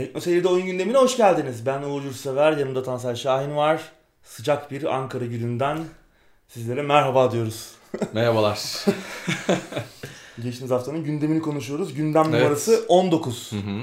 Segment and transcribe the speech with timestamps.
[0.00, 1.66] Tekno Seyir'de oyun gündemine hoş geldiniz.
[1.66, 3.82] Ben Uğur Yurtsever, yanımda Tansel Şahin var.
[4.22, 5.78] Sıcak bir Ankara gününden
[6.48, 7.70] sizlere merhaba diyoruz.
[8.12, 8.60] Merhabalar.
[10.42, 11.94] Geçtiğimiz haftanın gündemini konuşuyoruz.
[11.94, 12.40] Gündem Evet.
[12.42, 13.52] numarası 19.
[13.52, 13.80] Hı hı.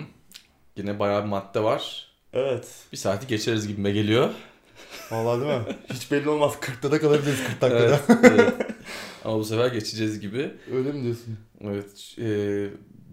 [0.75, 2.07] Yine bayağı bir madde var.
[2.33, 2.67] Evet.
[2.91, 4.29] Bir saati geçeriz gibime geliyor.
[5.11, 5.65] Vallahi değil mi?
[5.93, 6.53] Hiç belli olmaz.
[6.61, 7.99] 40'ta da kalabiliriz 40 dakikada.
[8.09, 8.53] Evet, evet.
[9.25, 10.53] Ama bu sefer geçeceğiz gibi.
[10.75, 11.37] Öyle mi diyorsun?
[11.61, 12.15] Evet.
[12.19, 12.27] E,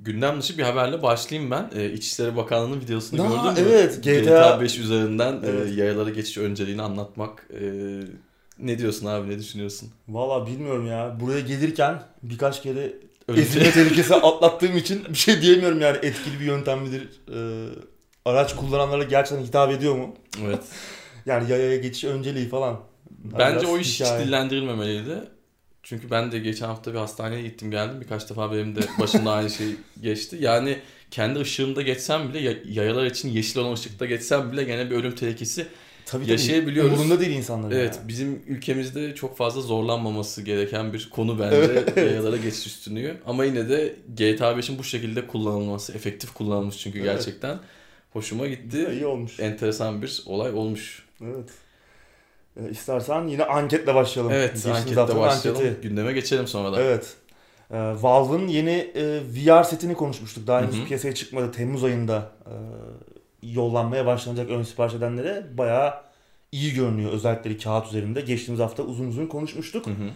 [0.02, 1.70] gündem dışı bir haberle başlayayım ben.
[1.76, 3.70] E, İçişleri Bakanlığı'nın videosunu Aa, gördün mü?
[3.70, 5.70] evet, GTA GTA 5 üzerinden Evet.
[5.70, 7.46] e, yayalara geçiş önceliğini anlatmak.
[7.60, 7.60] E,
[8.58, 9.90] ne diyorsun abi ne düşünüyorsun?
[10.08, 11.16] Vallahi bilmiyorum ya.
[11.20, 12.92] Buraya gelirken birkaç kere
[13.36, 15.96] ezilme tehlikesi atlattığım için bir şey diyemiyorum yani.
[16.02, 17.08] Etkili bir yöntem midir?
[17.34, 17.68] Ee,
[18.24, 20.14] araç kullananlara gerçekten hitap ediyor mu?
[20.44, 20.62] evet.
[21.26, 22.80] Yani yayaya geçiş önceliği falan.
[23.10, 24.26] Bence Biraz o iş hiç hikaye.
[24.26, 25.18] dillendirilmemeliydi.
[25.84, 28.00] Çünkü ben de geçen hafta bir hastaneye gittim geldim.
[28.00, 29.66] Birkaç defa benim de başımda aynı şey
[30.02, 30.36] geçti.
[30.40, 30.78] Yani
[31.10, 35.14] kendi ışığımda geçsem bile ya- yayalar için yeşil olan ışıkta geçsem bile gene bir ölüm
[35.14, 35.66] tehlikesi.
[36.06, 36.32] Tabii, tabii.
[36.32, 36.92] yaşayabiliyoruz.
[36.92, 37.74] Umurunda değil insanların.
[37.76, 38.08] Evet yani.
[38.08, 41.96] bizim ülkemizde çok fazla zorlanmaması gereken bir konu bence Evet.
[41.96, 43.16] yayalara geçiş üstünlüğü.
[43.26, 47.08] Ama yine de GTA 5'in bu şekilde kullanılması, efektif kullanılmış çünkü Evet.
[47.12, 47.58] gerçekten
[48.12, 48.88] hoşuma gitti.
[48.92, 49.40] İyi olmuş.
[49.40, 51.02] Enteresan bir olay olmuş.
[51.24, 51.48] Evet.
[52.60, 54.32] Ee, istersen yine anketle başlayalım.
[54.32, 55.62] Evet Geçtiğimiz haftanın başlayalım.
[55.62, 55.88] anketi.
[55.88, 56.82] Gündeme geçelim sonra da.
[56.82, 57.16] Evet.
[57.70, 60.46] Ee, Valve'ın yeni e, VR setini konuşmuştuk.
[60.46, 61.52] Daha henüz piyasaya çıkmadı.
[61.52, 62.54] Temmuz ayında e,
[63.42, 65.94] yollanmaya başlanacak ön sipariş edenlere bayağı
[66.52, 68.20] iyi görünüyor özellikleri kağıt üzerinde.
[68.20, 69.86] Geçtiğimiz hafta uzun uzun konuşmuştuk.
[69.86, 70.10] Hı hı.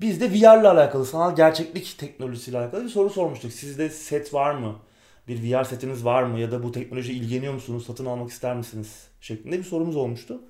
[0.00, 3.52] Biz de VR ile alakalı, sanal gerçeklik teknolojisiyle alakalı bir soru sormuştuk.
[3.52, 4.76] Sizde set var mı?
[5.28, 6.38] Bir VR setiniz var mı?
[6.40, 7.86] Ya da bu teknolojiye ilgileniyor musunuz?
[7.86, 9.06] Satın almak ister misiniz?
[9.20, 10.40] Şeklinde bir sorumuz olmuştu.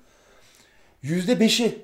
[1.03, 1.77] %5'i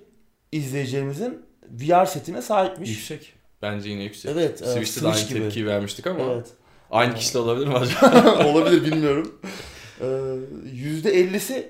[0.52, 2.90] izleyicilerimizin VR setine sahipmiş.
[2.90, 3.34] Yüksek.
[3.62, 4.32] Bence yine yüksek.
[4.32, 5.40] Evet, e, Switch'te de aynı gibi.
[5.40, 6.48] tepkiyi vermiştik ama Evet.
[6.92, 8.46] aynı kişi de olabilir mi acaba?
[8.48, 9.40] Olabilir bilmiyorum.
[10.02, 11.64] Ee, %50'si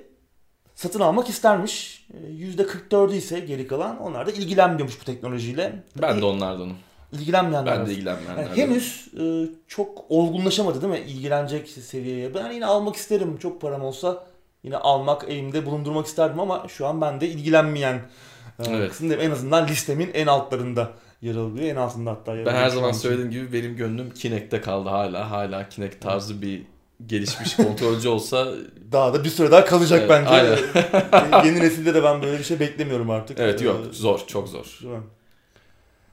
[0.74, 2.06] satın almak istermiş.
[2.14, 5.82] Ee, %44'ü ise geri kalan onlar da ilgilenmiyormuş bu teknolojiyle.
[6.02, 6.76] ben de onlardanım.
[7.12, 8.56] İlgilenmeyenler Ben de Yani ilgilenmeyenlerden.
[8.56, 11.10] henüz e, çok olgunlaşamadı değil mi?
[11.10, 12.34] İlgilenecek seviyeye.
[12.34, 13.36] Ben yine almak isterim.
[13.38, 14.26] Çok param olsa
[14.62, 18.90] yine almak, elimde bulundurmak isterdim ama şu an ben de ilgilenmeyen e, Evet.
[18.90, 19.22] kısımdayım.
[19.22, 20.90] En azından listemin en altlarında
[21.22, 21.66] yer alıyor.
[21.68, 23.00] En altında hatta yer Ben her zaman için.
[23.00, 25.30] söylediğim gibi benim gönlüm Kinect'te kaldı hala.
[25.30, 26.62] Hala Kinect tarzı bir
[27.06, 28.48] gelişmiş kontrolcü olsa
[28.92, 30.30] Daha da bir süre daha kalacak Evet, bence.
[30.30, 31.44] aynen.
[31.46, 33.38] Yeni nesilde de ben böyle bir şey beklemiyorum artık.
[33.40, 34.78] evet yok Ee, zor çok zor.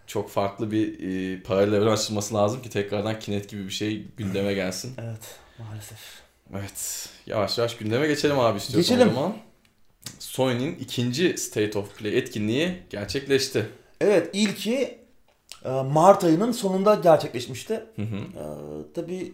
[0.07, 4.53] Çok farklı bir e, paralel evren açılması lazım ki tekrardan Kinect gibi bir şey gündeme
[4.53, 4.93] gelsin.
[5.03, 5.99] Evet maalesef.
[6.53, 9.11] Evet yavaş yavaş gündeme geçelim abi istiyorsan Geçelim.
[9.11, 9.33] o zaman.
[10.19, 13.65] Sony'nin ikinci State of Play etkinliği gerçekleşti.
[14.01, 14.97] Evet ilki
[15.65, 17.73] e, Mart ayının sonunda gerçekleşmişti.
[17.95, 18.15] Hı hı.
[18.15, 19.33] Ee, tabii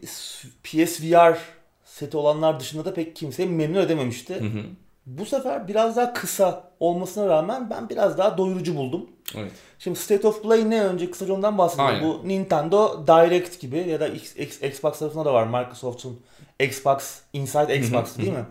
[0.64, 1.38] PSVR
[1.86, 4.36] seti olanlar dışında da pek kimseyi memnun edememişti.
[4.36, 4.64] Hı hı.
[5.06, 9.10] Bu sefer biraz daha kısa olmasına rağmen ben biraz daha doyurucu buldum.
[9.38, 9.52] Evet.
[9.80, 11.70] Şimdi State of Play ne önce kısaca ondan.
[11.78, 12.04] Aynen.
[12.04, 16.20] Bu Nintendo Direct gibi ya da X- X- Xbox tarafında da var Microsoft'un
[16.60, 18.46] Xbox Inside Xbox değil mi?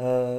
[0.00, 0.38] Ee,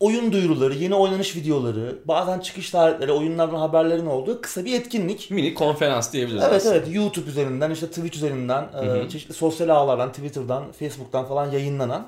[0.00, 5.30] oyun duyuruları, yeni oynanış videoları, bazen çıkış tarihleri, oyunlardan haberlerin olduğu kısa bir etkinlik.
[5.30, 6.74] Mini konferans diyebiliriz Evet aslında.
[6.76, 9.08] evet YouTube üzerinden işte Twitch üzerinden e, Hı hı.
[9.08, 12.06] çeşitli sosyal ağlardan Twitter'dan Facebook'tan falan yayınlanan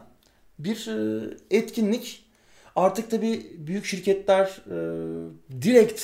[0.65, 2.25] bir e, etkinlik.
[2.77, 4.77] Artık tabi büyük şirketler e,
[5.63, 6.03] direkt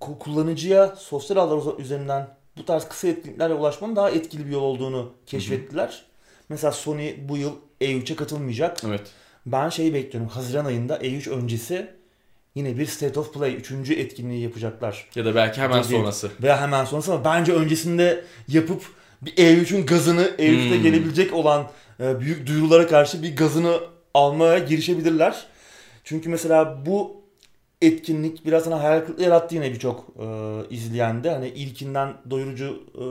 [0.00, 5.12] ku- kullanıcıya sosyal ağlar üzerinden bu tarz kısa etkinliklerle ulaşmanın daha etkili bir yol olduğunu
[5.26, 6.02] keşfettiler.
[6.48, 8.84] Mesela Sony bu yıl E3'e katılmayacak.
[8.86, 9.10] Evet.
[9.46, 10.30] Ben şeyi bekliyorum.
[10.30, 11.90] Haziran ayında E3 öncesi
[12.54, 13.90] yine bir State of Play 3.
[13.90, 15.08] etkinliği yapacaklar.
[15.14, 15.92] Ya da belki hemen Tabii.
[15.92, 16.30] sonrası.
[16.42, 18.82] Veya hemen sonrası ama bence öncesinde yapıp
[19.22, 20.82] bir E3'ün gazını, E3'te Hmm.
[20.82, 23.80] gelebilecek olan büyük duyurulara karşı bir gazını
[24.14, 25.46] almaya girişebilirler.
[26.04, 27.18] Çünkü mesela bu
[27.82, 30.26] etkinlik biraz sana hayal kırıklığı yarattı yine birçok e,
[30.74, 31.30] izleyende.
[31.30, 33.04] Hani ilkinden doyurucu, e,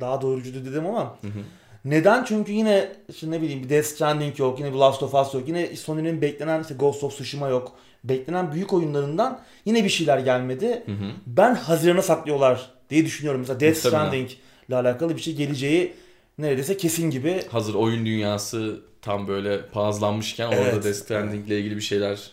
[0.00, 1.40] daha doyurucu dedim ama Hı hı.
[1.84, 2.24] neden?
[2.24, 5.48] Çünkü yine işte ne bileyim bir Death Stranding yok, yine bir Last of Us yok,
[5.48, 7.72] yine Sony'nin beklenen işte Ghost of Tsushima yok.
[8.04, 10.82] Beklenen büyük oyunlarından yine bir şeyler gelmedi.
[10.86, 11.10] Hı hı.
[11.26, 13.40] Ben Haziran'a saklıyorlar diye düşünüyorum.
[13.40, 13.76] Mesela Death.
[13.76, 14.30] Stranding
[14.68, 15.92] ile alakalı bir şey geleceği
[16.40, 17.42] neredeyse kesin gibi.
[17.50, 20.74] Hazır oyun dünyası tam böyle palazlanmışken Evet.
[20.74, 22.30] orada Death Stranding ile ilgili bir şeyler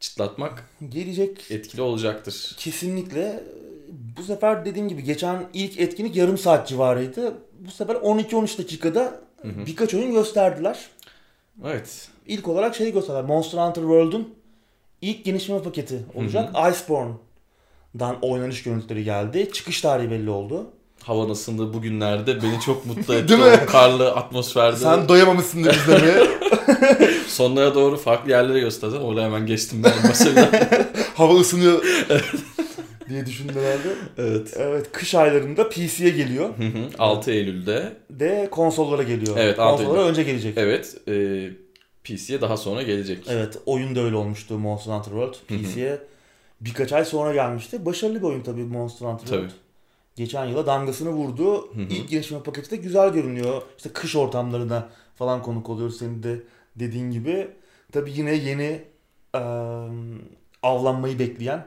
[0.00, 2.54] çıtlatmak Gelecek etkili olacaktır.
[2.58, 3.44] kesinlikle.
[4.18, 7.34] Bu sefer dediğim gibi geçen ilk etkinlik yarım saat civarıydı.
[7.66, 9.66] Bu sefer 12-13 dakikada Hı hı.
[9.66, 10.86] birkaç oyun gösterdiler.
[11.64, 12.08] Evet.
[12.26, 13.24] İlk olarak şeyi gösterdiler.
[13.24, 14.34] Monster Hunter World'un
[15.00, 16.54] ilk genişleme paketi olacak.
[16.70, 19.50] Iceborne'dan oynanış görüntüleri geldi.
[19.52, 20.70] Çıkış tarihi belli oldu.
[21.06, 23.28] Havanın ısındığı bu günlerde beni çok mutlu etti.
[23.28, 23.60] Değil mi?
[23.64, 24.76] O karlı atmosferde.
[24.76, 26.26] Sen doyamamışsındır izlemeye.
[27.28, 28.98] Sonlara doğru farklı yerlere gösterdim.
[29.02, 30.50] Orada hemen geçtim ben mesela.
[31.14, 31.82] Hava ısınıyor
[33.08, 33.88] diye düşündüm herhalde.
[34.18, 34.54] evet.
[34.56, 36.48] Evet kış aylarında PC'ye geliyor.
[36.58, 36.88] Hı hı.
[36.98, 37.92] 6 Eylül'de.
[38.10, 39.36] De konsollara geliyor.
[39.38, 40.54] Evet, altı Konsollara önce gelecek.
[40.58, 40.96] Evet.
[41.08, 41.12] E,
[42.04, 43.18] PC'ye daha sonra gelecek.
[43.30, 45.34] Evet oyun da öyle olmuştu Monster Hunter World.
[45.48, 45.98] PC'ye
[46.60, 47.86] birkaç ay sonra gelmişti.
[47.86, 49.42] Başarılı bir oyun tabii Monster Hunter World.
[49.42, 49.52] Tabii.
[50.16, 51.74] Geçen yıla damgasını vurdu.
[51.74, 51.82] Hı hı.
[51.82, 53.62] İlk gelişme paketi de güzel görünüyor.
[53.76, 56.42] İşte kış ortamlarına falan konuk oluyoruz senin de
[56.76, 57.48] dediğin gibi.
[57.92, 58.82] Tabii yine yeni
[59.34, 59.40] eee,
[60.62, 61.66] avlanmayı bekleyen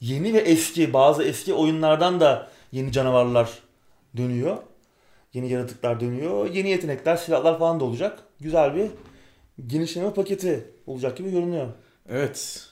[0.00, 3.50] yeni ve eski bazı eski oyunlardan da yeni canavarlar
[4.16, 4.56] dönüyor.
[5.34, 6.50] Yeni yaratıklar dönüyor.
[6.50, 8.18] Yeni yetenekler, silahlar falan da olacak.
[8.40, 8.90] Güzel bir
[9.66, 11.66] genişleme paketi olacak gibi görünüyor.
[12.08, 12.66] Evet.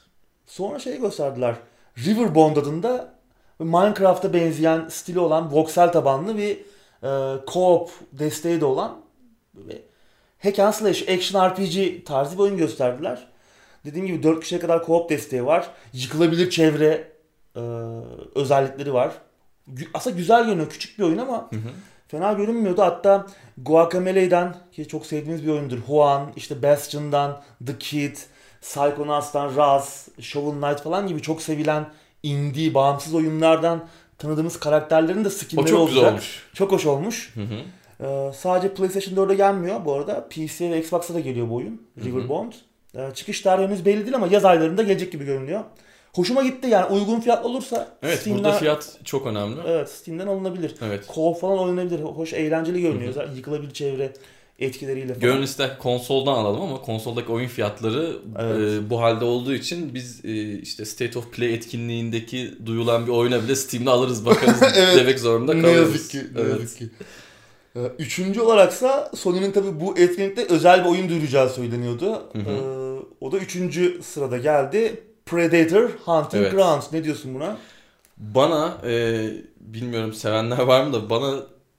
[0.47, 1.55] Sonra şey gösterdiler.
[1.99, 3.14] Riverbond adında
[3.59, 6.57] Minecraft'a benzeyen stili olan voxel tabanlı bir
[7.03, 7.09] e,
[7.47, 8.97] co-op desteği de olan
[9.55, 9.83] ve
[10.43, 13.27] hack and slash action RPG tarzı bir oyun gösterdiler.
[13.85, 15.71] Dediğim gibi 4 kişiye kadar co-op desteği var.
[15.93, 17.09] Yıkılabilir çevre
[17.57, 17.61] e,
[18.35, 19.13] özellikleri var.
[19.95, 20.71] Aslında güzel görünüyor.
[20.71, 21.71] Küçük bir oyun ama Hı hı.
[22.09, 22.83] fena görünmüyordu.
[22.83, 23.27] Hatta
[23.59, 25.79] Guacamelei'den ki çok sevdiğimiz bir oyundur.
[25.87, 28.17] Juan, işte Bastion'dan The Kid,
[28.61, 31.87] Psychonauts'tan Raz, Shovel Knight falan gibi çok sevilen
[32.25, 33.85] indie, bağımsız oyunlardan
[34.19, 35.95] tanıdığımız karakterlerin de O skinleri çok olacak.
[35.95, 36.43] güzel olmuş.
[36.55, 37.33] Çok hoş olmuş.
[37.35, 37.55] Hı hı.
[38.01, 40.29] Ee, sadece PlayStation 4'e gelmiyor bu arada.
[40.29, 41.83] PC ve Xbox'a da geliyor bu oyun.
[42.05, 42.53] Riverbond.
[42.95, 45.61] Ee, çıkış tarihi henüz belli değil ama yaz aylarında gelecek gibi görünüyor.
[46.15, 49.61] Hoşuma gitti yani uygun fiyatlı olursa Evet Steam'den, burada fiyat çok önemli.
[49.67, 50.75] Evet Steam'den alınabilir.
[50.83, 51.05] Evet.
[51.15, 52.01] Co-op falan oynanabilir.
[52.01, 53.15] Hoş eğlenceli görünüyor.
[53.15, 53.37] Hı hı.
[53.37, 54.13] Yıkılabilir çevre
[54.59, 55.21] etkileriyle falan.
[55.21, 58.73] Gönül ister konsoldan alalım ama konsoldaki oyun fiyatları Evet.
[58.73, 63.43] e, bu halde olduğu için biz e, işte State of Play etkinliğindeki duyulan bir oyuna
[63.43, 64.97] bile Steam'de alırız bakarız Evet.
[64.97, 65.93] demek zorunda ne kalıyoruz.
[65.93, 66.19] yazık ki.
[66.35, 66.61] Ne evet.
[66.61, 66.89] yazık ki.
[67.77, 72.13] Ee, Üçüncü olaraksa Sony'nin tabi bu etkinlikte özel bir oyun duyuracağı söyleniyordu.
[72.33, 72.51] Hı hı.
[72.51, 75.01] Ee, o da üçüncü sırada geldi.
[75.27, 76.53] Predator Hunting Evet.
[76.53, 76.93] Grounds.
[76.93, 77.57] Ne diyorsun buna?
[78.19, 79.27] Bana e,
[79.61, 81.35] bilmiyorum sevenler var mı da bana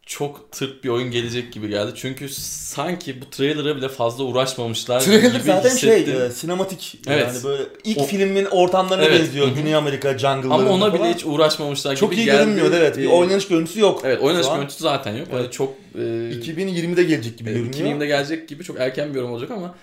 [0.06, 1.92] çok tırt bir oyun gelecek gibi geldi.
[1.96, 6.13] Çünkü sanki bu trailer'a bile fazla uğraşmamışlar Trailer gibi zaten hissettim.
[6.16, 7.00] şey, e, sinematik.
[7.07, 7.28] Evet.
[7.34, 9.19] Yani böyle ilk O- filmin ortamlarına Evet.
[9.19, 9.48] benziyor.
[9.48, 10.94] Güney Amerika jungle'larında Ama ona falan.
[10.94, 12.38] bile hiç uğraşmamışlar çok gibi iyi geldi.
[12.38, 12.98] görünmüyor evet.
[12.98, 14.02] Bir oynanış görüntüsü yok.
[14.06, 15.28] Evet oynanış görüntüsü zaten yok.
[15.34, 15.54] Evet.
[15.54, 17.74] çok e, 2020'de gelecek gibi görünüyor.
[17.74, 19.75] 2000'de gelecek gibi çok erken bir yorum olacak ama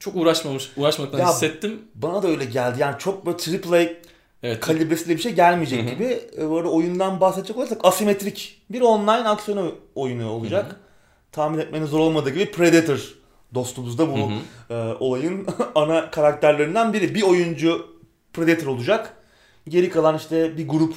[0.00, 1.78] çok uğraşmamış, uğraşmaktan Ya, hissettim.
[1.94, 2.76] Bana da öyle geldi.
[2.80, 3.36] Yani çok böyle
[3.68, 3.88] AAA
[4.44, 4.60] Evet.
[4.60, 5.90] kalibresiyle bir şey gelmeyecek Hı hı.
[5.94, 6.04] gibi.
[6.36, 10.66] E, arada oyundan bahsedecek olursak asimetrik bir online aksiyon oyunu olacak.
[10.66, 10.76] Hı hı.
[11.32, 13.14] Tahmin etmeniz zor olmadığı gibi Predator
[13.54, 14.30] dostumuz da bu
[14.70, 17.14] e, olayın ana karakterlerinden biri.
[17.14, 17.86] Bir oyuncu
[18.32, 19.16] Predator olacak.
[19.68, 20.94] Geri kalan işte bir grup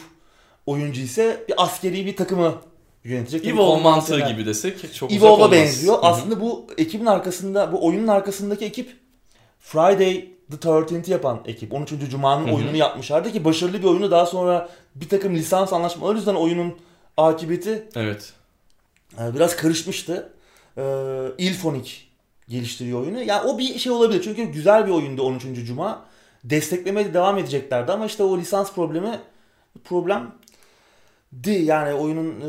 [0.65, 2.55] oyuncu ise bir askeri bir takımı
[3.03, 3.45] yönetecek.
[3.45, 5.51] Evolve mantığı gibi desek çok Evolve'a olmaz.
[5.51, 5.93] benziyor.
[5.93, 6.01] Hı hı.
[6.01, 8.95] Aslında bu ekibin arkasında, bu oyunun arkasındaki ekip
[9.59, 11.73] Friday the 13th yapan ekip.
[11.73, 11.91] 13.
[12.11, 12.55] Cuma'nın Hı hı.
[12.55, 16.75] oyununu yapmışlardı ki başarılı bir oyunu daha sonra bir takım lisans anlaşmaları yüzünden oyunun
[17.17, 18.33] akıbeti Evet.
[19.19, 20.33] e, biraz karışmıştı.
[20.77, 20.83] E,
[21.37, 21.91] Ilphonic
[22.49, 23.23] geliştiriyor oyunu.
[23.23, 25.43] Yani o bir şey olabilir çünkü güzel bir oyundu 13.
[25.67, 26.05] Cuma.
[26.43, 29.19] Desteklemeye de devam edeceklerdi ama işte o lisans problemi
[29.83, 30.31] problem
[31.43, 32.47] di yani oyunun e,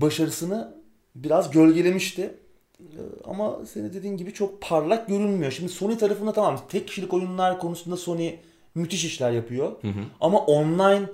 [0.00, 0.74] başarısını
[1.14, 2.34] biraz gölgelemişti.
[2.82, 5.52] E, ama senin dediğin gibi çok parlak görünmüyor.
[5.52, 8.34] Şimdi Sony tarafında tamam tek kişilik oyunlar konusunda Sony
[8.74, 9.72] müthiş işler yapıyor.
[9.82, 10.04] Hı hı.
[10.20, 11.06] Ama online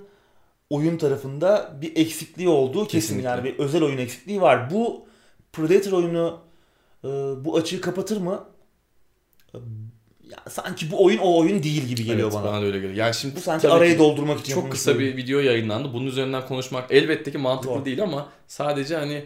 [0.71, 2.99] oyun tarafında bir eksikliği olduğu kesin.
[2.99, 3.29] Kesinlikle.
[3.29, 4.71] Yani bir özel oyun eksikliği var.
[4.71, 5.07] Bu
[5.53, 6.39] Predator oyunu
[7.05, 7.09] e,
[7.45, 8.45] bu açığı kapatır mı?
[10.31, 12.61] Ya sanki bu oyun o oyun değil gibi geliyor evet, bana.
[12.63, 12.95] da öyle geliyor.
[12.95, 15.93] Yani şimdi Bu sanki arayı doldurmak için çok kısa bir video yayınlandı.
[15.93, 17.85] Bunun üzerinden konuşmak elbette ki mantıklı Zor.
[17.85, 19.25] değil ama sadece hani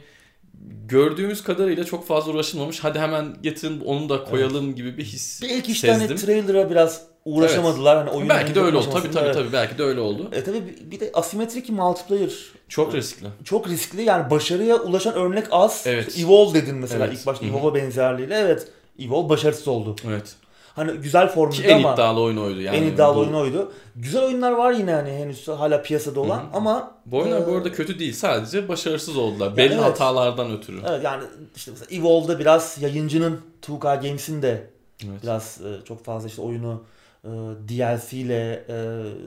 [0.88, 2.81] gördüğümüz kadarıyla çok fazla uğraşılmamış.
[2.81, 6.16] Hadi hemen getirin onu da koyalım gibi bir his Belki işte hani sezdim.
[6.16, 7.97] trailer'a biraz uğraşamadılar.
[7.97, 8.87] Hani oyun belki de öyle oldu.
[8.92, 9.35] Tabii tabii Evet.
[9.35, 10.28] tabii belki de öyle oldu.
[10.33, 12.31] E tabii bir- de asimetrik multiplayer
[12.69, 13.26] Çok riskli.
[13.45, 14.02] çok riskli.
[14.02, 15.83] Yani başarıya ulaşan örnek az.
[15.87, 16.09] Evet.
[16.09, 17.19] İşte Evolve dedin mesela Evet.
[17.19, 17.47] ilk başta.
[17.47, 18.35] Evolve'a benzerliğiyle.
[18.35, 18.69] Evet.
[18.99, 19.97] Evolve başarısız oldu.
[20.09, 20.35] Evet.
[20.75, 22.76] Hani güzel formülde en ama iddialı oyun oydu yani.
[22.76, 23.73] en iddialı bu, oyun oydu.
[23.97, 26.47] Güzel oyunlar var yine hani henüz hala piyasada olan Hı hı.
[26.52, 28.12] ama Bu oyunlar bu e, arada kötü değil.
[28.12, 29.57] Sadece başarısız oldular.
[29.57, 29.83] Belli evet.
[29.85, 30.81] hatalardan ötürü.
[30.88, 31.25] Evet yani
[31.57, 34.71] işte mesela Evolve'da biraz yayıncının 2K Games'in de
[35.05, 35.23] Evet.
[35.23, 36.83] biraz e, çok fazla işte oyunu
[37.25, 37.29] e,
[37.69, 38.76] DLC ile e,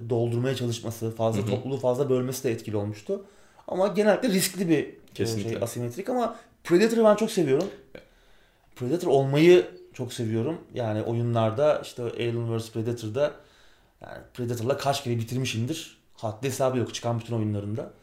[0.10, 1.50] doldurmaya çalışması, fazla Hı hı.
[1.50, 3.22] topluluğu fazla bölmesi de etkili olmuştu.
[3.68, 5.50] Ama genellikle riskli bir e, Kesinlikle.
[5.50, 7.68] şey asimetrik ama Predator'ı ben çok seviyorum.
[8.76, 10.62] Predator olmayı çok seviyorum.
[10.74, 13.34] Yani oyunlarda işte Alien vs Predator'da
[14.02, 15.98] yani Predator'la kaç kere bitirmişimdir.
[16.16, 17.94] Haddi hesabı yok çıkan bütün oyunlarında.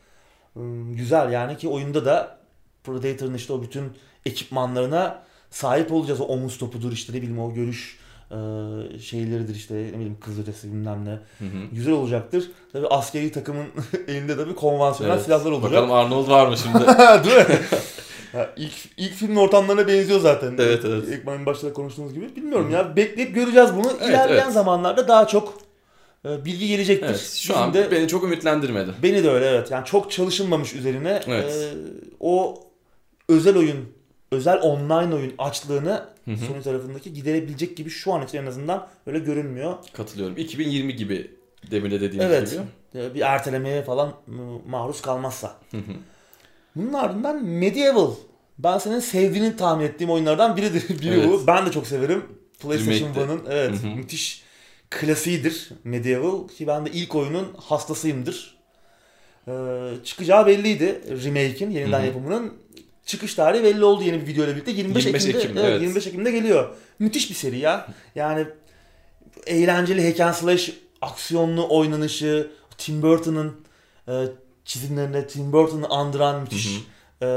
[0.55, 2.39] Hmm, Güzel yani ki oyunda da
[2.85, 3.93] Predator'ın işte o bütün
[4.27, 6.21] ekipmanlarına sahip olacağız.
[6.21, 7.99] O omuz topudur işte ne bileyim o görüş
[8.33, 11.11] e, şeyleridir işte ne bileyim kız ötesi bilmem ne.
[11.11, 11.67] Hı hı.
[11.73, 12.51] Güzel olacaktır.
[12.73, 13.67] Tabii askeri takımın
[14.09, 15.25] elinde tabii konvansiyonel Evet.
[15.25, 15.71] silahlar olacak.
[15.73, 16.79] Bakalım Arnold var mı şimdi?
[17.25, 17.59] Değil mi?
[18.35, 20.55] Ya ilk, ilk filmin ortamlarına benziyor zaten.
[20.59, 21.05] Evet, evet.
[21.09, 22.37] İlk başta konuştuğumuz gibi.
[22.37, 23.87] Bilmiyorum ya bekleyip göreceğiz bunu.
[23.99, 24.53] Evet, İlerleyen evet.
[24.55, 25.55] zamanlarda daha çok
[26.29, 27.07] e, bilgi gelecektir.
[27.09, 28.91] evet, şu Bizim an de- beni çok ümitlendirmedi.
[29.03, 29.71] Beni de öyle evet.
[29.71, 31.53] Yani çok çalışılmamış üzerine Evet.
[31.53, 31.69] e,
[32.21, 32.61] o
[33.29, 33.77] özel oyun,
[34.33, 36.37] özel online oyun açlığını Hı hı.
[36.37, 39.75] Sony tarafındaki giderebilecek gibi şu an için en azından öyle görünmüyor.
[39.93, 40.37] Katılıyorum.
[40.37, 41.31] 2020 gibi
[41.71, 42.51] demin de dediğimiz Evet.
[42.93, 43.01] gibi.
[43.05, 44.13] E, Bir ertelemeye falan
[44.69, 45.57] maruz kalmazsa.
[45.71, 45.83] Hı hı.
[46.77, 48.11] Bunun ardından Medieval.
[48.59, 50.89] Ben senin sevdiğini tahmin ettiğim oyunlardan biridir.
[51.03, 51.29] Biri Evet.
[51.29, 51.47] bu.
[51.47, 52.25] Ben de çok severim.
[52.61, 53.31] PlayStation Remake'ti.
[53.31, 53.97] 1'ın evet Hı hı.
[53.97, 54.43] müthiş
[54.91, 58.59] klasiğidir Medieval ki ben de ilk oyunun hastasıyımdır.
[59.49, 59.53] Ee,
[60.05, 62.07] çıkacağı belliydi remake'in yeniden Hı hı.
[62.07, 62.53] yapımının.
[63.07, 64.71] Çıkış tarihi belli oldu yeni bir video ile birlikte.
[64.71, 65.83] 25, 25 Ekim'de, Ekim, evet, evet.
[65.83, 66.75] 25 Ekim'de geliyor.
[66.99, 67.87] Müthiş bir seri ya.
[68.15, 68.47] Yani
[69.47, 73.53] eğlenceli hack and slash aksiyonlu oynanışı, Tim Burton'ın
[74.09, 74.13] e,
[74.65, 77.29] çizimlerinde Tim Burton'ı andıran müthiş Hı e,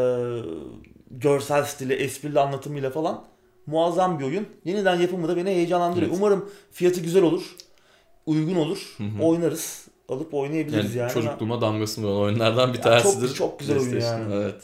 [1.11, 3.23] görsel stili, esprili anlatımıyla falan
[3.65, 4.47] muazzam bir oyun.
[4.65, 6.07] Yeniden yapımı da beni heyecanlandırıyor.
[6.11, 6.17] Evet.
[6.19, 7.55] Umarım fiyatı güzel olur,
[8.25, 9.23] uygun olur, Hı hı.
[9.23, 11.13] oynarız, alıp oynayabiliriz Yani, yani.
[11.13, 13.27] çocukluğuma damgası vuran oyunlardan bir Ya tanesidir.
[13.27, 14.33] çok- çok güzel oyun yani.
[14.33, 14.55] Evet.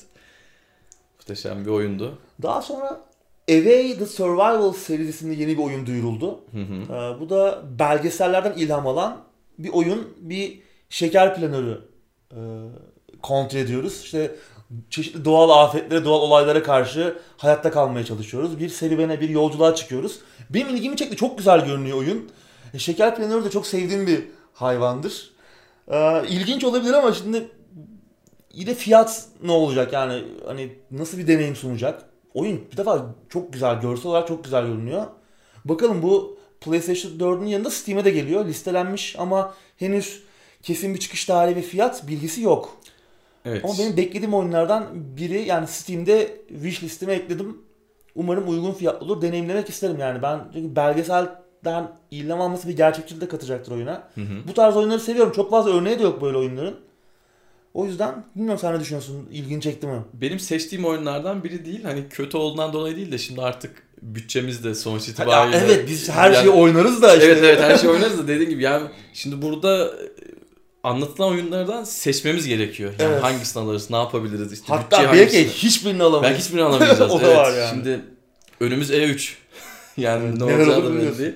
[1.22, 2.18] Muhteşem bir oyundu.
[2.42, 3.02] Daha sonra
[3.50, 6.40] Away the Survival serisinde yeni bir oyun duyuruldu.
[6.52, 6.94] Hı hı.
[6.94, 9.18] Ee, bu da belgesellerden ilham alan
[9.60, 10.60] bir oyun, bir
[10.90, 11.82] şeker planörü
[12.32, 12.40] e,
[13.22, 14.02] kontrol ediyoruz.
[14.04, 14.36] İşte
[14.90, 18.60] çeşitli doğal afetlere, doğal olaylara karşı hayatta kalmaya çalışıyoruz.
[18.60, 20.20] Bir serüvene, bir yolculuğa çıkıyoruz.
[20.50, 21.16] Benim ilgimi çekti.
[21.16, 22.30] Çok güzel görünüyor oyun.
[22.74, 24.24] E, şeker planörü de çok sevdiğim bir
[24.54, 25.32] hayvandır.
[25.88, 27.48] Ee, ilginç olabilir ama şimdi
[28.54, 32.06] yine fiyat ne olacak yani hani nasıl bir deneyim sunacak?
[32.34, 35.06] Oyun bir defa çok güzel, görsel olarak çok güzel görünüyor.
[35.66, 38.46] Bakalım bu PlayStation 4'ün yanında Steam'e de geliyor.
[38.46, 40.24] Listelenmiş ama henüz
[40.62, 42.78] kesin bir çıkış tarihi ve fiyat bilgisi yok.
[43.46, 43.66] Evet.
[43.66, 47.58] Ama benim beklediğim oyunlardan biri yani Steam'de wish listeme ekledim.
[48.16, 49.22] Umarım uygun fiyatlı olur.
[49.22, 50.22] Deneyimlemek isterim yani.
[50.22, 54.10] Ben çünkü belgeselden ilham alması bir gerçekçilik de katacaktır oyuna.
[54.16, 54.48] Hı hı.
[54.48, 55.34] Bu tarz oyunları seviyorum.
[55.34, 56.76] Çok fazla örneği de yok böyle oyunların.
[57.74, 59.28] O yüzden bilmiyorum sen ne düşünüyorsun?
[59.32, 60.02] İlgini çekti mi?
[60.14, 61.84] Benim seçtiğim oyunlardan biri değil.
[61.84, 65.58] Hani kötü olduğundan dolayı değil de şimdi artık bütçemiz de sonuç itibariyle.
[65.58, 67.26] evet biz her Yani- şeyi oynarız da işte.
[67.26, 69.92] Evet evet her şey oynarız da dediğim gibi yani şimdi burada e,
[70.84, 72.94] anlatılan oyunlardan seçmemiz gerekiyor.
[73.00, 73.24] Yani Evet.
[73.24, 76.32] hangisini alırız, ne yapabiliriz işte Hatta belki hiçbirini alamayız.
[76.34, 77.12] Belki hiçbirini alamayacağız.
[77.12, 77.38] O da evet.
[77.38, 77.70] var yani.
[77.70, 78.00] Şimdi
[78.60, 79.34] önümüz E3.
[79.98, 81.36] yani ne olacağı da belli değil.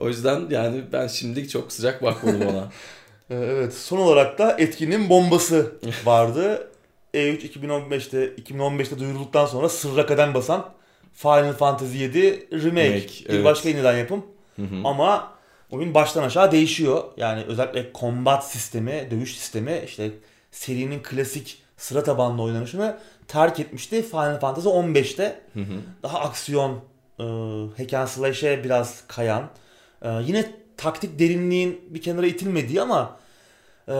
[0.00, 2.72] O yüzden yani ben şimdilik çok sıcak bakmadım ona.
[3.30, 3.74] Ee, Evet.
[3.74, 5.72] Son olarak da etkinin bombası
[6.04, 6.70] vardı.
[7.14, 10.70] E E3 2015'te 2015'te duyurulduktan sonra sırra kadem basan
[11.12, 12.90] Final Fantasy 7 remake.
[12.90, 13.44] Remake, bir evet.
[13.44, 14.26] başka yeniden yapım.
[14.56, 14.76] Hı hı.
[14.84, 15.32] Ama
[15.70, 17.04] oyun baştan aşağı değişiyor.
[17.16, 20.10] Yani özellikle combat sistemi, dövüş sistemi işte
[20.50, 25.40] serinin klasik sıra tabanlı oynanışını terk etmişti Final Fantasy 15'te.
[25.54, 25.74] Hı hı.
[26.02, 26.80] Daha aksiyon,
[27.18, 27.24] e,
[27.76, 29.50] hack and slash'e biraz kayan.
[30.02, 33.16] e, yine taktik derinliğin bir kenara itilmediği ama
[33.88, 33.92] e,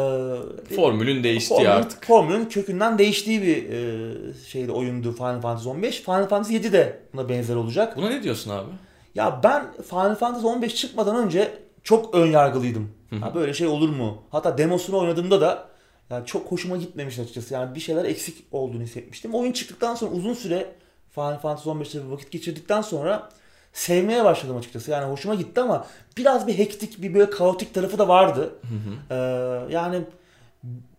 [0.76, 2.04] Formülün değişti formülün- artık.
[2.06, 6.00] Formülün kökünden değiştiği bir e, şeydi oyundu Final Fantasy 15.
[6.02, 7.96] Final Fantasy 7 de buna benzer olacak.
[7.96, 8.70] Buna ne diyorsun abi?
[9.14, 12.90] Ya ben Final Fantasy 15 çıkmadan önce çok ön yargılıydım.
[13.10, 13.20] Hı hı.
[13.20, 14.22] Ha böyle şey olur mu?
[14.30, 15.68] Hatta demosunu oynadığımda da
[16.10, 17.54] yani çok hoşuma gitmemiş açıkçası.
[17.54, 19.34] Yani bir şeyler eksik olduğunu hissetmiştim.
[19.34, 20.66] Oyun çıktıktan sonra uzun süre
[21.14, 23.28] Final Fantasy 15'te bir vakit geçirdikten sonra
[23.74, 24.90] sevmeye başladım açıkçası.
[24.90, 28.54] Yani hoşuma gitti ama biraz bir hektik, bir böyle kaotik tarafı da vardı.
[28.62, 29.14] Hı hı.
[29.14, 30.00] Ee, yani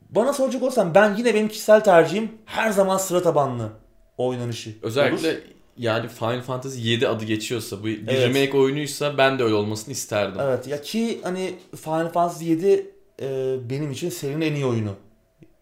[0.10, 3.70] bana soracak olsam ben yine benim kişisel tercihim her zaman sıra tabanlı
[4.18, 4.76] oynanışı.
[4.82, 5.38] Özellikle olur.
[5.78, 8.36] yani Final Fantasy 7 adı geçiyorsa bu bir Evet.
[8.36, 10.42] remake oyunuysa ben de öyle olmasını isterdim.
[10.42, 12.92] Evet ya ki hani Final Fantasy 7
[13.22, 14.92] e, benim için serinin en iyi oyunu.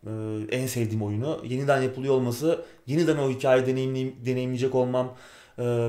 [0.08, 0.12] E,
[0.52, 1.40] en sevdiğim oyunu.
[1.46, 3.66] Yeniden yapılıyor olması, yeniden o hikayeyi
[4.26, 5.14] deneyimleyecek olmam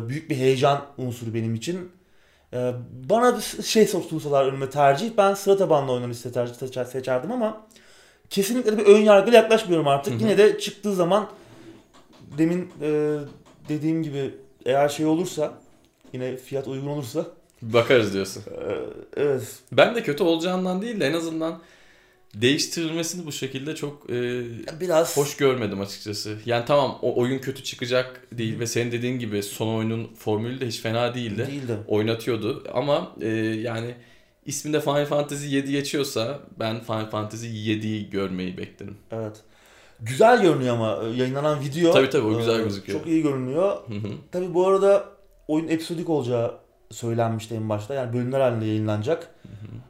[0.09, 1.91] büyük bir heyecan unsuru benim için.
[2.53, 2.73] E,
[3.11, 7.67] bana şey sunsalar önüme tercih, ben sıra tabanlı seçer, seçer, seçerdim ama
[8.31, 10.15] kesinlikle de bir ön yargıyla yaklaşmıyorum artık.
[10.15, 10.23] Hı hı.
[10.23, 11.27] Yine de çıktığı zaman
[12.39, 13.19] demin e,
[13.69, 14.35] dediğim gibi
[14.67, 15.55] eğer şey olursa
[16.13, 17.27] yine fiyat uygun olursa
[17.63, 18.43] Bakarız diyorsun.
[18.47, 18.75] ee,
[19.17, 19.59] Evet.
[19.73, 21.59] Ben de kötü olacağından değil de en azından
[22.35, 24.43] değiştirilmesini bu şekilde çok e,
[24.81, 26.37] Biraz hoş görmedim açıkçası.
[26.47, 30.67] Yani tamam o oyun kötü çıkacak değil ve senin dediğin gibi son oyunun formülü de
[30.67, 31.47] hiç fena değildi.
[31.51, 31.79] değildi.
[31.89, 33.95] Oynatıyordu ama e, yani
[34.47, 38.97] isminde Final Fantasy 7 geçiyorsa ben Final Fantasy 7'yi görmeyi beklerim.
[39.13, 39.37] Evet.
[40.01, 41.93] Güzel görünüyor ama e, yayınlanan video.
[41.93, 42.99] Tabii tabii, o güzel e, gözüküyor.
[42.99, 43.77] Çok iyi görünüyor.
[43.89, 44.09] Hı hı.
[44.33, 45.05] Tabii bu arada
[45.49, 46.55] oyun episodik olacağı
[46.91, 47.95] söylenmişti en başta.
[47.95, 49.35] Yani bölümler halinde yayınlanacak.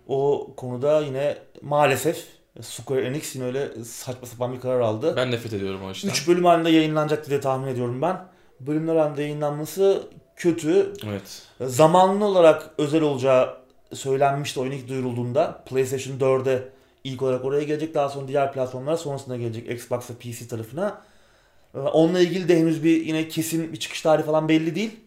[0.09, 2.27] O konuda yine maalesef
[2.63, 5.17] Square Enix yine öyle saçma sapan bir karar aldı.
[5.17, 6.09] Ben nefret ediyorum o işten.
[6.09, 8.27] 3 bölüm halinde yayınlanacak diye tahmin ediyorum ben.
[8.61, 10.03] Bölümler halinde yayınlanması
[10.37, 10.93] kötü.
[11.07, 11.43] Evet.
[11.61, 13.57] Zamanlı olarak özel olacağı
[13.95, 15.65] söylenmişti oyun ilk duyurulduğunda.
[15.67, 16.69] PlayStation 4'e
[17.05, 17.95] ilk olarak oraya gelecek.
[17.95, 21.03] Daha sonra diğer platformlara sonrasında gelecek Xbox ve PC tarafına.
[21.75, 25.01] Ee, Onunla ilgili de henüz bir yine kesin bir çıkış tarihi falan belli değil.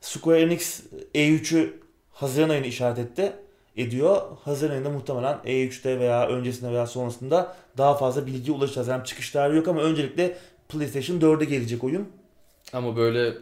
[0.00, 0.80] Square Enix
[1.14, 1.72] E3'ü
[2.12, 3.32] Haziran ayını işaret etti.
[3.76, 4.22] Ediyor.
[4.44, 8.88] Haziran ayında muhtemelen E3'te veya öncesinde veya sonrasında daha fazla bilgiye ulaşacağız.
[8.88, 10.36] Yani çıkış tarihi yok ama öncelikle
[10.68, 12.08] PlayStation 4'e gelecek oyun.
[12.72, 13.32] Ama böyle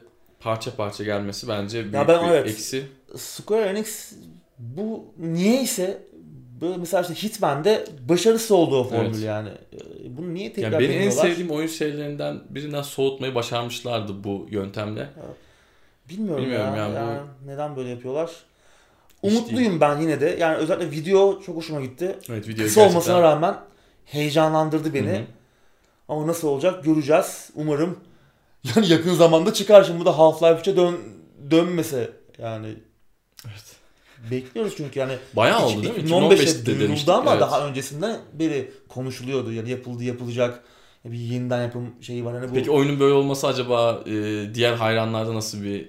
[0.40, 2.48] parça parça gelmesi bence büyük ben- bir evet.
[2.48, 2.84] eksi.
[3.16, 4.12] Square Enix
[4.58, 6.02] bu niyeyse
[6.60, 9.18] böyle mesela işte Hitman'de başarısız oldu o formül Evet.
[9.24, 9.48] yani.
[9.48, 15.08] Ee, Bunu niye tekrar Yani benim en sevdiğim oyun serilerinden birinden soğutmayı başarmışlardı bu yöntemle.
[16.08, 16.80] Bilmiyorum, Bilmiyorum ya.
[16.80, 18.30] yani bu- yani neden böyle yapıyorlar?
[19.24, 20.36] Umutluyum ben yine de.
[20.40, 22.18] Yani özellikle video çok hoşuma gitti.
[22.28, 23.56] Evet video Kısa olmasına rağmen
[24.04, 25.08] heyecanlandırdı beni.
[25.08, 25.22] Hı hı.
[26.08, 27.50] Ama nasıl olacak göreceğiz.
[27.54, 27.98] Umarım
[28.76, 29.84] yani yakın zamanda çıkar.
[29.84, 30.96] Şimdi bu da Half-Life 3'e dön,
[31.50, 32.74] dönmese yani.
[33.46, 33.76] Evet.
[34.30, 36.10] Bekliyoruz çünkü yani Bayağı İki- oldu değil mi?
[36.10, 37.08] 2015'e 2015'te duyuruldu demiştik.
[37.08, 37.40] ama evet.
[37.40, 39.52] daha öncesinden beri konuşuluyordu.
[39.52, 40.64] Yani yapıldı yapılacak.
[41.04, 42.34] Bir yeniden yapım şeyi var.
[42.34, 44.12] Hani bu Peki oyunun böyle olması acaba e,
[44.54, 45.88] diğer hayranlarda nasıl bir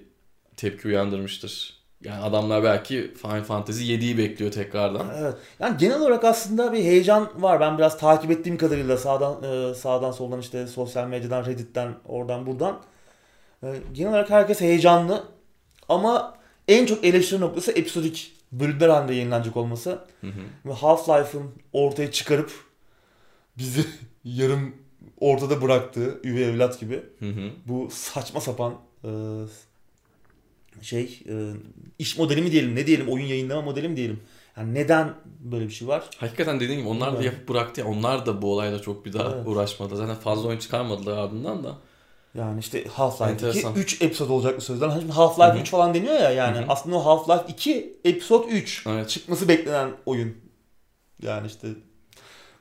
[0.58, 1.74] tepki uyandırmıştır?
[2.06, 5.08] Yani adamlar belki Final Fantasy 7'yi bekliyor tekrardan.
[5.20, 5.36] Evet.
[5.60, 7.60] Yani genel olarak aslında bir heyecan var.
[7.60, 12.80] Ben biraz takip ettiğim kadarıyla sağdan e, sağdan soldan işte sosyal medyadan, Reddit'ten, oradan buradan.
[13.64, 15.24] E, Genel olarak herkes heyecanlı.
[15.90, 20.00] Ama en çok eleştiri noktası episodik bölümler halinde yayınlanacak olması.
[20.22, 20.42] Hı hı.
[20.66, 22.52] Ve Half-Life'ın ortaya çıkarıp
[23.58, 23.86] bizi
[24.24, 24.76] yarım
[25.20, 27.50] ortada bıraktığı üvey evlat gibi Hı hı.
[27.66, 29.10] bu saçma sapan e,
[30.82, 31.34] şey e,
[32.00, 34.20] iş modeli mi diyelim ne diyelim oyun yayınlama modeli mi diyelim.
[34.58, 36.04] Yani neden böyle bir şey var?
[36.18, 37.88] Hakikaten dediğim gibi onlar da yapıp bıraktı ya.
[37.88, 39.48] Onlar da bu olayla çok bir daha Evet.
[39.48, 39.96] uğraşmadı.
[39.98, 41.76] Zaten fazla oyun çıkarmadılar ardından da.
[42.38, 43.76] Yani işte Half-Life 2 Enteresan.
[43.76, 44.90] 3 episod olacak sözden.
[44.90, 45.62] Hani şimdi Half-Life Hı hı.
[45.62, 46.58] 3 falan deniyor ya yani.
[46.58, 46.66] Hı hı.
[46.70, 49.10] Aslında o Half-Life 2 episod 3 Evet.
[49.10, 50.38] çıkması beklenen oyun.
[51.22, 51.68] Yani işte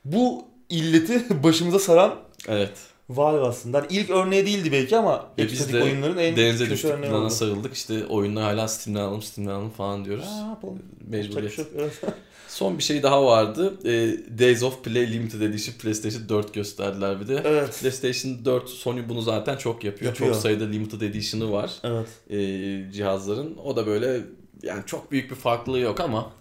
[0.05, 2.15] bu illeti başımıza saran
[2.47, 2.71] Evet.
[3.09, 3.77] Valve aslında.
[3.77, 7.29] Hani ilk örneği değildi belki ama Ve biz de oyunların en Denize düştük örneği oldu.
[7.29, 7.73] sarıldık.
[7.73, 10.25] İşte oyunları hala Steam'den alalım Steam'den alalım falan diyoruz.
[10.27, 10.79] Aa, yapalım?
[11.07, 11.55] Mecburiyet.
[11.55, 11.65] Şey.
[12.47, 13.73] Son bir şey daha vardı.
[13.85, 17.41] Ee, Days of Play Limited Edition PlayStation 4 gösterdiler bir de.
[17.45, 17.79] evet.
[17.81, 20.11] PlayStation 4 Sony bunu zaten çok yapıyor.
[20.11, 20.31] Yapıyor.
[20.33, 22.07] Çok sayıda limited edition'ı var Evet.
[22.29, 23.57] ee, cihazların.
[23.65, 24.21] O da böyle
[24.63, 26.31] yani çok büyük bir farklılığı yok ama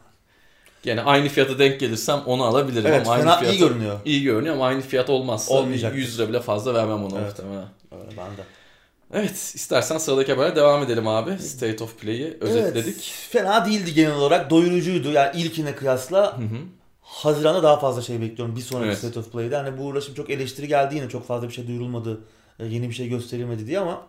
[0.87, 3.99] yani aynı fiyata denk gelirsem onu alabilirim Evet, ama aynı fena fiyata iyi görünüyor.
[4.05, 5.99] iyi görünüyor ama aynı fiyat olmazsa Olmayacaktır.
[5.99, 7.29] 100 lira bile fazla vermem ona Evet.
[7.29, 7.67] muhtemelen.
[7.93, 8.43] Evet, ben de.
[9.13, 11.39] Evet istersen sıradaki habere devam edelim abi.
[11.39, 12.95] State of Play'i özetledik.
[12.95, 14.51] Evet, fena değildi genel olarak.
[14.51, 15.13] Doyurucuydu.
[15.13, 16.57] Yani ilkine kıyasla Hı hı.
[17.01, 18.57] Haziran'da daha fazla şey bekliyorum.
[18.57, 18.99] Bir sonraki Evet.
[18.99, 19.57] State of Play'de.
[19.57, 21.09] Hani bu uğraşım çok eleştiri geldi yine.
[21.09, 22.21] Çok fazla bir şey duyurulmadı.
[22.59, 24.03] e, Yeni bir şey gösterilmedi diye ama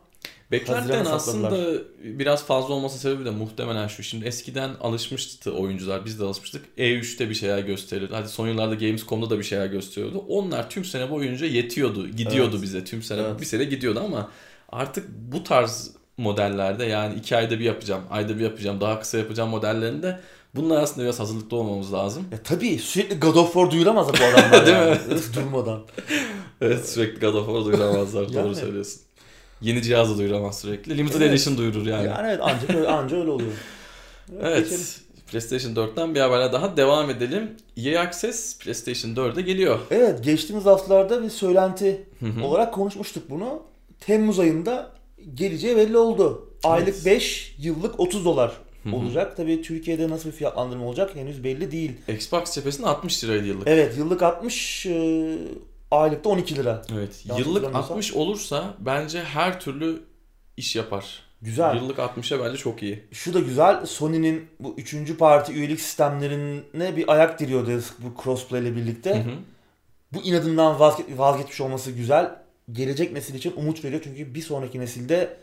[0.67, 1.57] Haziran'a aslında
[2.03, 4.03] biraz fazla olması sebebi de muhtemelen şu.
[4.03, 6.65] Şimdi eskiden alışmıştı oyuncular, biz de alışmıştık.
[6.77, 8.13] E3'te bir şeyler gösterirdi.
[8.13, 10.23] Hadi son yıllarda Gamescom'da da bir şeyler gösteriyordu.
[10.27, 12.61] Onlar tüm sene boyunca yetiyordu, gidiyordu Evet.
[12.63, 12.83] bize.
[12.83, 13.41] Tüm sene, Evet.
[13.41, 14.31] bir sene gidiyordu ama
[14.69, 19.49] artık bu tarz modellerde yani iki ayda bir yapacağım, ayda bir yapacağım, daha kısa yapacağım
[19.49, 20.19] modellerinde
[20.55, 22.23] bunlar aslında biraz hazırlıklı olmamız lazım.
[22.31, 24.97] ya tabii sürekli God of War duyuramaz bu adamlar Değil yani.
[25.35, 25.81] Durmadan.
[26.61, 28.55] Evet sürekli God of War duyuramazlar, doğru Yani.
[28.55, 29.01] söylüyorsun.
[29.61, 30.97] Yeni cihaz da duyuramaz sürekli.
[30.97, 31.31] Limited Evet.
[31.31, 32.07] Edition duyurur yani.
[32.07, 33.51] Yani, evet ancak öyle, anca öyle oluyor.
[34.41, 34.63] Evet.
[34.63, 34.85] geçelim.
[35.31, 37.51] PlayStation 4'ten bir haberle daha devam edelim.
[37.77, 39.79] EA Access PlayStation 4'e geliyor.
[39.91, 42.03] Evet geçtiğimiz haftalarda bir söylenti
[42.43, 43.63] olarak konuşmuştuk bunu.
[43.99, 44.91] Temmuz ayında
[45.33, 46.49] geleceği belli oldu.
[46.63, 47.05] Aylık Evet.
[47.05, 48.51] 5, yıllık 30 dolar
[48.93, 49.37] olacak.
[49.37, 51.91] Tabii Türkiye'de nasıl bir fiyatlandırma olacak henüz belli değil.
[52.07, 53.67] Xbox cephesinde 60 liraydı yıllık.
[53.67, 55.37] Evet yıllık 60, e,
[56.01, 56.81] aylıkta 12 lira.
[56.93, 57.25] Evet.
[57.25, 57.97] Yanlış Yıllık hatırlamıyorsam.
[57.97, 60.01] 60 olursa bence her türlü
[60.57, 61.19] iş yapar.
[61.41, 61.75] Güzel.
[61.75, 63.03] Yıllık 60'a bence çok iyi.
[63.11, 63.85] Şu da güzel.
[63.85, 69.15] Sony'nin bu üçüncü parti üyelik sistemlerine bir ayak diriyordu bu crossplay ile birlikte.
[69.15, 69.33] Hı hı.
[70.13, 72.35] Bu inadından vazge- vazgeçmiş olması güzel.
[72.71, 75.37] Gelecek nesil için umut veriyor çünkü bir sonraki nesilde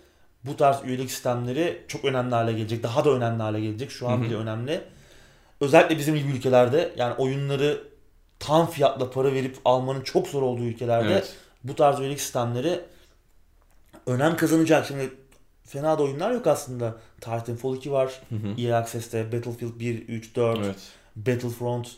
[0.44, 2.82] bu tarz üyelik sistemleri çok önemli hale gelecek.
[2.82, 3.90] Daha da önemli hale gelecek.
[3.90, 4.22] Şu an Hı hı.
[4.24, 4.80] bile önemli.
[5.60, 7.80] Özellikle bizim gibi ülkelerde yani oyunları
[8.42, 11.32] tam fiyatla para verip almanın çok zor olduğu ülkelerde Evet.
[11.64, 12.80] bu tarz üyelik sistemleri
[14.06, 14.86] önem kazanacak.
[14.86, 15.10] Şimdi
[15.64, 16.96] fena da oyunlar yok aslında.
[17.20, 18.20] Titanfall 2 var.
[18.28, 18.60] Hı hı.
[18.60, 20.76] EA Access'te Battlefield 1, 3, 4, Evet.
[21.16, 21.88] Battlefront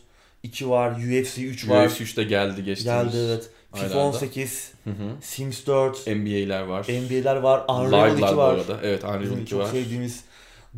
[0.42, 1.86] 2 var, UFC 3 var.
[1.86, 3.12] UFC 3'te geldi geçtiğimiz.
[3.12, 3.50] Geldi evet.
[3.74, 4.16] FIFA aylarda.
[4.16, 4.94] 18, Hı hı.
[5.20, 6.86] Sims 4, NBA'ler var.
[6.88, 8.54] NBA'ler var, Unreal 2 Live'lar bu var.
[8.54, 8.78] arada.
[8.82, 9.70] Evet Unreal Bizim 2 çok var.
[9.70, 10.24] sevdiğimiz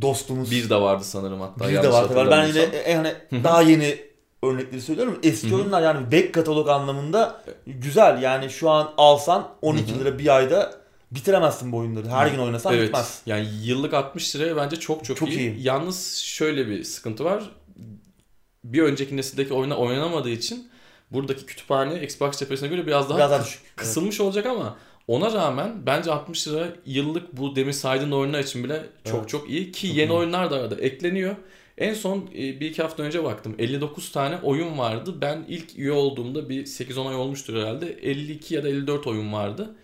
[0.00, 0.50] dostumuz.
[0.50, 1.64] Bir de vardı sanırım hatta.
[1.64, 2.30] Bir de yanlış var tabii.
[2.30, 2.96] Ben yine e,
[3.30, 3.44] hı.
[3.44, 4.05] daha yeni
[4.46, 5.18] örnekleri söylüyorum.
[5.22, 5.56] Eski Hı hı.
[5.56, 8.22] oyunlar yani back katalog anlamında güzel.
[8.22, 10.00] Yani şu an alsan 12 Hı hı.
[10.00, 10.74] lira bir ayda
[11.10, 12.08] bitiremezsin bu oyunları.
[12.08, 12.86] Her gün oynasan Evet.
[12.88, 13.22] bitmez.
[13.26, 15.38] Yani yıllık 60 liraya bence çok çok, Çok iyi.
[15.38, 15.62] iyi.
[15.62, 17.50] Yalnız şöyle bir sıkıntı var.
[18.64, 20.68] Bir önceki nesildeki oyuna oynanamadığı için
[21.10, 23.60] buradaki kütüphane Xbox cephesine göre biraz daha Biraz daha düşük.
[23.64, 23.76] Evet.
[23.76, 24.76] kısılmış olacak ama
[25.08, 29.28] ona rağmen bence 60 lira yıllık bu demin saydığın oyunlar için bile çok Evet.
[29.28, 31.36] çok iyi ki yeni oyunlar da arada ekleniyor.
[31.78, 35.14] En son e, bir iki hafta önce baktım 59 tane oyun vardı.
[35.20, 39.74] Ben ilk üye olduğumda bir 8-10 ay olmuştur herhalde 52 ya da 54 oyun vardı.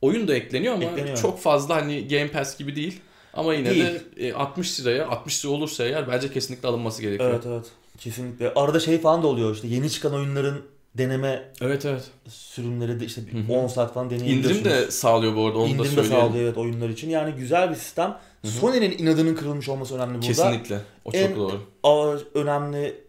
[0.00, 1.16] Oyun da ekleniyor ama Ekleniyor.
[1.18, 3.00] çok fazla hani Game Pass gibi değil.
[3.34, 3.84] Ama yine Değil.
[3.84, 7.30] de e, 60 liraya 60 lira olursa eğer bence kesinlikle alınması gerekiyor.
[7.30, 7.66] Evet evet.
[7.98, 8.52] Kesinlikle.
[8.54, 10.62] Arada şey falan da oluyor işte yeni çıkan oyunların
[10.94, 12.02] deneme Evet evet.
[12.28, 13.52] sürümleri de işte bir Hı hı.
[13.52, 14.56] 10 saat falan deneyebiliyorsunuz.
[14.58, 16.18] İndirim de sağlıyor bu arada onu da İndirim de söyleyelim.
[16.20, 17.10] sağlıyor evet oyunlar için.
[17.10, 18.18] Yani güzel bir sistem.
[18.44, 20.26] Sony'nin inadının kırılmış olması önemli burada.
[20.26, 20.80] Kesinlikle.
[21.04, 21.62] O çok En- doğru.
[21.82, 23.04] Ağır, önemli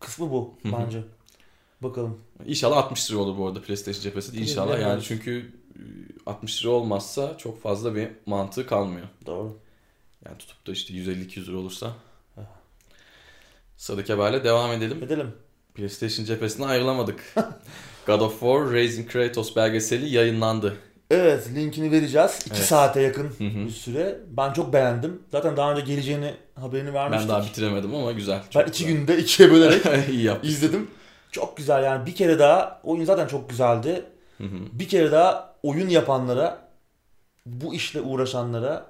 [0.00, 1.02] kısmı bu bence.
[1.80, 2.18] Bakalım.
[2.46, 4.36] İnşallah 60 lira olur bu arada PlayStation cephesi.
[4.36, 5.80] İnşallah yani çünkü e,
[6.26, 9.06] 60 lira olmazsa çok fazla bir mantığı kalmıyor.
[9.26, 9.56] Doğru.
[10.24, 11.92] Yani tutup da işte 150-200 lira olursa.
[13.76, 15.02] Sıradaki haberle devam edelim.
[15.02, 15.32] Edelim.
[15.74, 17.34] PlayStation cephesine ayrılamadık.
[18.06, 20.76] God of War Raising Kratos belgeseli yayınlandı.
[21.12, 22.38] Evet linkini vereceğiz.
[22.46, 22.64] 2 Evet.
[22.64, 23.64] saate yakın Hı hı.
[23.66, 24.18] bir süre.
[24.30, 25.22] Ben çok beğendim.
[25.32, 27.28] Zaten daha önce geleceğini haberini vermiştik.
[27.30, 28.40] Ben daha bitiremedim ama güzel.
[28.44, 28.98] Ben Çok iki güzel.
[29.00, 30.90] günde ikiye bölerek izledim.
[31.30, 34.04] Çok güzel yani bir kere daha oyun zaten çok güzeldi.
[34.38, 34.56] Hı hı.
[34.72, 36.58] Bir kere daha oyun yapanlara,
[37.46, 38.86] bu işle uğraşanlara,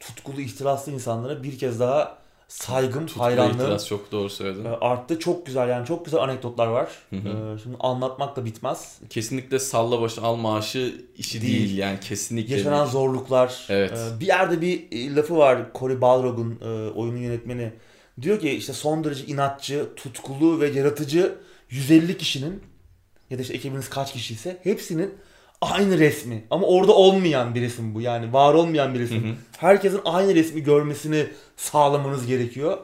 [0.00, 2.18] tutkulu ihtiraslı insanlara bir kez daha
[2.50, 4.64] saygım, Tutku hayranlığım çok doğru söyledin.
[4.64, 5.18] e, arttı.
[5.18, 6.88] Çok güzel yani çok güzel anekdotlar var.
[7.10, 7.54] Hı hı.
[7.54, 8.98] E, Şimdi anlatmak da bitmez.
[9.10, 11.52] Kesinlikle salla başı al maaşı işi Değil.
[11.52, 12.92] değil, yani kesinlikle Yaşanan değil.
[12.92, 13.66] zorluklar.
[13.68, 13.92] Evet.
[14.16, 16.56] e, Bir yerde bir lafı var Cory Balrog'un
[16.94, 17.72] oyunun yönetmeni.
[18.22, 21.34] Diyor ki işte son derece inatçı, tutkulu ve yaratıcı
[21.70, 22.62] 150 kişinin
[23.30, 25.14] ya da işte ekibiniz kaç kişiyse hepsinin
[25.60, 26.44] aynı resmi.
[26.50, 28.00] Ama orada olmayan bir resim bu.
[28.00, 29.24] Yani var olmayan bir Hı resim.
[29.30, 29.34] hı.
[29.58, 32.78] Herkesin aynı resmi görmesini sağlamanız gerekiyor.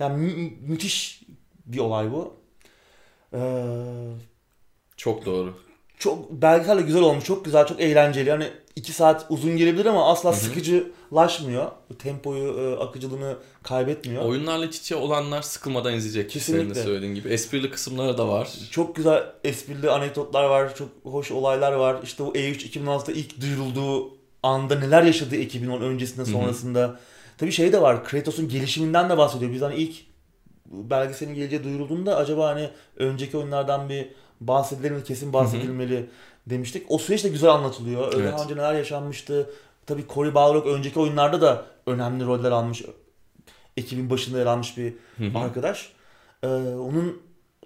[0.00, 1.22] Yani mü- müthiş
[1.66, 2.34] bir olay bu.
[3.34, 3.38] Ee,
[4.96, 5.54] Çok doğru.
[6.02, 7.24] Çok belgesel de güzel olmuş.
[7.24, 8.28] Çok güzel, çok eğlenceli.
[8.28, 10.40] Yani iki saat uzun gelebilir ama asla Hı hı.
[10.40, 11.70] sıkıcılaşmıyor.
[11.98, 14.24] Tempoyu, e, akıcılığını kaybetmiyor.
[14.24, 16.30] Oyunlarla iç içe olanlar sıkılmadan izleyecek.
[16.30, 16.74] Senin Kesinlikle.
[16.74, 17.28] de söylediğin gibi.
[17.28, 18.48] Esprili kısımları da var.
[18.70, 20.74] Çok güzel esprili anekdotlar var.
[20.74, 21.96] Çok hoş olaylar var.
[22.04, 26.30] İşte o E3 2016'da ilk duyurulduğu anda neler yaşadı ekibin onun öncesinde Hı hı.
[26.30, 27.00] sonrasında.
[27.38, 28.04] Tabii şey de var.
[28.04, 29.52] Kratos'un gelişiminden de bahsediyor.
[29.52, 29.96] Biz hani ilk
[30.66, 34.08] belgeselin geleceği duyurulduğunda acaba hani önceki oyunlardan bir
[34.48, 35.04] bahsedilir mi?
[35.04, 36.10] Kesin bahsedilmeli
[36.46, 36.86] demiştik.
[36.88, 38.12] O süreç de güzel anlatılıyor.
[38.16, 38.32] Evet.
[38.32, 39.50] Daha önce neler yaşanmıştı.
[39.86, 42.82] Tabii Cory Balrog önceki oyunlarda da önemli roller almış.
[43.76, 45.38] Ekibin başında yer almış bir Hı hı.
[45.38, 45.92] arkadaş.
[46.42, 47.22] Ee, onun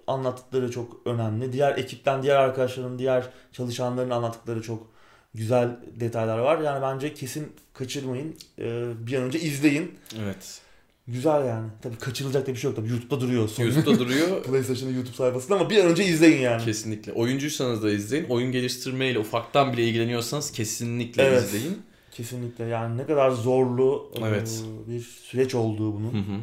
[0.07, 1.53] anlattıkları çok önemli.
[1.53, 4.87] Diğer ekipten, diğer arkadaşların, diğer çalışanların anlattıkları çok
[5.33, 6.59] güzel detaylar var.
[6.59, 8.35] Yani bence kesin kaçırmayın.
[8.59, 9.99] Ee, bir an önce izleyin.
[10.23, 10.61] Evet.
[11.07, 11.67] Güzel yani.
[11.81, 12.75] Tabii kaçırılacak da bir şey yok.
[12.75, 13.47] Tabii YouTube'da duruyor.
[13.49, 14.43] Sony YouTube'da duruyor.
[14.43, 16.65] PlayStation'ın YouTube sayfasında ama bir an önce izleyin yani.
[16.65, 17.11] Kesinlikle.
[17.13, 18.25] Oyuncuysanız da izleyin.
[18.29, 21.43] Oyun geliştirmeyle ufaktan bile ilgileniyorsanız kesinlikle Evet.
[21.43, 21.81] izleyin.
[22.11, 24.63] Kesinlikle yani ne kadar zorlu e, Evet.
[24.87, 26.13] bir süreç olduğu bunun.
[26.13, 26.37] Hı hı.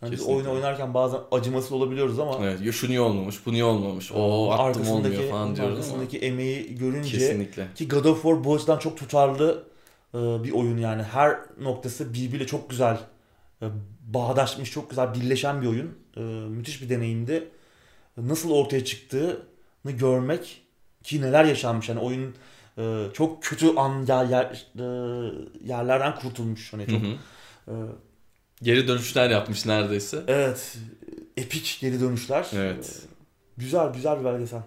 [0.00, 0.48] Hani biz kesinlikle.
[0.50, 2.60] oyun oynarken bazen acımasız olabiliyoruz ama Evet.
[2.60, 5.78] Ya şunu niye olmamış, bu niye olmamış, o attım olmuyor falan diyoruz ama.
[5.78, 7.66] arkasındaki emeği görünce Kesinlikle.
[7.74, 9.64] Ki God of War bu açıdan çok tutarlı
[10.14, 11.02] e, bir oyun yani.
[11.02, 12.98] Her noktası birbiriyle çok güzel
[14.06, 15.98] bağdaşmış, çok güzel birleşen bir oyun.
[16.16, 17.48] E, Müthiş bir deneyimdi.
[18.16, 20.62] Nasıl ortaya çıktığını görmek
[21.02, 21.88] ki neler yaşanmış.
[21.88, 22.34] Yani oyun
[22.78, 24.66] e, çok kötü an yer, yer-
[25.64, 26.72] yerlerden kurtulmuş.
[26.72, 27.06] Hani Hı çok hı.
[27.68, 27.74] e,
[28.62, 30.22] Geri dönüşler yapmış neredeyse.
[30.26, 30.76] evet
[31.36, 32.46] epik geri dönüşler.
[32.54, 33.02] Evet.
[33.04, 33.14] E,
[33.56, 34.62] Güzel güzel bir belgesel.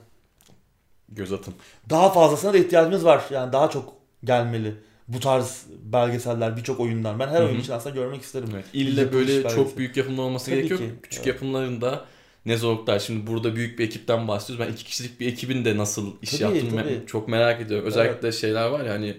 [1.09, 1.53] Göz atın.
[1.89, 3.23] daha fazlasına da ihtiyacımız var.
[3.31, 4.75] Yani daha çok gelmeli.
[5.07, 7.19] Bu tarz belgeseller birçok oyundan.
[7.19, 8.49] Ben her Hı oyun için aslında görmek isterim.
[8.53, 8.65] Evet.
[8.73, 9.55] İlle böyle belgesel.
[9.55, 10.79] çok büyük yapımlar olması Tabii gerekiyor.
[10.79, 10.85] ki.
[11.03, 11.27] Küçük Evet.
[11.27, 12.05] yapımların da
[12.45, 12.99] ne zorluklar.
[12.99, 14.67] Şimdi burada büyük bir ekipten bahsediyoruz.
[14.67, 17.03] Ben iki kişilik bir ekibin de nasıl iş Tabii, yaptığını tabii.
[17.07, 17.87] çok merak ediyorum.
[17.87, 19.17] Özellikle şeyler var ya hani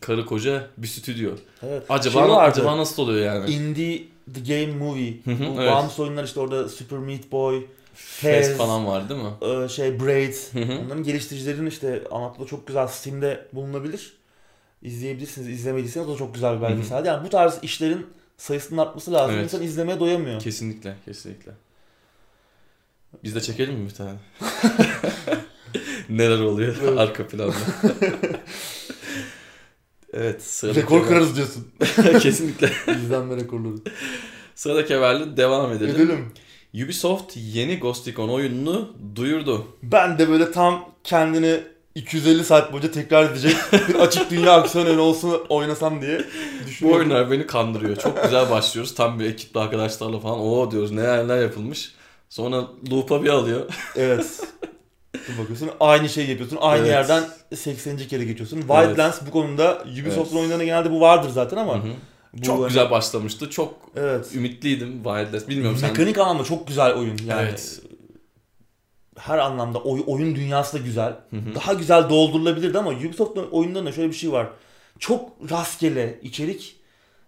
[0.00, 1.30] karı koca bir stüdyo.
[1.62, 1.82] Evet.
[1.88, 3.50] Acaba Şey vardı, acaba nasıl oluyor yani?
[3.50, 4.02] Indie
[4.34, 5.14] The Game Movie.
[5.24, 5.72] Hı hı, Bu evet.
[5.72, 7.62] bağımsız oyunlar işte orada Super Meat Boy,
[7.94, 9.64] Fez, falan var değil mi?
[9.64, 10.34] e, şey Braid.
[10.52, 10.78] Hı hı.
[10.86, 14.12] Onların geliştiricilerin işte anlattığı çok güzel Steam'de bulunabilir.
[14.82, 15.48] İzleyebilirsiniz.
[15.48, 17.04] İzlemediyseniz o da çok güzel bir belgesel.
[17.06, 19.34] Yani bu tarz işlerin sayısının artması lazım.
[19.34, 19.44] Evet.
[19.44, 20.40] İnsan izlemeye doyamıyor.
[20.40, 21.52] Kesinlikle, kesinlikle.
[23.24, 24.12] Biz de çekelim mi bir tane?
[26.08, 26.98] Neler oluyor Evet.
[26.98, 27.54] arka planda.
[30.12, 31.68] evet sıradaki Rekor haber- kırarız diyorsun.
[32.20, 32.70] Kesinlikle.
[33.04, 33.74] İzlenme rekorları.
[34.54, 35.96] Sıradaki haberle devam edelim.
[35.96, 36.32] Edelim.
[36.84, 39.66] Ubisoft yeni Ghost Recon oyununu duyurdu.
[39.82, 41.60] Ben de böyle tam kendini
[41.96, 43.56] 250 saat boyunca tekrar edecek
[43.88, 46.18] bir açık dünya aksiyon olsun oynasam diye
[46.62, 47.00] Bu düşünüyorum.
[47.00, 47.96] oyunlar beni kandırıyor.
[47.96, 48.94] Çok güzel başlıyoruz.
[48.94, 50.38] Tam bir ekiple arkadaşlarla falan.
[50.40, 51.92] Oo diyoruz neler neler yapılmış.
[52.28, 53.60] Sonra loop'a bir alıyor.
[53.96, 54.40] Evet.
[55.14, 56.58] Dur bakıyorsun aynı şeyi yapıyorsun.
[56.60, 56.90] Aynı Evet.
[56.90, 57.96] yerden 80.
[57.96, 58.60] kere geçiyorsun.
[58.60, 61.74] Wildlands bu konuda Ubisoft'un oyunlarında genelde bu vardır zaten ama.
[61.74, 61.82] Hı hı.
[62.34, 63.50] bu Çok hani- güzel başlamıştı.
[63.50, 64.26] Çok Evet.
[64.34, 65.48] ümitliydim Wildlands.
[65.48, 65.90] Bilmiyorum sen.
[65.90, 67.18] Mekanik anlamda çok güzel oyun.
[67.26, 67.80] Yani Evet.
[69.18, 71.12] Her anlamda oy- oyun dünyası da güzel.
[71.30, 71.54] Hı hı.
[71.54, 74.46] Daha güzel doldurulabilirdi ama Ubisoft'un oyunlarında şöyle bir şey var.
[74.98, 76.76] Çok rastgele içerik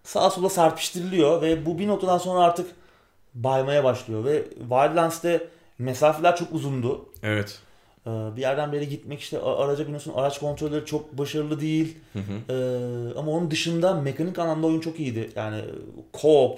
[0.03, 2.67] sağa sola serpiştiriliyor ve bu bir noktadan sonra artık
[3.35, 5.47] baymaya başlıyor ve Wildlands'te
[5.79, 7.05] mesafeler çok uzundu.
[7.23, 7.59] Evet.
[8.07, 11.97] Ee, Bir yerden bir yere gitmek işte araca biniyorsun araç kontrolleri çok başarılı değil.
[12.13, 12.53] Hı hı.
[12.53, 15.29] Ee, ama onun dışında mekanik anlamda oyun çok iyiydi.
[15.35, 15.61] Yani
[16.13, 16.57] co-op,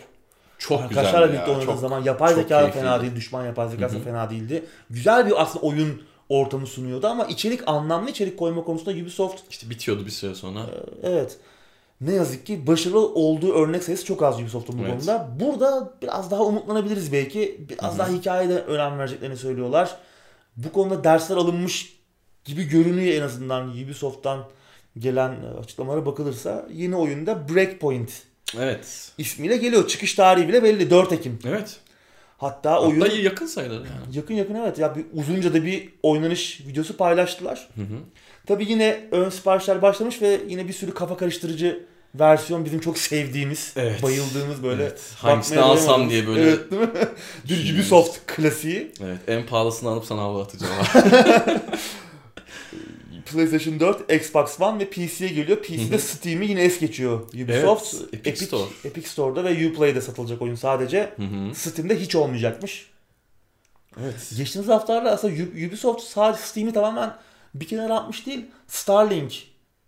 [0.62, 1.34] Çok güzel arkadaşlarla ya.
[1.34, 4.64] birlikte oynadığın zaman yapay zeka da fena değil, düşman yapay zekası da fena değildi.
[4.90, 10.06] Güzel bir aslında oyun ortamı sunuyordu ama içerik anlamlı içerik koyma konusunda Ubisoft İşte bitiyordu
[10.06, 10.60] bir süre sonra.
[11.04, 11.38] evet
[12.02, 14.92] ne yazık ki başarılı olduğu örnek sayısı çok az Ubisoft'un bu Evet.
[14.94, 15.30] konuda.
[15.40, 17.66] Burada biraz daha umutlanabiliriz belki.
[17.70, 18.00] Biraz Hı hı.
[18.00, 19.96] daha hikayede önem vereceklerini söylüyorlar.
[20.58, 21.98] Bu konuda dersler alınmış
[22.46, 24.44] gibi görünüyor en azından Ubisoft'tan
[25.00, 26.66] gelen e, açıklamalara bakılırsa.
[26.74, 28.12] Yeni oyunda Breakpoint
[28.60, 29.12] Evet.
[29.18, 29.88] ismiyle geliyor.
[29.88, 31.40] Çıkış tarihi bile belli 4 Ekim.
[31.46, 31.80] Evet.
[32.38, 34.18] Hatta oyun Hatta yakın sayılır yani.
[34.18, 37.70] yakın yakın evet ya bir uzunca da bir oynanış videosu paylaştılar.
[37.76, 37.98] Hı hı.
[38.48, 41.86] Tabii yine ön siparişler başlamış ve yine bir sürü kafa karıştırıcı
[42.20, 44.04] versiyon bizim çok sevdiğimiz, Evet.
[44.04, 45.02] bayıldığımız böyle Evet.
[45.18, 46.42] Hangisini alsam diye böyle.
[46.42, 46.90] Evet değil mi?
[47.50, 48.92] bir Ubisoft klasiği.
[49.04, 49.18] Evet.
[49.28, 50.74] En pahalısını alıp sana hava atacağım.
[53.32, 55.58] PlayStation 4, Xbox One ve PC'ye geliyor.
[55.64, 57.94] PC'de Steam'i yine es geçiyor Ubisoft.
[57.94, 58.70] Evet, Epic Store.
[58.86, 61.14] Epic Store'da ve Uplay'de satılacak oyun sadece.
[61.16, 61.56] Hı hı.
[61.56, 62.92] Steam'de hiç olmayacakmış.
[64.02, 64.32] Evet.
[64.38, 67.14] Geçtiğimiz haftalarda aslında Ub- Ubisoft sadece Steam'i tamamen
[67.56, 68.46] bir kenara atmış değil.
[68.68, 69.34] Starlink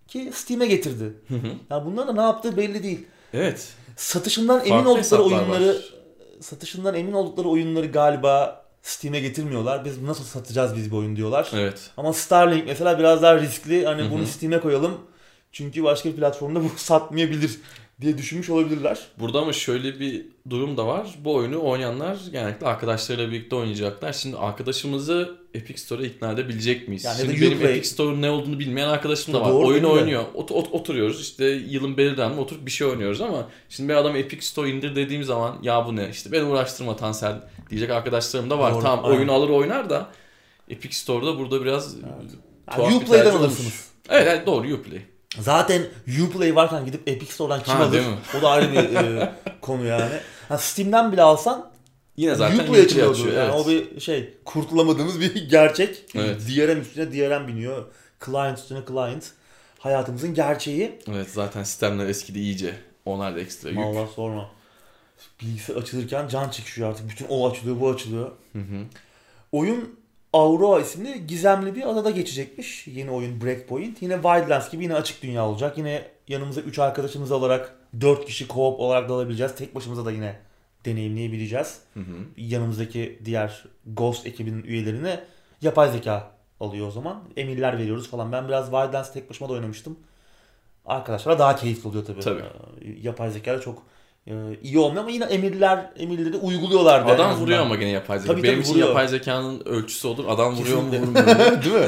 [0.08, 1.13] ki Steam'e getirdi.
[1.27, 1.47] Hı hı.
[1.69, 3.06] Yani bunların da ne yaptığı belli değil.
[3.34, 3.67] Evet.
[3.97, 5.93] Satışından emin Farklı oldukları hesaplar oyunları var.
[6.41, 9.86] satışından emin oldukları oyunları galiba Steam'e getirmiyorlar.
[9.86, 11.50] Biz nasıl satacağız biz bu oyun diyorlar.
[11.54, 11.89] Evet.
[11.98, 13.86] Ama Starlink mesela biraz daha riskli.
[13.86, 14.12] Hani Hı hı.
[14.12, 14.98] bunu Steam'e koyalım.
[15.52, 17.60] Çünkü başka bir platformda bu satmayabilir
[18.02, 19.00] diye düşünmüş olabilirler.
[19.19, 21.15] Burada ama şöyle bir durum da var.
[21.19, 24.13] Bu oyunu oynayanlar genellikle arkadaşlarıyla birlikte oynayacaklar.
[24.13, 27.04] Şimdi arkadaşımızı Epic Store'a ikna edebilecek miyiz?
[27.06, 27.62] Yani Şimdi benim.
[27.67, 29.50] Epic Store'un ne olduğunu bilmeyen arkadaşım da var.
[29.50, 30.24] Doğru, Oyunu oynuyor.
[30.36, 34.46] Ot- ot- oturuyoruz işte yılın belirlenme oturup bir şey oynuyoruz ama şimdi bir adam Epic
[34.46, 37.41] Store indir dediğim zaman ya bu ne işte beni uğraştırma Tansel
[37.77, 38.73] diyecek arkadaşlarım da var.
[38.73, 39.17] Doğru, tamam aynen.
[39.17, 40.07] oyunu alır oynar da
[40.69, 41.95] Epic Store'da burada biraz
[42.71, 43.59] tuhaf Yani Uplay'den alırsınız.
[43.59, 43.83] olmuş.
[44.09, 45.01] Evet, evet doğru Uplay.
[45.39, 45.81] Zaten
[46.27, 48.01] Uplay varken gidip Epic Store'dan kim Ha, alır?
[48.39, 50.15] O da ayrı bir e, konu yani.
[50.49, 51.73] Ha, Steam'den bile alsan
[52.17, 53.12] Yine zaten Uplay Uplay açılıyordu.
[53.12, 53.33] açıyor.
[53.33, 53.65] Yani evet.
[53.65, 56.03] o bir şey kurtulamadığımız bir gerçek.
[56.15, 56.41] Evet.
[56.41, 57.86] DRM üstüne DRM biniyor.
[58.25, 59.31] Client üstüne client.
[59.79, 60.99] Hayatımızın gerçeği.
[61.12, 62.75] Evet zaten sistemler eskidi iyice.
[63.05, 63.79] Onlar da ekstra yük.
[63.79, 64.49] Allah sorma.
[65.41, 67.09] Bilgisayar açılırken can çekişiyor artık.
[67.09, 68.31] Bütün o açılıyor bu açılıyor.
[68.53, 68.86] Hı hı.
[69.51, 69.99] Oyun
[70.33, 72.88] Aurora isimli gizemli bir adada geçecekmiş.
[72.88, 74.01] Yeni oyun Breakpoint.
[74.01, 75.77] Yine Wildlands gibi yine açık dünya olacak.
[75.77, 79.55] Yine yanımıza 3 arkadaşımızı alarak 4 kişi co-op olarak da alabileceğiz.
[79.55, 80.39] Tek başımıza da yine
[80.86, 81.79] deneyimleyebileceğiz.
[81.93, 82.15] Hı hı.
[82.38, 85.23] Yanımızdaki diğer Ghost ekibinin üyelerine
[85.62, 87.23] yapay zeka alıyor o zaman.
[87.38, 88.31] Emirler veriyoruz falan.
[88.31, 89.99] Ben biraz Wildlands tek başıma da oynamıştım.
[90.86, 92.19] Arkadaşlara daha keyifli oluyor tabii.
[92.19, 92.41] Tabii.
[92.41, 93.83] Ee, Yapay zeka da çok
[94.63, 97.05] iyi olmuyor ama yine emirler emirleri uyguluyorlar.
[97.05, 98.33] Adam vuruyor ama gene yapay zeka.
[98.33, 98.88] Tabii, Benim tabii, için vuruyor.
[98.88, 100.25] yapay zekanın ölçüsü olur.
[100.27, 101.21] Adam vuruyor mu Kesinlikle.
[101.25, 101.63] vurmuyor mu?
[101.63, 101.88] Değil mi?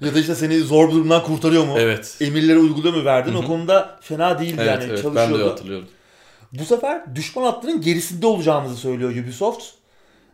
[0.00, 1.74] ya da işte seni zor bir durumdan kurtarıyor mu?
[1.78, 2.16] evet.
[2.20, 3.32] Emirleri uyguluyor mu verdin?
[3.32, 3.42] Hı hı.
[3.42, 5.50] O konuda fena değildi Evet, yani evet ben de çalışıyordu.
[5.50, 5.88] hatırlıyorum.
[6.52, 9.64] Bu sefer düşman hattının gerisinde olacağımızı söylüyor Ubisoft.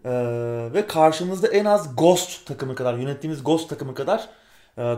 [0.04, 0.10] Ee,
[0.74, 4.28] ve karşımızda en az Ghost takımı kadar, yönettiğimiz Ghost takımı kadar
[4.78, 4.94] e,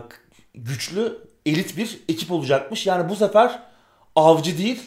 [0.55, 2.87] güçlü, elit bir ekip olacakmış.
[2.87, 3.59] Yani bu sefer
[4.15, 4.83] avcı değil,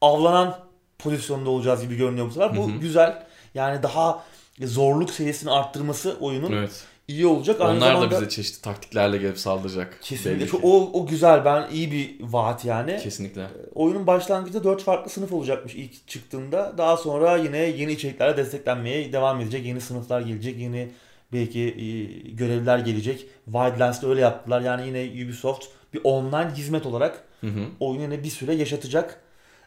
[0.00, 0.58] avlanan
[1.02, 2.56] pozisyonda olacağız gibi görünüyor bu sefer.
[2.56, 2.78] Bu Hı hı.
[2.78, 3.22] güzel.
[3.54, 4.24] Yani daha
[4.60, 6.84] zorluk seviyesini arttırması oyunun Evet.
[7.08, 7.60] iyi olacak.
[7.60, 9.98] Aynı Onlar da bize çeşitli taktiklerle gelip saldıracak.
[10.02, 11.44] kesinlikle çok, o, o güzel.
[11.44, 13.00] Ben iyi bir vaat yani.
[13.02, 13.46] Kesinlikle.
[13.74, 16.74] Oyunun başlangıcında 4 farklı sınıf olacakmış ilk çıktığında.
[16.78, 19.66] Daha sonra yine yeni içeriklerle desteklenmeye devam edecek.
[19.66, 20.58] Yeni sınıflar gelecek.
[20.58, 20.88] Yeni
[21.32, 21.86] belki e,
[22.30, 23.26] görevler gelecek.
[23.44, 24.60] Wildlands'da öyle yaptılar.
[24.60, 27.64] Yani yine Ubisoft bir online hizmet olarak Hı hı.
[27.80, 29.21] oyunu yine bir süre yaşatacak.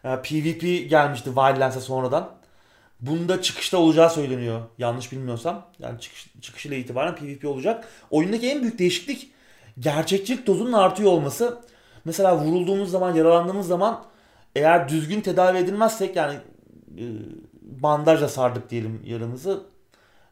[0.06, 2.30] E, PvP gelmişti Wildlands'a sonradan.
[3.02, 4.62] Bunda çıkışta olacağı söyleniyor.
[4.78, 5.66] Yanlış bilmiyorsam.
[5.80, 7.88] Yani çıkış, çıkışıyla itibaren PvP olacak.
[8.12, 9.32] Oyundaki en büyük değişiklik
[9.80, 11.58] gerçekçilik dozunun artıyor olması.
[12.06, 14.04] Mesela vurulduğumuz zaman, yaralandığımız zaman
[14.56, 16.36] eğer düzgün tedavi edilmezsek yani
[16.98, 17.04] e,
[17.62, 19.64] bandajla sardık diyelim yaramızı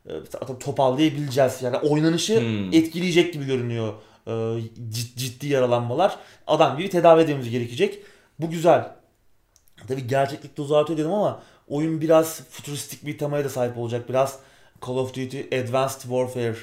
[0.06, 0.12] e,
[0.60, 1.62] toparlayabileceğiz.
[1.62, 2.74] Yani oynanışı Hmm.
[2.74, 3.94] etkileyecek gibi görünüyor
[4.28, 6.18] e, cid- ciddi yaralanmalar.
[6.48, 8.00] Adam gibi tedavi etmemiz gerekecek.
[8.40, 8.92] Bu güzel.
[9.88, 14.10] Tabii gerçeklik dozu artıyor dedim ama oyun biraz futuristik bir temaya da sahip olacak.
[14.10, 14.40] Biraz
[14.88, 16.56] Call of Duty Advanced Warfare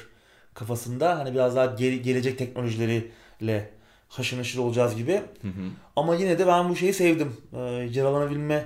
[0.53, 3.69] kafasında hani biraz daha geri- gelecek teknolojileriyle
[4.09, 5.13] haşır neşir olacağız gibi.
[5.41, 5.69] Hı hı.
[5.95, 7.37] Ama yine de ben bu şeyi sevdim.
[7.53, 7.57] Ee,
[7.93, 8.65] yaralanabilme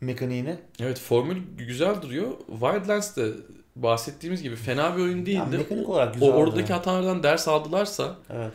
[0.00, 0.56] mekaniğini.
[0.80, 2.28] Evet formül güzel duruyor.
[2.50, 3.28] Wildlands de
[3.76, 5.58] bahsettiğimiz gibi fena bir oyun Yani değildi.
[5.58, 6.28] mekanik olarak o, güzel.
[6.32, 8.52] oradaki hatalardan ders aldılarsa Evet.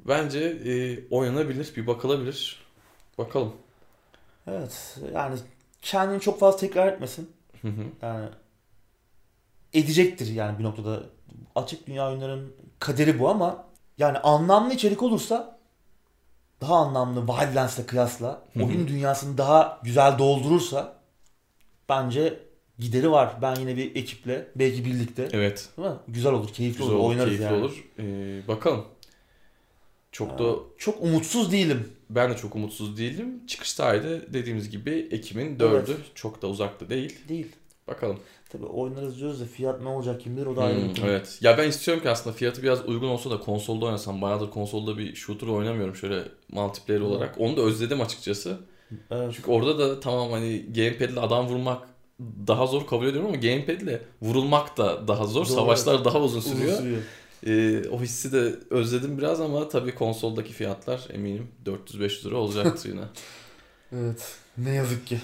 [0.00, 2.64] bence e, oynanabilir, bir bakılabilir.
[3.18, 3.52] Bakalım.
[4.46, 4.98] Evet.
[5.14, 5.38] Yani
[5.82, 7.30] kendini çok fazla tekrar etmesin.
[7.62, 7.82] Hı hı.
[8.02, 8.28] Yani
[9.72, 11.02] edecektir yani bir noktada.
[11.54, 13.64] Açık dünya oyunların kaderi bu ama
[13.98, 15.58] yani anlamlı içerik olursa
[16.60, 18.64] daha anlamlı Wildlands'la kıyasla Hı hı.
[18.64, 20.94] oyun dünyasını daha güzel doldurursa
[21.88, 22.40] bence
[22.78, 23.34] gideri var.
[23.42, 25.68] Ben yine bir ekiple belki birlikte Evet.
[25.78, 25.94] değil mi?
[26.08, 27.56] Güzel olur, keyifli Güzel olur, oynarız keyifli yani.
[27.56, 27.84] olur.
[27.98, 28.84] E, bakalım.
[30.12, 31.92] Çok da Çok umutsuz değilim.
[32.14, 33.46] Ben de çok umutsuz değilim.
[33.46, 35.74] Çıkıştaydı dediğimiz gibi Ekim'in 4'ü.
[35.76, 35.96] Evet.
[36.14, 37.18] Çok da uzakta değil.
[37.28, 37.46] Değil.
[37.88, 38.18] Bakalım.
[38.50, 41.06] Tabii oynarız diyoruz da fiyat ne olacak kim bilir o da ayrı Hmm, konu.
[41.06, 41.38] evet.
[41.40, 44.22] Ya ben istiyorum ki aslında fiyatı biraz uygun olsa da konsolda oynasam.
[44.22, 46.22] Bayağıdır konsolda bir shooter oynamıyorum şöyle
[46.52, 47.06] multiplayer Hmm.
[47.08, 47.34] olarak.
[47.38, 48.58] Onu da özledim açıkçası.
[49.10, 49.32] Evet.
[49.36, 51.88] Çünkü orada da tamam hani gamepad ile adam vurmak
[52.46, 55.46] daha zor kabul ediyorum ama gamepad ile vurulmak da daha zor.
[55.46, 55.54] Doğru.
[55.54, 57.02] Savaşlar daha uzun Uzun sürüyor.
[57.44, 57.84] Sürüyor.
[57.84, 63.00] Ee, o hissi de özledim biraz ama tabii konsoldaki fiyatlar eminim 400-500 lira olacaktır yine.
[63.92, 64.36] Evet.
[64.58, 65.18] Ne yazık ki.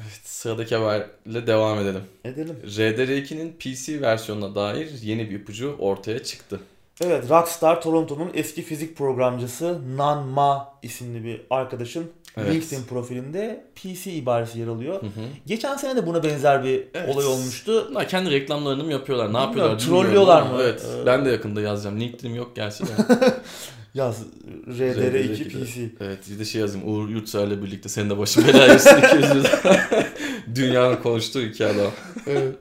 [0.00, 2.02] Evet, sıradaki haberle devam edelim.
[2.24, 2.56] Edelim.
[2.64, 6.60] RDR2'nin PC versiyonuna dair yeni bir ipucu ortaya çıktı.
[7.00, 12.54] Evet, Rockstar Toronto'nun eski fizik programcısı Nan Ma isimli bir arkadaşın Evet.
[12.54, 15.02] LinkedIn profilinde PC ibaresi yer alıyor.
[15.02, 15.10] Hı hı.
[15.46, 17.08] Geçen sene de buna benzer bir Evet.
[17.16, 17.86] olay olmuştu.
[17.90, 19.26] Bunlar kendi reklamlarını mı yapıyorlar?
[19.28, 19.78] Ne Bilmiyorum, yapıyorlar?
[19.78, 20.58] trollüyorlar mı?
[20.62, 20.86] Evet.
[21.02, 22.00] Ee, Ben de yakında yazacağım.
[22.00, 22.90] LinkedIn'im yok gerçi de.
[23.94, 24.22] Yaz
[24.68, 25.64] RDR2 RDR2'de.
[25.64, 25.80] PC.
[26.00, 26.88] evet bir de şey yazayım.
[26.88, 29.80] Uğur Yurtsever'le birlikte senin de başın belaya girsin 200 lira.
[30.54, 31.90] Dünyanın konuştuğu iki adam.
[32.26, 32.54] Evet.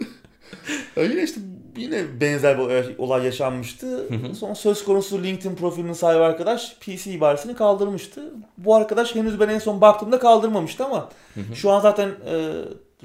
[0.96, 1.42] Ya yine işte
[1.82, 4.08] yine benzer bir olay- yaşanmıştı.
[4.40, 8.22] Son söz konusu LinkedIn profilinin sahibi arkadaş PC ibaresini kaldırmıştı.
[8.58, 11.10] Bu arkadaş henüz ben en son baktığımda kaldırmamıştı ama
[11.56, 12.52] şu an zaten e,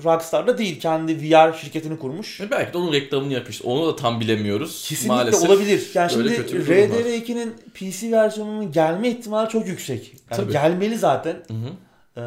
[0.04, 0.80] Rockstar'da değil.
[0.80, 2.40] Kendi VR şirketini kurmuş.
[2.40, 3.62] Ve belki de onun reklamını yapmış.
[3.62, 4.86] Onu da tam bilemiyoruz.
[4.88, 5.50] Kesinlikle Maalesef.
[5.50, 5.90] olabilir.
[5.94, 7.00] Yani şimdi kötü bir durum var.
[7.04, 10.12] RDR2'nin PC versiyonunun gelme ihtimali çok yüksek.
[10.30, 10.52] Yani Tabii.
[10.52, 11.32] gelmeli zaten.
[11.48, 11.70] Hı hı.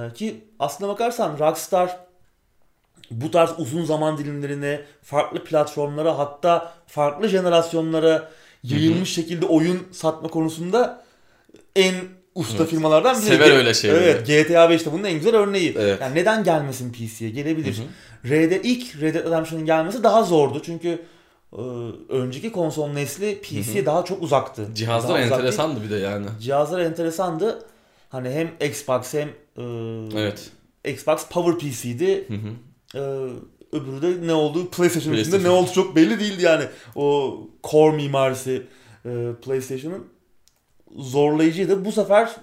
[0.10, 1.98] Ee, ki aslına bakarsan Rockstar
[3.12, 8.30] bu tarz uzun zaman dilimlerine, farklı platformlara hatta farklı jenerasyonlara
[8.64, 11.04] yayılmış şekilde oyun satma konusunda
[11.76, 11.96] en
[12.36, 12.70] usta Evet.
[12.70, 13.26] firmalardan biri.
[13.26, 14.04] Sever öyle şeyleri.
[14.04, 15.76] Evet, GTA 5'te bunun en güzel örneği.
[15.80, 16.02] Evet.
[16.02, 17.30] Yani neden gelmesin PC'ye?
[17.30, 17.78] Gelebilir.
[17.78, 18.30] Hı hı.
[18.30, 21.02] Red ilk Red Dead Redemption'ın gelmesi daha zordu çünkü
[21.54, 21.62] e,
[22.10, 24.68] önceki konsol nesli PC'ye daha çok uzaktı.
[24.74, 26.26] Cihazlar Daha uzak enteresandı bir de yani.
[26.42, 27.66] Cihazlar enteresandı.
[28.10, 29.64] Hani hem Xbox hem e,
[30.22, 30.50] Evet.
[30.86, 32.28] Xbox Power PC'di.
[32.28, 32.69] Hı hı.
[32.96, 33.00] E,
[33.72, 35.44] öbürü de ne olduğu PlayStation PlayStation.
[35.44, 36.64] ne oldu çok belli değildi yani.
[36.96, 38.68] O core mimarisi
[39.06, 39.10] e,
[39.42, 40.08] PlayStation'ın
[40.96, 41.86] zorlayıcıydı.
[41.86, 42.36] Bu sefer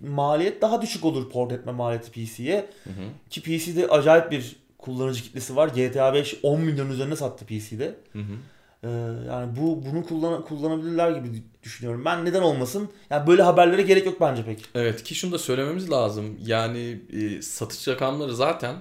[0.00, 2.70] maliyet daha düşük olur port etme maliyeti PC'ye.
[2.84, 3.30] Hı hı.
[3.30, 5.68] Ki PC'de acayip bir kullanıcı kitlesi var.
[5.68, 7.94] GTA 5 10 milyon üzerine sattı PC'de.
[8.12, 8.32] Hı hı.
[8.84, 8.88] Ee,
[9.28, 12.04] yani bu bunu kullan kullanabilirler gibi düşünüyorum.
[12.04, 12.88] Ben neden olmasın?
[13.10, 14.64] Yani böyle haberlere gerek yok bence pek.
[14.74, 16.38] Evet ki şunu da söylememiz lazım.
[16.46, 18.76] Yani e, satış rakamları zaten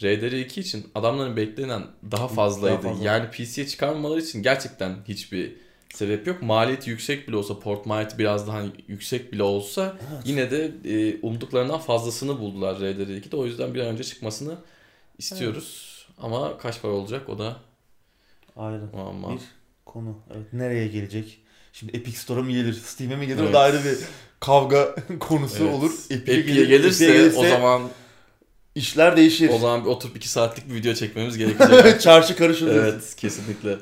[0.00, 2.82] RDR2 için adamların beklenen daha fazlaydı.
[2.82, 3.04] Daha fazla.
[3.04, 5.52] Yani PC'ye çıkarmamaları için gerçekten hiçbir
[5.94, 6.42] sebep yok.
[6.42, 11.78] Maliyeti yüksek bile olsa, port maliyeti biraz daha yüksek bile olsa yine de e, umduklarından
[11.78, 13.36] fazlasını buldular RDR2'de.
[13.36, 14.54] O yüzden bir an önce çıkmasını
[15.18, 15.96] istiyoruz.
[16.18, 17.56] Ama kaç para olacak o da
[18.56, 19.32] Ayrı muamma.
[19.32, 19.40] bir
[19.86, 20.18] konu.
[20.36, 21.38] Evet, nereye gelecek?
[21.72, 22.72] Şimdi Epic Store'a mı gelir?
[22.72, 23.38] Steam'e mi gelir?
[23.40, 23.50] Evet.
[23.50, 23.98] O da ayrı bir
[24.40, 25.74] kavga konusu Evet.
[25.74, 25.92] olur.
[26.10, 27.82] Epic'e gelir- gelirse, Epic'e gelirse o zaman
[28.76, 29.50] işler değişir.
[29.54, 32.00] o zaman bir oturup 2 saatlik bir video çekmemiz gerekecek.
[32.00, 32.74] Çarşı karışır.
[32.76, 33.76] Evet kesinlikle.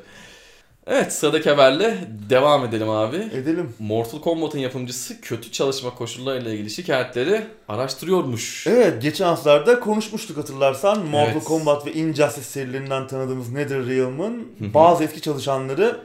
[0.87, 1.99] Evet sıradaki haberle
[2.31, 3.17] devam edelim abi.
[3.17, 3.75] Edelim.
[3.79, 8.67] Mortal Kombat'ın yapımcısı kötü çalışma koşullarıyla ilgili şikayetleri araştırıyormuş.
[8.67, 11.07] Evet geçen haftalarda konuşmuştuk hatırlarsan.
[11.07, 11.45] Mortal Evet.
[11.45, 16.01] Kombat ve Injustice serilerinden tanıdığımız NetherRealm'ın bazı eski çalışanları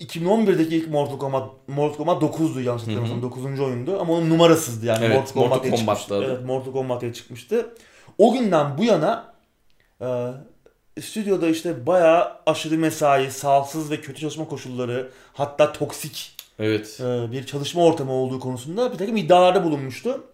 [0.00, 3.60] 2011'deki ilk Mortal Kombat Mortal Kombat 9'du yanlış hatırlamıyorsam 9.
[3.60, 6.24] oyundu ama onun numarasızdı yani Evet, Mortal Kombat Mortal diye Kombat'tı çıkmıştı.
[6.32, 7.74] Evet Mortal Kombat diye çıkmıştı.
[8.18, 9.38] O günden bu yana
[10.02, 10.30] Ee,
[11.00, 17.00] stüdyoda işte bayağı aşırı mesai, sağlıksız ve kötü çalışma koşulları, hatta toksik Evet.
[17.00, 20.24] e, bir çalışma ortamı olduğu konusunda bir takım iddialarda bulunmuştu.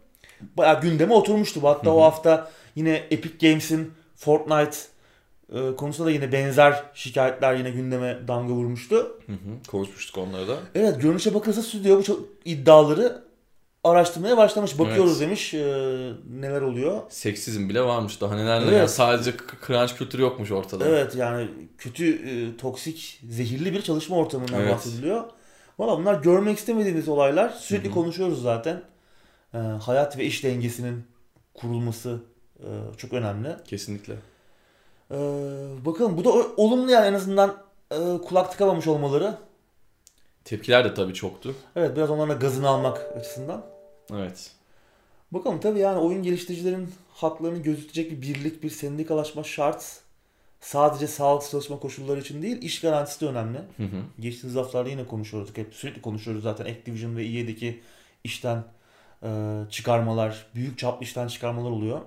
[0.56, 1.60] Bayağı gündeme oturmuştu.
[1.62, 1.94] Hatta Hı hı.
[1.94, 4.76] o hafta yine Epic Games'in Fortnite
[5.54, 8.96] e, konusunda da yine benzer şikayetler yine gündeme damga vurmuştu.
[9.26, 9.70] Hı hı.
[9.70, 10.56] Konuşmuştuk onları da.
[10.74, 13.24] Evet görünüşe bakılırsa stüdyo bu çok iddiaları
[13.84, 14.78] araştırmaya başlamış.
[14.78, 15.20] Bakıyoruz Evet.
[15.20, 15.64] demiş e,
[16.40, 17.00] neler oluyor.
[17.08, 18.20] Seksizm bile varmış.
[18.20, 18.68] Daha neler neler.
[18.68, 18.78] Evet.
[18.78, 19.34] Yani sadece
[19.66, 20.88] crunch kültürü yokmuş ortada.
[20.88, 21.48] Evet yani
[21.78, 24.72] kötü, e, toksik, zehirli bir çalışma ortamından Evet.
[24.72, 25.24] bahsediliyor.
[25.78, 27.48] Valla bunlar görmek istemediğimiz olaylar.
[27.50, 27.94] Sürekli Hı hı.
[27.94, 28.82] konuşuyoruz zaten.
[29.54, 31.04] E, hayat ve iş dengesinin
[31.54, 32.20] kurulması
[32.58, 33.48] e, çok önemli.
[33.66, 34.14] Kesinlikle.
[35.10, 35.16] E,
[35.84, 37.56] bakalım bu da olumlu yani en azından
[37.90, 37.96] e,
[38.28, 39.36] kulak tıkamamış olmaları.
[40.44, 41.54] Tepkiler de tabii çoktu.
[41.76, 43.64] Evet biraz onların gazını almak açısından.
[44.12, 44.50] Evet.
[45.30, 50.00] Bakalım tabii yani oyun geliştiricilerin haklarını gözetecek bir birlik, bir sendikalaşma şart.
[50.60, 53.58] Sadece sağlıklı çalışma koşulları için değil, iş garantisi de önemli.
[53.58, 54.02] Hı hı.
[54.20, 55.58] Geçtiğimiz haftalarda yine konuşuyorduk.
[55.58, 57.82] Hep sürekli konuşuyoruz zaten Activision ve EA'deki
[58.24, 58.64] işten
[59.22, 62.00] e, çıkarmalar, büyük çaplı işten çıkarmalar oluyor.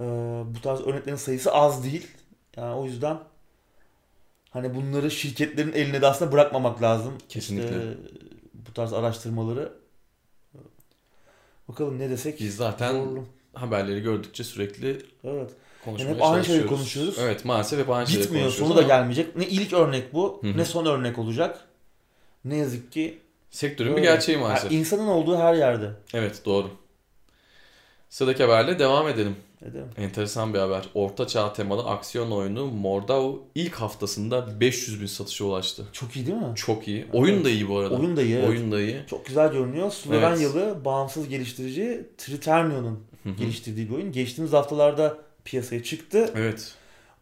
[0.00, 0.04] E,
[0.54, 2.06] bu tarz örneklerin sayısı az değil.
[2.56, 3.18] Yani o yüzden
[4.50, 7.12] hani bunları şirketlerin eline de aslında bırakmamak lazım.
[7.28, 7.68] Kesinlikle.
[7.68, 7.94] İşte,
[8.54, 9.72] bu tarz araştırmaları.
[11.68, 12.40] Bakalım ne desek.
[12.40, 13.24] Biz zaten Zorlu.
[13.54, 15.50] haberleri gördükçe sürekli Evet.
[15.84, 17.16] konuşmaya Yani hep aynı şeyleri konuşuyoruz.
[17.18, 18.44] Evet maalesef hep aynı şeyleri Bitmiyor.
[18.46, 19.36] konuşuyoruz Sonu da ama gelmeyecek.
[19.36, 20.56] Ne ilk örnek bu, Hı hı.
[20.58, 21.64] ne son örnek olacak.
[22.44, 23.18] Ne yazık ki
[23.50, 24.06] Sektörün bir Öyle.
[24.06, 24.72] gerçeği maalesef.
[24.72, 25.90] Yani insanın olduğu her yerde.
[26.14, 26.70] Evet doğru.
[28.10, 29.36] Sıradaki haberle devam edelim.
[29.64, 29.86] Edelim.
[29.96, 30.88] Enteresan bir haber.
[30.94, 35.84] Orta çağ temalı aksiyon oyunu Mordau ilk haftasında 500 bin satışa ulaştı.
[35.92, 36.52] Çok iyi değil mi?
[36.54, 37.06] Çok iyi.
[37.12, 37.94] Oyun da iyi bu arada.
[37.94, 38.34] Oyun da iyi.
[38.34, 38.48] evet.
[38.48, 39.02] Oyun da iyi.
[39.06, 39.90] Çok güzel görünüyor.
[39.90, 43.00] Slovenyalı bağımsız geliştirici Triternio'nun
[43.38, 44.12] geliştirdiği bir oyun.
[44.12, 46.30] Geçtiğimiz haftalarda piyasaya çıktı.
[46.36, 46.74] Evet.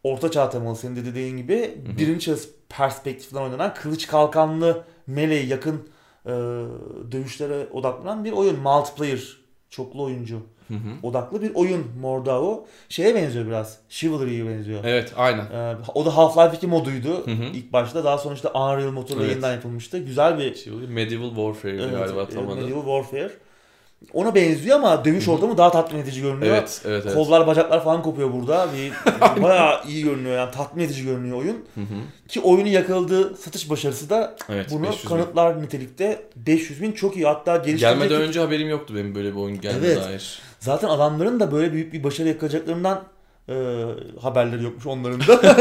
[0.03, 2.35] Orta çağ temalı senin de dediğin gibi birinci
[2.69, 5.89] perspektiften oynanan kılıç kalkanlı melee yakın
[6.25, 6.31] e,
[7.11, 8.59] dövüşlere odaklanan bir oyun.
[8.59, 9.37] Multiplayer
[9.69, 11.07] çoklu oyuncu Hı hı.
[11.07, 12.65] odaklı bir oyun Mordao.
[12.89, 13.77] Şeye benziyor biraz.
[13.89, 14.79] Chivalry'ye benziyor.
[14.83, 15.45] Evet aynen.
[15.45, 17.43] Ee, o da Half-Life 2 moduydu Hı hı.
[17.53, 18.03] ilk başta.
[18.03, 19.31] Daha sonra işte Unreal motorla Evet.
[19.31, 19.97] yeniden yapılmıştı.
[19.97, 22.61] Güzel bir oluyor, Medieval Warfare evet, galiba tam adı.
[22.61, 23.31] Medieval Warfare.
[24.13, 26.55] Ona benziyor ama dövüş ortamı daha tatmin edici görünüyor.
[26.55, 27.15] Evet, evet, evet.
[27.15, 28.67] Kollar bacaklar falan kopuyor burada.
[28.73, 28.93] Bir,
[29.41, 31.65] bayağı iyi görünüyor yani tatmin edici görünüyor oyun.
[31.75, 32.27] Hı hı.
[32.27, 35.09] Ki oyunu yakaladığı satış başarısı da Evet, bunu 500 bin.
[35.09, 36.21] kanıtlar nitelikte.
[36.35, 37.25] 500 bin çok iyi.
[37.25, 40.03] Hatta geliştirecek Gelmeden önce haberim yoktu benim böyle bir oyun geldiğine Evet.
[40.03, 40.39] dair.
[40.63, 43.03] Zaten adamların da böyle büyük bir başarı yakalayacaklarından
[43.49, 43.53] e,
[44.21, 45.33] haberleri yokmuş onların da.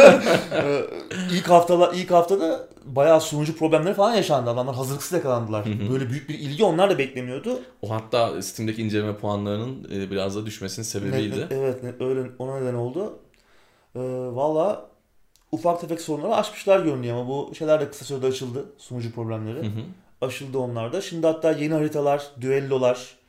[0.57, 0.85] e,
[1.33, 4.51] ilk haftalar ilk haftada bayağı sunucu problemleri falan yaşandı.
[4.51, 5.67] Adamlar hazırlıksız yakalandılar.
[5.67, 5.93] Hı hı.
[5.93, 7.61] Böyle büyük bir ilgi onlar da beklemiyordu.
[7.83, 11.41] O hatta Steam'deki inceleme puanlarının e, biraz da düşmesinin sebebiydi.
[11.51, 13.19] Ne- evet ne- öyle ona neden oldu.
[13.95, 14.01] E,
[14.33, 14.87] Valla
[15.53, 18.65] ufak tefek sorunları aşmışlar görünüyor ama bu şeyler de kısa sürede açıldı.
[18.79, 19.59] Sunucu problemleri.
[19.59, 19.83] Hı hı.
[20.21, 21.01] Aşıldı onlar da.
[21.01, 23.22] Şimdi hatta yeni haritalar, düellolar,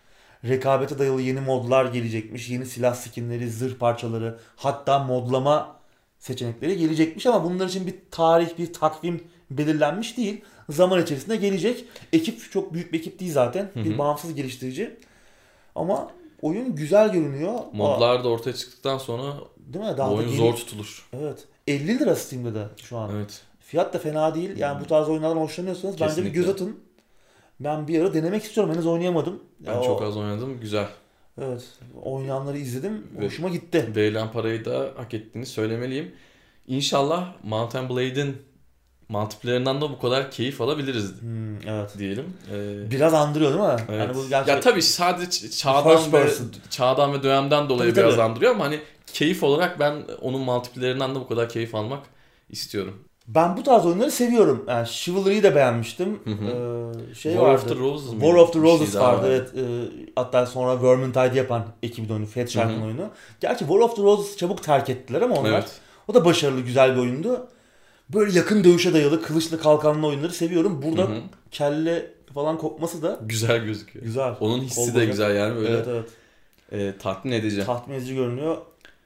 [0.47, 2.49] rekabete dayalı yeni modlar gelecekmiş.
[2.49, 5.75] Yeni silah skinleri, zırh parçaları, hatta modlama
[6.19, 10.41] seçenekleri gelecekmiş ama bunlar için bir tarih, bir takvim belirlenmiş değil.
[10.69, 11.85] Zaman içerisinde gelecek.
[12.13, 13.63] Ekip çok büyük bir ekip değil zaten.
[13.73, 13.97] Hı Bir hı.
[13.97, 14.95] bağımsız geliştirici.
[15.75, 17.53] Ama oyun güzel görünüyor.
[17.53, 19.23] Aa, Modlar da ortaya çıktıktan sonra
[19.57, 19.97] değil mi?
[19.97, 21.09] Daha da oyun geri- zor tutulur.
[21.13, 21.37] Evet.
[21.67, 23.15] 50 lira Steam'de de şu an.
[23.15, 23.41] Evet.
[23.59, 24.57] Fiyat da fena değil.
[24.57, 26.39] Yani bu tarz oyunlardan hoşlanıyorsanız bence bir Kesinlikle.
[26.39, 26.79] göz atın.
[27.59, 28.73] Ben bir ara denemek istiyorum.
[28.73, 29.43] Henüz oynayamadım.
[29.59, 30.59] Ben Ya çok o- az oynadım.
[30.61, 30.87] Güzel.
[31.41, 31.63] Evet.
[32.03, 33.07] Oynayanları izledim.
[33.19, 33.91] Ve- Hoşuma gitti.
[33.95, 36.11] Verilen parayı da hak ettiğini söylemeliyim.
[36.67, 38.37] İnşallah Mountain Blade'in
[39.09, 41.95] multiplayer'ından da bu kadar keyif alabiliriz Hmm, evet.
[41.97, 42.33] diyelim.
[42.51, 43.85] Ee, Biraz andırıyor değil mi?
[43.89, 43.99] evet.
[43.99, 46.27] Yani bu gerçi Ya tabii sadece çağdan ve
[46.69, 48.23] çağdan ve dönemden dolayı Tabii, biraz tabii.
[48.23, 48.79] andırıyor ama hani
[49.13, 52.03] keyif olarak ben onun multiplayer'ından da bu kadar keyif almak
[52.49, 53.03] istiyorum.
[53.27, 54.65] Ben bu tarz oyunları seviyorum.
[54.67, 56.19] Yani Chivalry'yi de beğenmiştim.
[56.23, 56.45] Hı hı.
[57.11, 57.61] Ee, şey War vardı.
[57.63, 58.11] of the Roses?
[58.11, 59.27] War of the şey Roses daha vardı.
[59.27, 59.49] Evet.
[59.55, 62.25] Ee, hatta sonra Vermintide yapan ekibin oyunu.
[62.25, 63.09] Fat Shark'ın oyunu.
[63.41, 65.49] Gerçi War of the Roses çabuk terk ettiler ama onlar.
[65.51, 65.71] Evet.
[66.07, 67.47] O da başarılı, güzel bir oyundu.
[68.13, 70.81] Böyle yakın dövüşe dayalı, kılıçlı kalkanlı oyunları seviyorum.
[70.81, 71.19] Burada Hı hı.
[71.51, 74.05] kelle falan kopması da Güzel gözüküyor.
[74.05, 74.33] güzel.
[74.39, 76.09] Onun hissi Kol de güzel yani böyle Evet evet.
[76.71, 77.65] e, tatmin edici.
[77.65, 78.57] Tatmin edici görünüyor.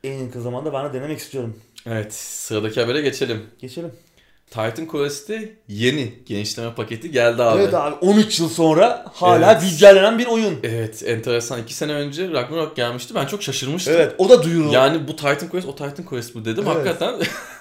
[0.04, 1.56] En yakın zamanda ben de denemek istiyorum.
[1.86, 3.44] Evet sıradaki habere geçelim.
[3.60, 3.92] Geçelim.
[4.50, 7.62] Titan Quest'te yeni genişleme paketi geldi abi.
[7.62, 9.62] Evet abi 13 yıl sonra hala Evet.
[9.62, 10.54] güncellenen bir oyun.
[10.64, 11.62] Evet enteresan.
[11.62, 13.16] 2 sene önce Ragnarok gelmişti.
[13.16, 13.94] Ben çok şaşırmıştım.
[13.98, 14.72] Evet o da duyuru.
[14.72, 16.64] Yani bu Titan Quest o Titan Quest bu dedim.
[16.68, 16.76] Evet.
[16.76, 17.14] Hakikaten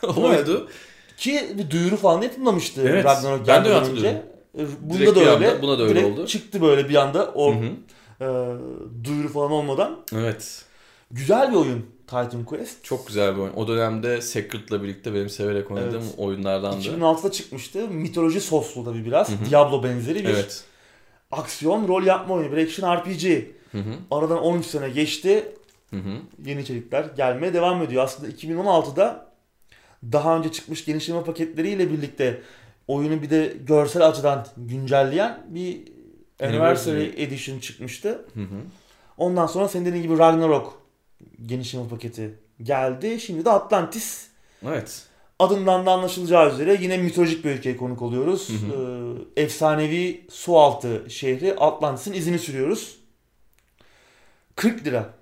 [0.23, 0.69] oydu.
[1.17, 4.21] Ki bir duyuru falan yapılmamıştı Evet, Ragnarok ben de hatırlıyorum.
[4.57, 4.63] önce.
[4.65, 5.31] E, Bunda Direkt da öyle.
[5.51, 6.27] anda buna da öyle Direkt oldu.
[6.27, 7.65] çıktı böyle bir anda o Hı hı.
[8.21, 8.27] e,
[9.05, 9.97] duyuru falan olmadan.
[10.17, 10.63] Evet.
[11.11, 12.85] Güzel bir oyun Titan Quest.
[12.85, 13.53] Çok güzel bir oyun.
[13.53, 16.15] O dönemde Sacred'la birlikte benim severek oynadığım Evet.
[16.19, 16.77] oyunlardandı.
[16.77, 17.89] 2006'da çıkmıştı.
[17.89, 19.31] Mitoloji soslu tabii biraz.
[19.31, 19.51] Hı hı.
[19.51, 20.65] Diablo benzeri bir Evet.
[21.31, 22.57] aksiyon rol yapma oyunu.
[22.57, 23.45] Bir action RPG.
[23.73, 23.95] Hı hı.
[24.11, 25.53] Aradan 13 sene geçti.
[25.91, 26.19] Hı hı.
[26.45, 28.05] Yeni içerikler gelmeye devam ediyor.
[28.05, 29.27] Aslında 2016'da
[30.13, 32.43] daha önce çıkmış genişleme paketleriyle birlikte
[32.89, 35.81] oyunu bir de görsel açıdan güncelleyen bir
[36.43, 37.23] Anniversary Anniversary.
[37.25, 38.09] Edition çıkmıştı.
[38.35, 38.61] Hı hı.
[39.19, 40.86] Ondan sonra senin dediğin gibi Ragnarok
[41.47, 43.21] genişleme paketi geldi.
[43.21, 44.27] Şimdi de Atlantis
[44.67, 45.03] Evet.
[45.39, 48.49] adından da anlaşılacağı üzere yine mitolojik bir ülkeye konuk oluyoruz.
[48.49, 48.55] Hı
[49.37, 52.97] Ee, efsanevi sualtı şehri Atlantis'in izini sürüyoruz.
[54.57, 55.15] 40 lira.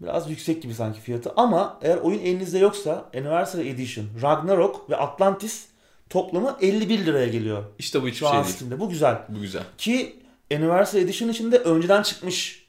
[0.00, 5.66] Biraz yüksek gibi sanki fiyatı ama eğer oyun elinizde yoksa Anniversary Edition, Ragnarok ve Atlantis
[6.10, 7.64] toplamı 51 liraya geliyor.
[7.78, 8.54] İşte bu hiçbir Şu şey değil.
[8.54, 8.80] Steam'de.
[8.80, 9.18] Bu güzel.
[9.28, 9.62] Bu güzel.
[9.78, 10.16] Ki
[10.54, 12.66] Anniversary Edition içinde önceden çıkmış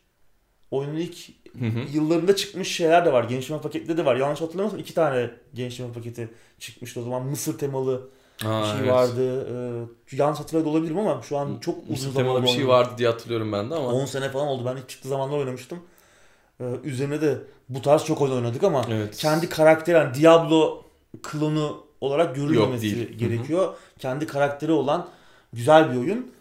[0.71, 1.17] oyunun ilk
[1.59, 1.79] Hı hı.
[1.93, 3.23] yıllarında çıkmış şeyler de var.
[3.23, 4.15] Genişleme paketleri de var.
[4.15, 6.29] Yanlış hatırlamıyorsam iki tane genişleme paketi
[6.59, 7.23] çıkmıştı o zaman.
[7.25, 8.09] Mısır temalı
[8.43, 8.91] Ha, bir şey evet.
[8.91, 9.47] vardı.
[10.11, 12.69] Ee, yanlış hatırlıyor da olabilirim ama şu an çok uzun zaman temalı bir şey oynadım.
[12.73, 13.87] vardı diye hatırlıyorum ben de ama.
[13.87, 14.63] 10 sene falan oldu.
[14.65, 15.79] Ben ilk çıktığı zamanlar oynamıştım.
[16.61, 17.37] Ee, üzerine de
[17.69, 19.17] bu tarz çok oyun oynadık ama Evet.
[19.17, 20.83] kendi karakteri yani Diablo
[21.23, 23.73] klonu olarak görülmemesi gerekiyor.
[23.99, 25.07] Kendi karakteri olan
[25.53, 26.31] güzel bir oyun.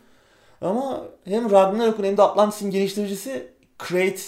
[0.61, 3.49] Ama hem Ragnarok'un hem de Atlantis'in geliştiricisi
[3.89, 4.21] Crate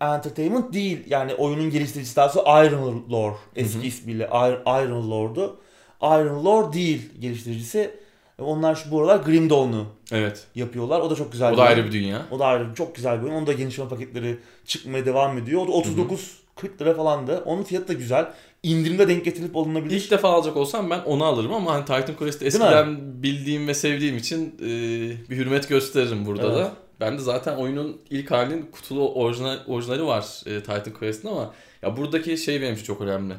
[0.00, 0.98] Entertainment değil.
[1.08, 3.86] Yani oyunun geliştiricisi daha doğrusu Iron Lord eski Hı hı.
[3.86, 5.56] ismiyle Ir- Iron Lord'u.
[6.02, 7.90] Iron Lord değil geliştiricisi.
[8.38, 10.46] Onlar şu bu aralar Grim Dawn'u Evet.
[10.54, 11.00] yapıyorlar.
[11.00, 12.22] O da çok güzel O da ayrı bir dünya.
[12.30, 13.34] O da ayrı çok güzel bir oyun.
[13.34, 15.62] Onun da genişleme paketleri çıkmaya devam ediyor.
[15.62, 17.42] O da 39 40 lira falandı.
[17.46, 18.26] Onun fiyatı da güzel.
[18.62, 19.96] İndirimde denk getirilip alınabilir.
[19.96, 24.16] İlk defa alacak olsam ben onu alırım ama hani Titan Quest'i eskiden bildiğim ve sevdiğim
[24.16, 24.66] için e,
[25.30, 26.56] bir hürmet gösteririm burada Evet.
[26.56, 26.72] da.
[27.00, 31.96] Ben de zaten oyunun ilk halinin kutulu orijinal, orijinali var e, Titan Quest'in ama ya
[31.96, 33.34] buradaki şey benim için çok önemli.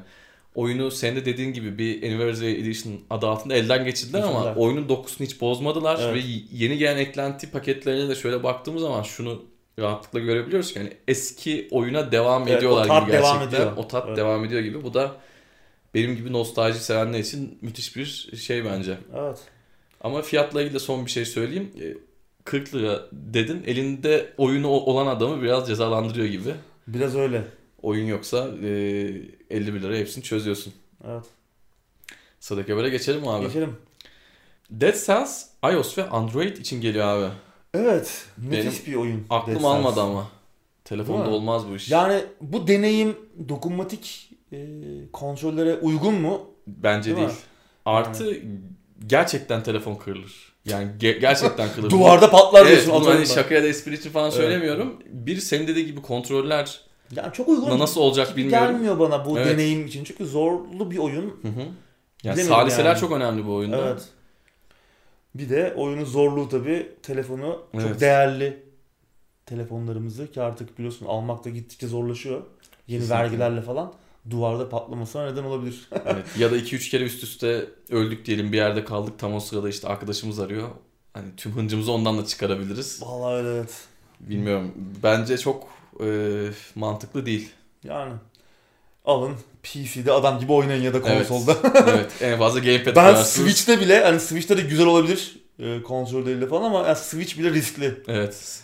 [0.55, 5.27] Oyunu senin de dediğin gibi bir Anniversary Edition adı altında elden geçirdiler ama oyunun dokusunu
[5.27, 6.15] hiç bozmadılar Evet.
[6.15, 6.19] ve
[6.51, 9.45] yeni gelen eklenti paketlerine de şöyle baktığımız zaman şunu
[9.79, 13.57] rahatlıkla görebiliyoruz ki yani eski oyuna devam Evet, ediyorlar o tat gibi devam gerçekten.
[13.61, 13.77] ediyor.
[13.77, 14.17] O tat Evet.
[14.17, 14.83] devam ediyor gibi.
[14.83, 15.11] Bu da
[15.93, 18.97] benim gibi nostalji sevenler için müthiş bir şey bence.
[19.17, 19.37] Evet.
[20.01, 21.71] Ama fiyatla ilgili de son bir şey söyleyeyim.
[22.49, 23.63] E, 40 lira dedin.
[23.65, 26.53] Elinde oyunu olan adamı biraz cezalandırıyor gibi.
[26.87, 27.43] Biraz öyle.
[27.81, 28.67] Oyun yoksa e,
[29.49, 30.73] 51 lira hepsini çözüyorsun.
[31.07, 31.23] Evet.
[32.39, 33.45] Sıradaki habere geçelim mi abi?
[33.45, 33.75] Geçelim.
[34.71, 37.33] Dead Cells iOS ve Android için geliyor abi.
[37.73, 38.25] Evet.
[38.37, 39.25] Müthiş bir oyun.
[39.29, 40.05] Aklım Dead almadı Cells.
[40.07, 40.27] ama.
[40.85, 41.91] Telefonda olmaz bu iş.
[41.91, 43.15] Yani bu deneyim
[43.49, 44.57] dokunmatik e,
[45.13, 46.41] kontrollere uygun mu?
[46.67, 47.27] Bence Değil değil.
[47.27, 47.43] mi?
[47.85, 48.37] Artı
[49.07, 50.48] gerçekten telefon kırılır.
[50.65, 51.89] Yani ge- gerçekten kırılır.
[51.89, 52.93] Duvarda patlar Evet, diyorsun.
[53.05, 54.33] bunu hani şaka ya da espri için falan Evet.
[54.37, 54.99] söylemiyorum.
[55.05, 56.81] Bir senin dediği gibi kontroller
[57.15, 57.79] Yani çok uygun.
[57.79, 58.67] nasıl olacak bilmiyorum.
[58.71, 59.47] Gelmiyor bana bu Evet.
[59.53, 60.03] deneyim için.
[60.03, 61.39] Çünkü zorlu bir oyun.
[61.41, 61.65] Hı hı.
[62.23, 62.99] Yani saliseler yani.
[62.99, 63.77] çok önemli bu oyunda.
[63.89, 64.05] Evet.
[65.35, 68.01] Bir de oyunun zorluğu tabii telefonu çok Evet.
[68.01, 68.63] değerli
[69.45, 72.41] telefonlarımızı ki artık biliyorsun almak da gittikçe zorlaşıyor.
[72.87, 73.23] Yeni Kesinlikle.
[73.23, 73.93] vergilerle falan
[74.29, 75.89] duvarda patlamasına neden olabilir.
[76.05, 76.25] Evet.
[76.37, 79.87] Ya da 2-3 kere üst üste öldük diyelim bir yerde kaldık tam o sırada işte
[79.87, 80.69] arkadaşımız arıyor.
[81.13, 83.01] Hani tüm hıncımızı ondan da çıkarabiliriz.
[83.01, 83.87] Vallahi öyle evet.
[84.19, 84.71] Bilmiyorum.
[85.03, 85.67] Bence çok
[86.03, 86.07] e,
[86.75, 87.49] mantıklı değil.
[87.83, 88.13] Yani
[89.05, 91.27] alın PC'de adam gibi oynayın ya da Evet.
[91.27, 91.57] konsolda.
[91.87, 92.11] evet.
[92.21, 93.29] En fazla gamepad ben koyarsınız.
[93.29, 98.03] Switch'te bile hani Switch'te de güzel olabilir e, kontrolleriyle falan ama yani Switch bile riskli.
[98.07, 98.63] Evet.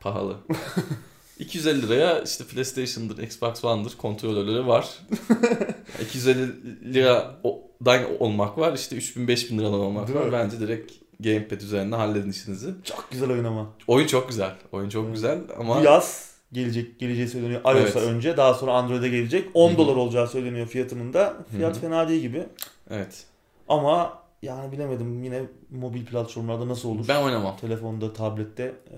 [0.00, 0.36] Pahalı.
[1.38, 4.88] 250 liraya işte PlayStation'dır, Xbox One'dır kontrolörleri var.
[6.02, 8.72] 250 liradan olmak var.
[8.72, 10.24] işte 3000-5000 liradan olmak Değil var.
[10.26, 10.32] mi?
[10.32, 12.70] Bence direkt gamepad üzerinde halledin işinizi.
[12.84, 13.66] Çok güzel oyun ama.
[13.86, 14.54] Oyun çok güzel.
[14.72, 15.14] Oyun çok Evet.
[15.14, 17.60] güzel ama Bu yaz gelecek geleceği söyleniyor.
[17.60, 17.96] iOS'a Evet.
[17.96, 19.48] önce daha sonra Android'e gelecek.
[19.54, 19.78] 10 Hı hı.
[19.78, 21.36] dolar olacağı söyleniyor fiyatının da.
[21.56, 21.80] Fiyat Hı hı.
[21.80, 22.46] fena değil gibi.
[22.90, 23.24] evet.
[23.68, 27.04] Ama yani bilemedim yine mobil platformlarda nasıl olur?
[27.08, 27.56] Ben oynamam.
[27.56, 28.62] Telefonda, tablette.
[28.64, 28.96] e,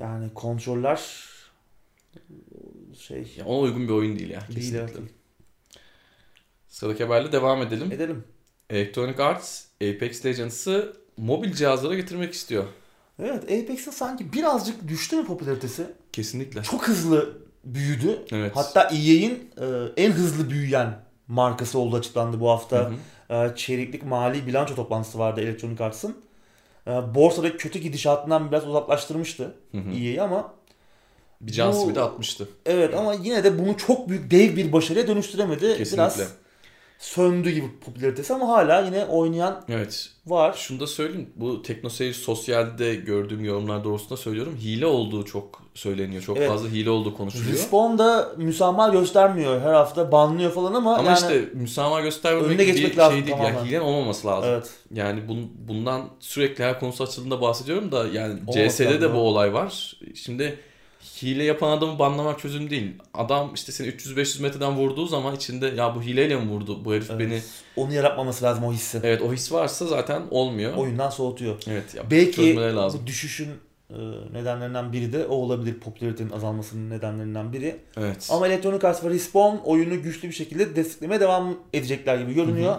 [0.00, 1.00] Yani kontroller
[2.98, 4.40] şey Ya ona uygun bir oyun değil ya.
[4.40, 4.54] değil.
[4.54, 5.00] Kesinlikle.
[5.00, 5.10] evet.
[6.68, 7.92] Sıradaki haberle devam edelim.
[7.92, 8.24] Edelim.
[8.70, 12.64] Electronic Arts Apex Legends'ı mobil cihazlara getirmek istiyor.
[13.22, 15.86] Evet Apex'in sanki birazcık düştü mü popülaritesi?
[16.12, 16.62] Kesinlikle.
[16.62, 18.24] Çok hızlı büyüdü.
[18.32, 18.52] Evet.
[18.56, 22.90] Hatta EA'in e, en hızlı büyüyen markası olduğu açıklandı bu hafta.
[23.28, 23.52] Hı hı.
[23.52, 26.16] e, çeyreklik mali bilanço toplantısı vardı Electronic Arts'ın.
[26.90, 29.78] E, borsadaki kötü gidişatından biraz uzaklaştırmıştı hı.
[29.90, 30.52] EA'yi ama
[31.40, 32.48] Bir can Bu- simidi atmıştı.
[32.66, 35.60] evet ama yine de bunu çok büyük dev bir başarıya dönüştüremedi.
[35.76, 35.96] Kesinlikle.
[35.96, 36.32] Biraz
[37.00, 40.08] söndü gibi popülaritesi ama hala yine oynayan Evet.
[40.26, 40.52] var.
[40.58, 41.30] Şunu da söyleyeyim.
[41.36, 44.56] Bu TeknoSeyir sosyalde gördüğüm yorumlar doğrultusunda söylüyorum.
[44.60, 46.22] Hile olduğu çok söyleniyor.
[46.22, 46.48] Çok Evet.
[46.48, 47.52] fazla hile olduğu konuşuluyor.
[47.52, 49.60] Respawn da müsamaha göstermiyor.
[49.60, 53.26] Her hafta banlıyor falan ama, Ama yani işte müsamaha göstermemek önüne geçmek bir lazım şey
[53.26, 53.36] değil.
[53.36, 53.56] tamamen.
[53.58, 54.50] Yani hilenin olmaması lazım.
[54.50, 54.70] evet.
[54.94, 59.52] Yani bun, bundan sürekli her konusu açıldığında bahsediyorum da yani Olması CS'de de bu olay
[59.54, 59.96] var.
[60.14, 60.58] Şimdi
[61.22, 62.92] hile yapan adamı banlamak çözüm değil.
[63.14, 67.10] Adam işte seni 300-500 metreden vurduğu zaman içinde ya bu hileyle mi vurdu bu herif
[67.10, 67.20] Evet.
[67.20, 67.40] beni?
[67.76, 69.00] Onu yaratmaması lazım o hissi.
[69.04, 70.74] Evet o his varsa zaten olmuyor.
[70.76, 71.62] Oyundan soğutuyor.
[71.66, 73.00] Evet ya Belki lazım.
[73.02, 73.48] bu düşüşün
[73.90, 73.94] e,
[74.32, 75.74] nedenlerinden biri de o olabilir.
[75.80, 77.76] Popülaritenin azalmasının nedenlerinden biri.
[77.96, 78.28] Evet.
[78.32, 82.76] Ama Electronic Arts ve Respawn oyunu güçlü bir şekilde desteklemeye devam edecekler gibi görünüyor.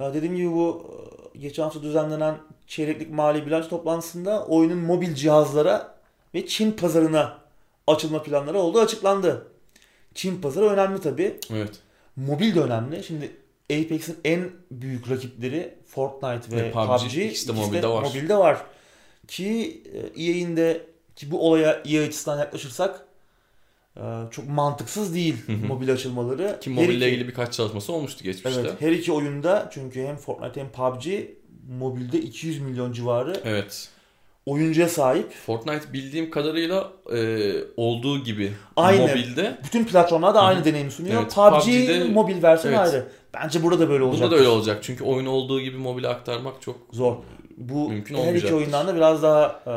[0.00, 0.86] Ya dediğim gibi bu
[1.34, 2.34] e, geçen hafta düzenlenen
[2.66, 5.97] çeyreklik mali bilanç toplantısında oyunun mobil cihazlara
[6.34, 7.38] ve Çin pazarına
[7.86, 9.46] açılma planları olduğu açıklandı.
[10.14, 11.36] Çin pazarı önemli tabii.
[11.52, 11.70] Evet.
[12.16, 13.04] Mobil de önemli.
[13.04, 13.30] Şimdi
[13.72, 17.16] Apex'in en büyük rakipleri Fortnite ve, Ve PUBG, PUBG.
[17.16, 18.02] ikisi de mobilde var.
[18.02, 18.58] Mobilde var.
[19.28, 19.82] Ki
[20.16, 23.04] e, EA'in de ki bu olaya EA açısından yaklaşırsak
[23.96, 25.66] e, çok mantıksız değil Hı hı.
[25.66, 26.58] mobil açılmaları.
[26.60, 28.60] Ki mobille iki- ilgili birkaç çalışması olmuştu geçmişte.
[28.60, 31.06] Evet, her iki oyunda çünkü hem Fortnite hem PUBG
[31.78, 33.88] mobilde 200 milyon civarı Evet.
[34.48, 35.32] Oyuncuya sahip.
[35.46, 39.00] Fortnite bildiğim kadarıyla e, olduğu gibi Aynı.
[39.00, 39.58] mobilde.
[39.64, 40.46] Bütün platformlarda Hı hı.
[40.46, 41.22] aynı deneyimi sunuyor.
[41.22, 42.94] Evet, PUBG PUBG'de mobil versiyonu evet.
[42.94, 43.08] ayrı.
[43.34, 44.22] Bence burada da böyle olacak.
[44.22, 44.78] Bunda da öyle olacak.
[44.82, 47.16] Çünkü oyun olduğu gibi mobile aktarmak çok Zor.
[47.56, 49.74] Bu Mümkün her iki oyundan da biraz daha e,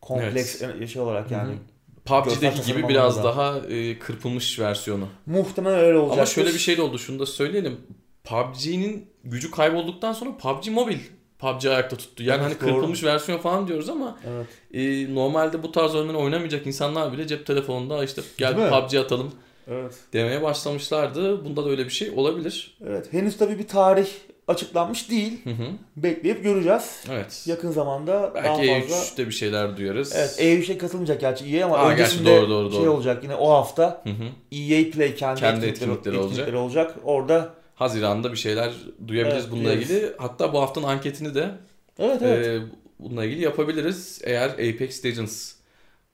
[0.00, 0.62] kompleks
[0.92, 1.48] şey olarak yani.
[1.48, 1.58] Hı hı.
[2.04, 5.08] PUBG'deki gibi biraz daha e, kırpılmış versiyonu.
[5.26, 6.18] Muhtemelen öyle olacak.
[6.18, 6.98] Ama şöyle bir şey de oldu.
[6.98, 7.80] Şunu da söyleyelim.
[8.24, 10.98] PUBG'nin gücü kaybolduktan sonra PUBG mobil
[11.44, 12.22] PUBG ayakta tuttu.
[12.22, 12.74] Yani Evet, hani doğru.
[12.74, 14.46] kırpılmış versiyon falan diyoruz ama Evet.
[14.74, 18.54] e, normalde bu tarz oyunları oynamayacak insanlar bile cep telefonunda işte gel?
[18.70, 19.30] PUBG atalım
[19.70, 19.94] Evet.
[20.12, 21.44] demeye başlamışlardı.
[21.44, 22.76] Bunda da öyle bir şey olabilir.
[22.86, 23.12] Evet.
[23.12, 24.06] Henüz tabii bir tarih
[24.48, 25.44] açıklanmış değil.
[25.44, 25.66] Hı hı.
[25.96, 27.04] Bekleyip göreceğiz.
[27.10, 27.42] Evet.
[27.46, 28.96] Yakın zamanda Belki daha fazla.
[28.96, 30.12] E3'te bir şeyler duyarız.
[30.16, 32.90] Evet, E3'e katılmayacak gerçi EA ama Aa, gerçi öncesinde doğru, doğru, şey doğru.
[32.90, 34.24] olacak yine o hafta Hı hı.
[34.52, 35.66] EA Play kendi, Kendi etkinlikleri,
[35.98, 36.94] etkinlikleri etkinlikleri olacak.
[37.04, 38.72] Orada Haziran'da bir şeyler
[39.08, 39.90] duyabiliriz Evet, bununla duyarız.
[39.90, 40.12] ilgili.
[40.18, 41.50] Hatta bu haftanın anketini de
[41.98, 42.46] evet evet.
[42.46, 42.62] e,
[42.98, 44.20] bununla ilgili yapabiliriz.
[44.24, 45.52] Eğer Apex Legends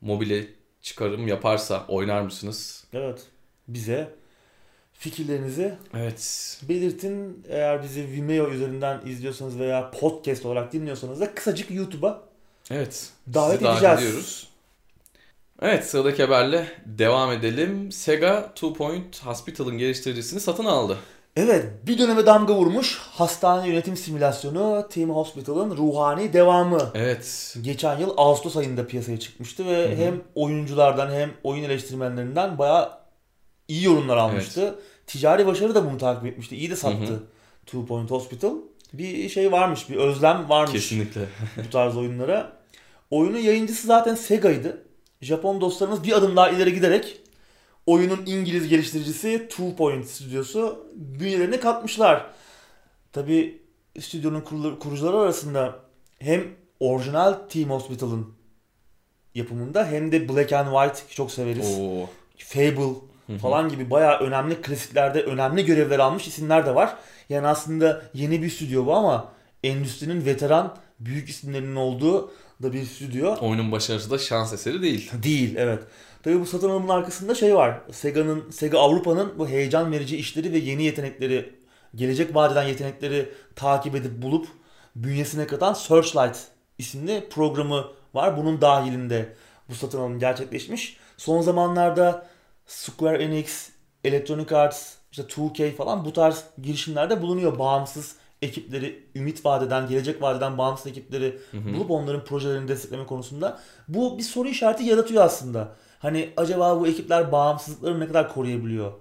[0.00, 0.46] mobile
[0.82, 2.84] çıkarım yaparsa oynar mısınız?
[2.92, 3.22] Evet.
[3.68, 4.10] Bize
[4.92, 6.58] fikirlerinizi Evet.
[6.68, 7.44] belirtin.
[7.48, 12.22] Eğer bizi Vimeo üzerinden izliyorsanız veya podcast olarak dinliyorsanız da kısacık YouTube'a
[12.70, 13.08] Evet.
[13.34, 13.98] Davet davet edeceğiz.
[14.00, 14.48] ediyoruz.
[15.62, 17.92] Evet sıradaki haberle devam edelim.
[17.92, 20.98] Sega Two Point Hospital'ın geliştiricisini satın aldı.
[21.40, 26.90] Evet, bir döneme damga vurmuş hastane yönetim simülasyonu Team Hospital'ın ruhani devamı.
[26.94, 27.56] Evet.
[27.62, 29.96] Geçen yıl Ağustos ayında piyasaya çıkmıştı ve Hı hı.
[29.96, 32.90] hem oyunculardan hem oyun eleştirmenlerinden bayağı
[33.68, 34.74] iyi yorumlar almıştı.
[35.06, 36.56] Ticari başarı da bunu takip etmişti.
[36.56, 37.22] İyi de sattı Hı hı.
[37.66, 38.52] Two Point Hospital.
[38.92, 41.20] Bir şey varmış, bir özlem varmış Kesinlikle.
[41.66, 42.52] bu tarz oyunlara.
[43.10, 44.82] Oyunun yayıncısı zaten Sega'ydı.
[45.20, 47.20] Japon dostlarımız bir adım daha ileri giderek
[47.90, 52.26] oyunun İngiliz geliştiricisi Two Point stüdyosu bünyelerine katmışlar.
[53.12, 53.62] Tabi
[54.00, 54.40] stüdyonun
[54.80, 55.78] kurucuları arasında
[56.18, 56.42] hem
[56.80, 58.34] orijinal Team Hospital'ın
[59.34, 61.78] yapımında hem de Black and White çok severiz.
[61.78, 62.08] Oo.
[62.38, 62.94] Fable
[63.42, 66.96] falan gibi bayağı önemli klasiklerde önemli görevler almış isimler de var.
[67.28, 69.32] Yani aslında yeni bir stüdyo bu ama
[69.64, 72.32] endüstrinin veteran büyük isimlerinin olduğu
[72.62, 73.36] da bir stüdyo.
[73.40, 75.10] Oyunun başarısı da şans eseri değil.
[75.22, 75.82] Değil evet.
[76.22, 77.80] Tabii bu satın alımın arkasında şey var.
[77.92, 81.54] Sega'nın, Sega Avrupa'nın bu heyecan verici işleri ve yeni yetenekleri,
[81.94, 84.46] gelecek vadeden yetenekleri takip edip bulup
[84.96, 86.36] bünyesine katan Searchlight
[86.78, 88.36] isimli programı var.
[88.36, 89.34] Bunun dahilinde
[89.68, 90.96] bu satın alım gerçekleşmiş.
[91.16, 92.26] Son zamanlarda
[92.66, 93.70] Square Enix,
[94.04, 97.58] Electronic Arts, işte 2K falan bu tarz girişimlerde bulunuyor.
[97.58, 101.74] Bağımsız ekipleri, ümit vadeden, gelecek vadeden bağımsız ekipleri Hı hı.
[101.74, 103.60] bulup onların projelerini destekleme konusunda.
[103.88, 105.76] Bu bir soru işareti yaratıyor aslında.
[106.00, 108.92] Hani acaba bu ekipler bağımsızlıklarını ne kadar koruyabiliyor?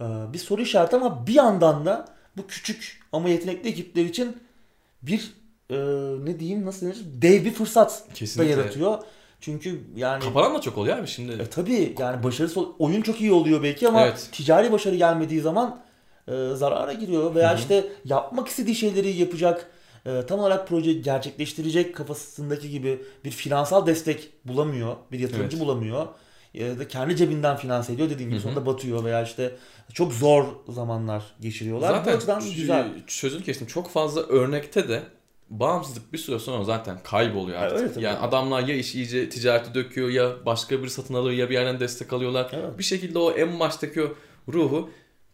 [0.00, 2.04] Ee, bir soru işareti ama bir yandan da
[2.36, 4.36] bu küçük ama yetenekli ekipler için
[5.02, 5.32] bir
[5.70, 5.76] e,
[6.24, 6.98] ne diyeyim nasıl denir?
[7.04, 8.50] Dev bir fırsat da Kesinlikle.
[8.52, 8.98] yaratıyor.
[9.40, 11.32] Çünkü yani Kapanan da çok oluyor abi şimdi.
[11.42, 14.28] e, tabii yani başarısı oyun çok iyi oluyor belki ama Evet.
[14.32, 15.80] ticari başarı gelmediği zaman
[16.28, 17.58] e, zarara giriyor veya Hı hı.
[17.58, 19.70] işte yapmak istediği şeyleri yapacak
[20.06, 25.66] e, tam olarak projeyi gerçekleştirecek kafasındaki gibi bir finansal destek bulamıyor, bir yatırımcı Evet.
[25.66, 26.06] bulamıyor.
[26.54, 29.56] Ya da kendi cebinden finanse ediyor dediğim gibi sonunda batıyor veya işte
[29.92, 31.90] çok zor zamanlar geçiriyorlar.
[32.06, 32.88] Bu Zaten ç- güzel.
[33.06, 33.66] sözünü kestim.
[33.66, 35.02] Çok fazla örnekte de
[35.50, 37.94] bağımsızlık bir süre sonra zaten kayboluyor artık.
[37.94, 38.04] tabii.
[38.04, 41.80] yani adamlar ya iş iyice ticareti döküyor ya başka bir satın alıyor ya bir yerden
[41.80, 42.50] destek alıyorlar.
[42.52, 42.78] Evet.
[42.78, 44.14] Bir şekilde o en baştaki o
[44.52, 44.90] ruhu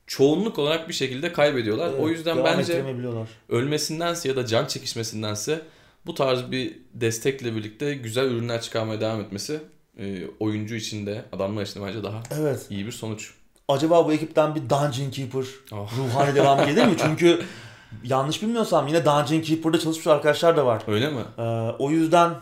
[0.07, 1.89] çoğunluk olarak bir şekilde kaybediyorlar.
[1.91, 2.85] Evet, o yüzden bence
[3.49, 5.61] ölmesindense ya da can çekişmesindense
[6.07, 9.61] bu tarz bir destekle birlikte güzel ürünler çıkarmaya devam etmesi
[9.99, 12.67] e, oyuncu için de adamlar için de bence daha Evet.
[12.71, 13.35] iyi bir sonuç.
[13.69, 15.91] Acaba bu ekipten bir Dungeon Keeper Oh.
[15.99, 16.95] ruhani devam gelir mi?
[16.99, 17.41] Çünkü
[18.05, 20.83] yanlış bilmiyorsam yine Dungeon Keeper'da çalışmış arkadaşlar da var.
[20.87, 21.21] Öyle mi?
[21.39, 21.43] Ee,
[21.79, 22.35] o yüzden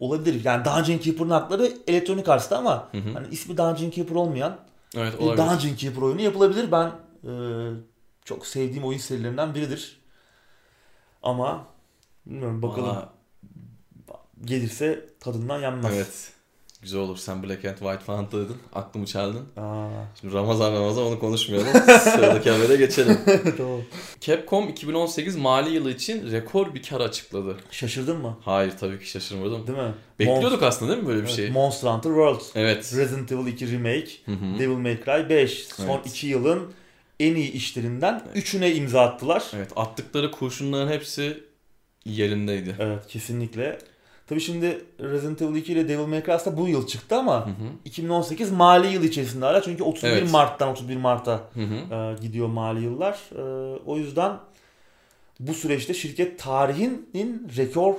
[0.00, 0.44] olabilir.
[0.44, 3.12] Yani Dungeon Keeper'ın hakları elektronik arsta ama Hı hı.
[3.14, 4.56] hani ismi Dungeon Keeper olmayan
[4.96, 5.42] Evet bir olabilir.
[5.46, 6.72] Dungeon Keeper oyunu yapılabilir.
[6.72, 6.86] Ben
[7.24, 7.32] e,
[8.24, 10.00] çok sevdiğim oyun serilerinden biridir.
[11.22, 11.66] Ama
[12.26, 13.12] bilmiyorum bakalım Valla,
[14.44, 15.94] gelirse tadından yenmez.
[15.94, 16.32] Evet.
[16.82, 17.16] Güzel olur.
[17.16, 18.56] Sen Black and White falan dedin.
[18.72, 19.46] Aklımı çaldın.
[19.56, 19.88] Aa,
[20.20, 21.68] Şimdi Ramazan Ramazan onu konuşmayalım.
[22.00, 23.18] Sıradaki habere geçelim.
[23.56, 23.80] tamam.
[24.20, 27.56] Capcom 2018 mali yılı için rekor bir kar açıkladı.
[27.70, 28.38] Şaşırdın mı?
[28.44, 29.66] Hayır tabii ki şaşırmadım.
[29.66, 29.94] Değil mi?
[30.18, 31.44] Bekliyorduk aslında değil mi böyle bir Monst- şey?
[31.44, 32.40] evet, Monster Hunter World.
[32.54, 32.92] Evet.
[32.96, 34.10] Resident Evil 2 Remake.
[34.24, 34.58] Hı hı.
[34.58, 35.66] Devil May Cry 5.
[35.66, 36.06] Son Evet.
[36.06, 36.72] 2 yılın
[37.20, 39.44] en iyi işlerinden 3'üne imza attılar.
[39.56, 41.42] Evet attıkları kurşunların hepsi
[42.04, 42.76] yerindeydi.
[42.78, 43.78] Evet kesinlikle.
[44.28, 47.50] Tabii şimdi Resident Evil 2 ile Devil May Cry aslında bu yıl çıktı ama Hı
[47.50, 47.54] hı.
[47.84, 50.32] 2018 mali yıl içerisinde hala çünkü 31 Evet.
[50.32, 51.94] Mart'tan 31 Mart'a Hı hı.
[51.94, 53.18] e, gidiyor mali yıllar.
[53.36, 53.42] E,
[53.86, 54.32] o yüzden
[55.40, 57.94] bu süreçte şirket tarihinin rekor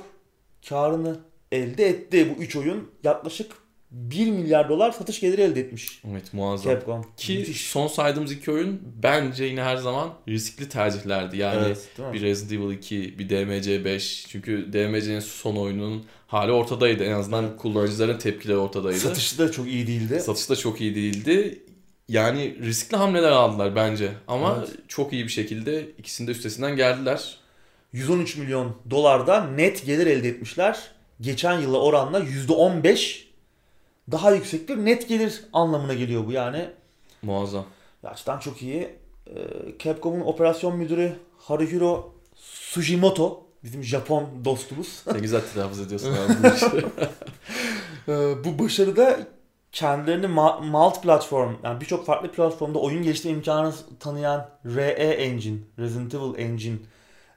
[0.70, 1.16] karını
[1.52, 2.36] elde etti.
[2.38, 3.52] Bu 3 oyun yaklaşık
[3.92, 6.02] 1 milyar dolar satış geliri elde etmiş.
[6.12, 6.74] Evet muazzam.
[6.74, 7.06] Capcom.
[7.18, 7.62] Ki Müthiş.
[7.68, 11.38] son saydığımız iki oyun bence yine her zaman riskli tercihlerdi.
[11.38, 14.26] Yani Evet, bir Resident Evil 2, bir DMC 5.
[14.28, 17.04] Çünkü DMC'nin son oyununun hali ortadaydı.
[17.04, 18.98] En azından kullanıcıların tepkileri ortadaydı.
[19.00, 20.20] Satışı da çok iyi değildi.
[20.20, 21.64] Satış da çok iyi değildi.
[22.08, 24.12] Yani riskli hamleler aldılar bence.
[24.28, 24.70] Ama Evet.
[24.88, 27.38] çok iyi bir şekilde ikisinin de üstesinden geldiler.
[27.94, 30.80] 113 milyon dolarda net gelir elde etmişler.
[31.22, 33.29] Geçen yıla oranla %15
[34.12, 36.70] daha yüksek bir net gelir anlamına geliyor bu yani.
[37.22, 37.66] Muazzam.
[38.02, 38.90] Gerçekten çok iyi.
[39.28, 39.34] Ee,
[39.80, 44.88] Capcom'un operasyon müdürü Haruhiro Sugimoto bizim Japon dostumuz.
[45.04, 46.88] Sen güzel telaffuz ediyorsun abi bu.
[48.08, 49.20] Ee, bu başarıda
[49.72, 56.14] kendilerini ma- multi platform yani birçok farklı platformda oyun geliştirme imkanı tanıyan RE Engine, Resident
[56.14, 56.78] Evil Engine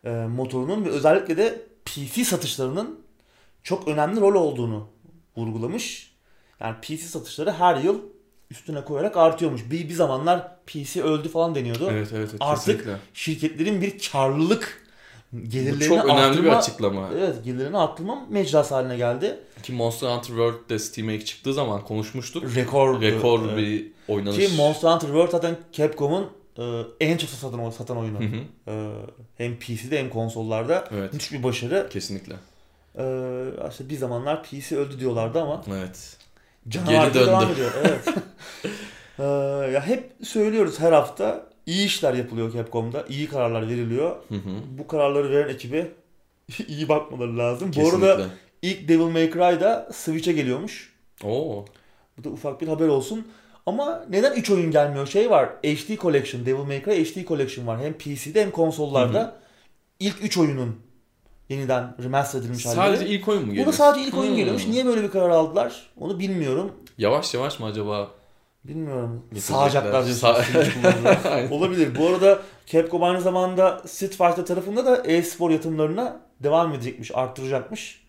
[0.04, 3.00] e, motorunun ve özellikle de PC satışlarının
[3.62, 4.88] çok önemli rol olduğunu
[5.36, 6.11] vurgulamış.
[6.62, 8.00] Yani PC satışları her yıl
[8.50, 9.70] üstüne koyarak artıyormuş.
[9.70, 11.88] Bir, bir zamanlar PC öldü falan deniyordu.
[11.90, 12.96] evet evet, evet Artık kesinlikle.
[13.14, 14.82] Şirketlerin bir karlılık
[15.32, 17.08] Bu gelirlerini çok önemli bir arttırma- açıklama.
[17.18, 19.38] Evet, gelirlerini arttırma mecrası haline geldi.
[19.62, 22.56] Ki Monster Hunter World'de Steam'e ilk çıktığı zaman konuşmuştuk.
[22.56, 23.56] Rekor Rekor evet.
[23.56, 24.36] bir oynanış.
[24.36, 28.20] Ki Monster Hunter World zaten Capcom'un e, en çok satan, satan oyunu.
[28.20, 28.70] Hı hı.
[28.72, 28.92] E,
[29.38, 30.84] hem PC'de hem konsollarda.
[30.90, 31.12] Evet.
[31.12, 31.88] Müthiş bir başarı.
[31.90, 32.34] Kesinlikle.
[32.98, 33.04] E,
[33.70, 36.16] işte bir zamanlar PC öldü diyorlardı ama Evet.
[36.68, 37.26] Canavar Geri döndü.
[37.26, 37.70] devam ediyor.
[37.84, 38.04] Evet.
[39.18, 39.22] E,
[39.72, 43.04] ya hep söylüyoruz her hafta iyi işler yapılıyor Capcom'da.
[43.08, 44.16] iyi kararlar veriliyor.
[44.28, 44.50] Hı hı.
[44.78, 45.88] Bu kararları veren ekibe
[46.68, 47.68] iyi bakmaları lazım.
[47.68, 48.06] Bu Kesinlikle.
[48.12, 48.26] arada
[48.62, 50.92] ilk Devil May Cry'da Switch'e geliyormuş.
[51.24, 51.64] Oo.
[52.18, 53.28] Bu da ufak bir haber olsun.
[53.66, 55.06] Ama neden 3 oyun gelmiyor?
[55.06, 55.48] Şey var.
[55.64, 57.80] HD Collection, Devil May Cry HD Collection var.
[57.80, 59.18] Hem PC'de hem konsollarda.
[59.20, 59.34] Hı hı.
[60.00, 60.76] İlk 3 oyunun
[61.52, 63.04] yeniden remaster edilmiş Sadece halleri.
[63.08, 63.66] ilk oyun mu geliyor?
[63.66, 64.36] Burada sadece ilk oyun Hmm.
[64.36, 64.66] geliyormuş.
[64.66, 65.86] Niye böyle bir karar aldılar?
[66.00, 66.72] Onu bilmiyorum.
[66.98, 68.10] Yavaş yavaş mı acaba?
[68.64, 69.22] Bilmiyorum.
[69.38, 70.22] Sağacaklar diyorsunuz.
[70.36, 71.18] Sa- Switch kullanıcılar.
[71.32, 71.50] Aynen.
[71.50, 71.98] Olabilir.
[71.98, 78.02] Bu arada Capcom aynı zamanda Street Fighter tarafında da e-spor yatırımlarına devam edecekmiş, arttıracakmış.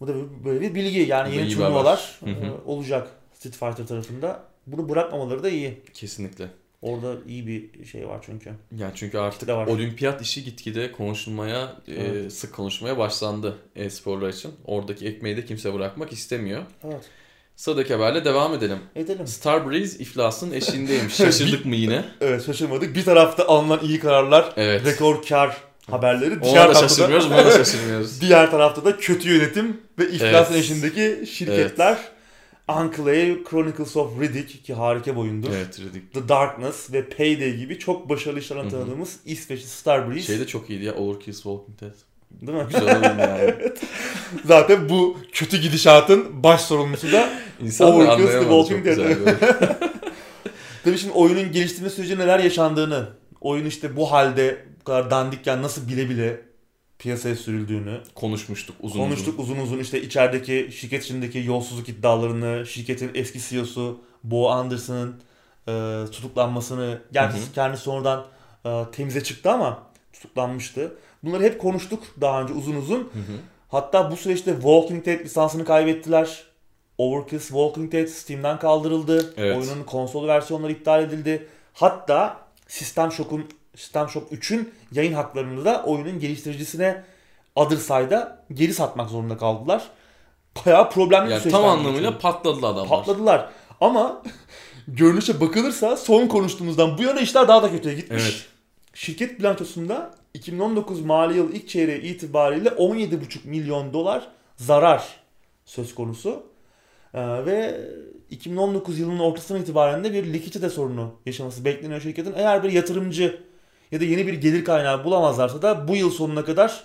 [0.00, 0.12] Bu da
[0.44, 1.00] böyle bir bilgi.
[1.00, 2.30] Yani yeni turnuvalar e,
[2.66, 4.40] olacak Street Fighter tarafında.
[4.66, 5.82] Bunu bırakmamaları da iyi.
[5.94, 6.48] Kesinlikle.
[6.82, 8.50] Orada iyi bir şey var çünkü.
[8.78, 9.66] Yani çünkü artık var.
[9.66, 12.32] olimpiyat işi gitgide konuşulmaya, e, Evet.
[12.32, 14.52] sık konuşmaya başlandı e-sporlar için.
[14.64, 16.62] Oradaki ekmeği de kimse bırakmak istemiyor.
[16.84, 17.04] Evet.
[17.56, 18.78] Sıradaki haberle devam edelim.
[18.96, 19.26] Edelim.
[19.26, 21.14] Starbreeze iflasın eşiğindeymiş.
[21.16, 22.04] Şaşırdık mı yine?
[22.20, 22.94] Evet şaşırmadık.
[22.96, 24.86] Bir tarafta alınan iyi kararlar, Evet.
[24.86, 25.56] rekor kar
[25.90, 26.34] haberleri.
[26.34, 28.20] Ona Diğer da tarafta şaşırmıyoruz, buna da şaşırmıyoruz.
[28.20, 30.60] Diğer tarafta da kötü yönetim ve iflas Evet.
[30.64, 31.98] eşindeki şirketler.
[32.68, 35.48] Enclave, Chronicles of Riddick ki harika bir oyundur.
[35.56, 36.12] Evet, Riddick.
[36.12, 40.26] The Darkness ve Payday gibi çok başarılı işlerden tanıdığımız İsveçli Starbreeze.
[40.26, 41.94] Şey de çok iyiydi ya, Overkill Walking Dead.
[42.30, 42.64] Değil mi?
[42.66, 43.54] Güzel oyun yani.
[44.44, 47.30] Zaten bu kötü gidişatın baş sorumlusu da
[47.62, 48.98] İnsan da Overkill The Walking Dead.
[50.84, 53.08] Tabii şimdi oyunun geliştirme sürecinde neler yaşandığını,
[53.40, 56.47] oyun işte bu halde bu kadar dandikken nasıl bile bile
[56.98, 63.40] piyasaya sürüldüğünü Konuşmuştuk uzun konuştuk uzun uzun işte içerideki şirket içindeki yolsuzluk iddialarını, şirketin eski
[63.40, 65.16] CEO'su Bo Anderson'ın
[65.68, 67.52] e, tutuklanmasını, Hı hı.
[67.54, 68.26] kendisi sonradan
[68.66, 69.82] e, temize çıktı ama
[70.12, 70.92] tutuklanmıştı.
[71.22, 72.98] Bunları hep konuştuk daha önce uzun uzun.
[72.98, 73.38] Hı hı.
[73.68, 76.44] Hatta bu süreçte Walking Dead lisansını kaybettiler.
[76.98, 79.34] Overkill Walking Dead Steam'den kaldırıldı.
[79.36, 79.56] Evet.
[79.56, 81.48] Oyunun konsol versiyonları iptal edildi.
[81.74, 82.36] Hatta
[82.68, 83.46] System Shock'un
[83.78, 87.04] System Shock 3'ün yayın haklarını da oyunun geliştiricisine
[87.54, 89.82] Otherside'a geri satmak zorunda kaldılar.
[90.66, 92.20] Bayağı problemli bir Yani süreçten tam anlamıyla geçiyor.
[92.20, 92.88] patladılar adamlar.
[92.88, 93.48] patladılar.
[93.80, 94.22] Ama
[94.88, 98.22] görünüşe bakılırsa son konuştuğumuzdan bu yana işler daha da kötüye gitmiş.
[98.22, 98.46] Evet.
[98.94, 105.06] Şirket bilançosunda 2019 mali yıl ilk çeyreği itibariyle 17,5 milyon dolar zarar
[105.64, 106.42] söz konusu.
[107.14, 107.80] Ee, ve
[108.30, 112.32] 2019 yılının ortasından itibaren de bir likidite sorunu yaşaması bekleniyor şirketin.
[112.36, 113.47] Eğer bir yatırımcı
[113.92, 116.84] ya da yeni bir gelir kaynağı bulamazlarsa da bu yıl sonuna kadar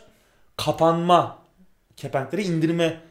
[0.58, 1.38] kapanma,
[1.98, 3.02] kepenkleri indirme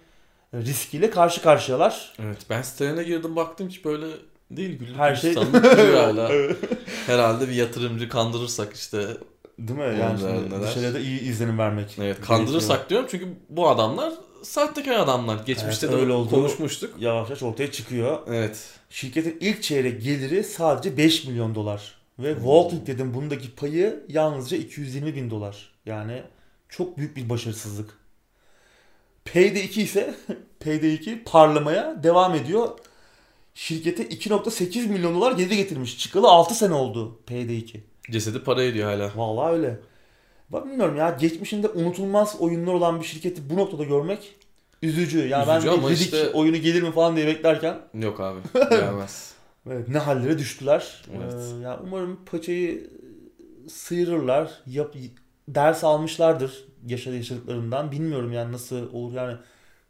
[0.54, 2.12] riskiyle karşı karşıyalar.
[2.18, 4.06] Evet ben sitelerine girdim baktım ki böyle
[4.50, 5.34] değil güllük Her şey-
[5.94, 6.30] hala.
[7.06, 9.06] Herhalde bir yatırımcı kandırırsak işte
[9.58, 9.98] Değil mi?
[10.00, 11.96] Yani şimdi dışarıya da iyi izlenim vermek.
[11.98, 14.12] evet kandırırsak diyorum çünkü bu adamlar
[14.42, 15.38] sahtekar adamlar.
[15.46, 16.30] Geçmişte Evet, de öyle oldu.
[16.30, 16.94] konuşmuştuk.
[16.98, 18.18] Yavaş yavaş ortaya çıkıyor.
[18.26, 18.58] Evet.
[18.90, 21.94] Şirketin ilk çeyrek geliri sadece 5 milyon dolar.
[22.18, 25.72] Ve Walking Dead'in bundaki payı yalnızca 220 bin dolar.
[25.86, 26.22] Yani
[26.68, 27.98] çok büyük bir başarısızlık.
[29.32, 30.14] Payday 2 ise
[30.64, 32.68] Payday 2 parlamaya devam ediyor.
[33.54, 35.98] Şirkete 2.8 milyon dolar geri getirmiş.
[35.98, 37.84] Çıkalı 6 sene oldu Payday 2.
[38.10, 39.12] Cesedi para ediyor hala.
[39.16, 39.80] Vallahi öyle.
[40.52, 44.34] Ben bilmiyorum ya geçmişinde unutulmaz oyunlar olan bir şirketi bu noktada görmek
[44.82, 45.18] üzücü.
[45.28, 48.38] Yani Üzücü ben Riddick işte- oyunu gelir mi falan diye beklerken Yok abi.
[48.70, 49.32] Gelmez.
[49.70, 51.04] Evet, ne hallere düştüler.
[51.16, 51.34] Evet.
[51.58, 52.90] Ee, ya umarım paçayı
[53.68, 54.62] sıyırırlar.
[54.66, 54.94] Yap,
[55.48, 57.92] ders almışlardır yaşadığı yaşadıklarından.
[57.92, 59.36] Bilmiyorum yani nasıl olur yani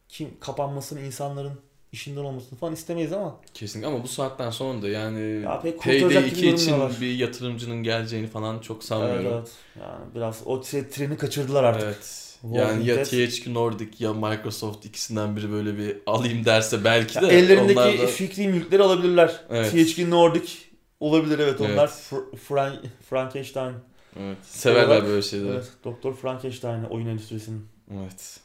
[0.08, 1.60] kim kapanmasını insanların
[1.92, 6.08] işinden olmasını falan istemeyiz ama Kesinlikle ama bu saatten sonra da yani Ya pek Payday
[6.08, 7.00] gibi 2 için görünmüyorlar.
[7.00, 9.26] bir yatırımcının geleceğini falan çok evet, sanmıyorum.
[9.26, 9.50] evet.
[9.80, 11.82] Yani biraz o tre- treni kaçırdılar artık.
[11.82, 12.31] Evet.
[12.50, 17.38] Yani ya THQ Nordic ya Microsoft ikisinden biri böyle bir alayım derse belki Ya de
[17.38, 19.40] ellerindeki onlar da fikri mülkleri alabilirler.
[19.50, 19.70] Evet.
[19.72, 20.52] THQ Nordic
[21.00, 21.70] olabilir evet onlar.
[21.70, 21.90] Evet.
[22.10, 22.80] Fr- Fran-
[23.10, 23.72] Frankenstein.
[24.20, 25.48] evet, severler olarak- böyle şeyleri.
[25.48, 25.62] Evet.
[25.64, 27.66] Evet, Doktor Frankenstein oyun endüstrisinin.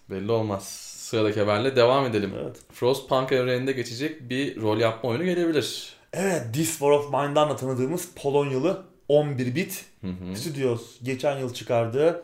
[0.09, 0.63] belli olmaz.
[0.97, 2.31] Sıradaki haberle devam edelim.
[2.43, 2.57] Evet.
[2.73, 5.93] Frostpunk evreninde geçecek bir rol yapma oyunu gelebilir.
[6.13, 10.35] Evet, This War of Mine'dan da tanıdığımız Polonyalı 11 bit Hı hı.
[10.35, 12.23] Studios geçen yıl çıkardığı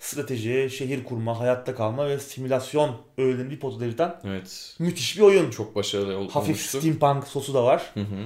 [0.00, 4.76] strateji, şehir kurma, hayatta kalma ve simülasyon öğelerini bir potada eriten Evet.
[4.78, 5.50] müthiş bir oyun.
[5.50, 6.78] Çok başarılı ol- Hafif olmuştu.
[6.78, 7.90] steampunk sosu da var.
[7.94, 8.24] Hı hı.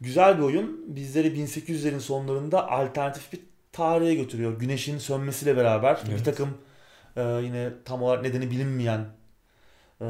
[0.00, 0.84] Güzel bir oyun.
[0.96, 3.40] Bizleri 1800'lerin sonlarında alternatif bir
[3.72, 4.58] tarihe götürüyor.
[4.60, 6.18] Güneşin sönmesiyle beraber Evet.
[6.18, 6.48] bir takım
[7.16, 9.00] e, yine tam olarak nedeni bilinmeyen
[10.00, 10.06] e,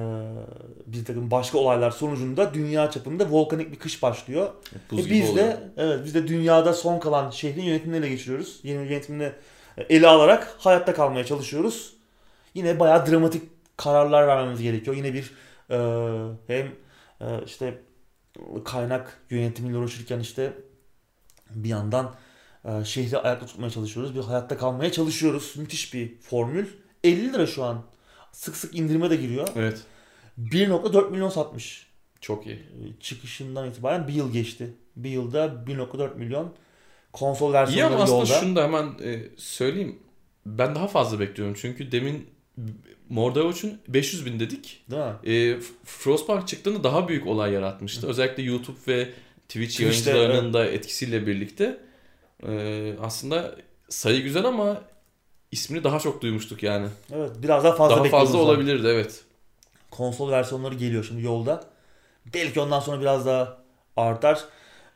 [0.87, 4.51] bir takım başka olaylar sonucunda dünya çapında volkanik bir kış başlıyor.
[4.93, 5.37] E biz oluyor.
[5.37, 8.61] de evet biz de dünyada son kalan şehrin yönetimini ele geçiriyoruz.
[8.63, 9.33] Yeni yönetimini
[9.89, 11.95] ele alarak hayatta kalmaya çalışıyoruz.
[12.55, 13.43] Yine bayağı dramatik
[13.77, 14.97] kararlar vermemiz gerekiyor.
[14.97, 15.33] Yine bir
[15.71, 15.79] e,
[16.47, 16.67] hem
[17.21, 17.83] e, işte
[18.65, 20.53] kaynak yönetimiyle uğraşırken işte
[21.51, 22.15] bir yandan
[22.65, 24.15] e, şehri ayakta tutmaya çalışıyoruz.
[24.15, 25.57] Bir hayatta kalmaya çalışıyoruz.
[25.57, 26.67] Müthiş bir formül.
[27.05, 27.83] 50 lira şu an.
[28.33, 29.49] Sık sık indirime de giriyor.
[29.57, 29.83] Evet.
[30.39, 32.67] 1.4 milyon satmış Çok iyi.
[33.01, 34.75] çıkışından itibaren bir yıl geçti.
[34.97, 36.55] Bir yılda 1.4 milyon
[37.13, 38.41] konsol İyi versiyonları ama aslında yolda.
[38.41, 39.99] şunu da hemen e, söyleyeyim.
[40.47, 41.57] Ben daha fazla bekliyorum.
[41.61, 42.31] Çünkü demin
[43.09, 43.55] Mordor
[43.89, 44.85] 500 bin dedik.
[44.91, 45.33] Değil mi?
[45.35, 48.07] E, Frostpunk çıktığında daha büyük olay yaratmıştı.
[48.09, 49.05] Özellikle YouTube ve
[49.49, 51.81] Twitch Twitch'te, yayıncılarının da etkisiyle birlikte.
[52.47, 53.55] E, aslında
[53.89, 54.83] sayı güzel ama
[55.53, 56.87] ismini daha çok duymuştuk yani.
[57.13, 59.25] Evet biraz daha fazla daha fazla olabilirdi evet.
[59.91, 61.65] Konsol versiyonları geliyor şimdi yolda.
[62.35, 63.59] Belki ondan sonra biraz daha
[63.97, 64.45] artar.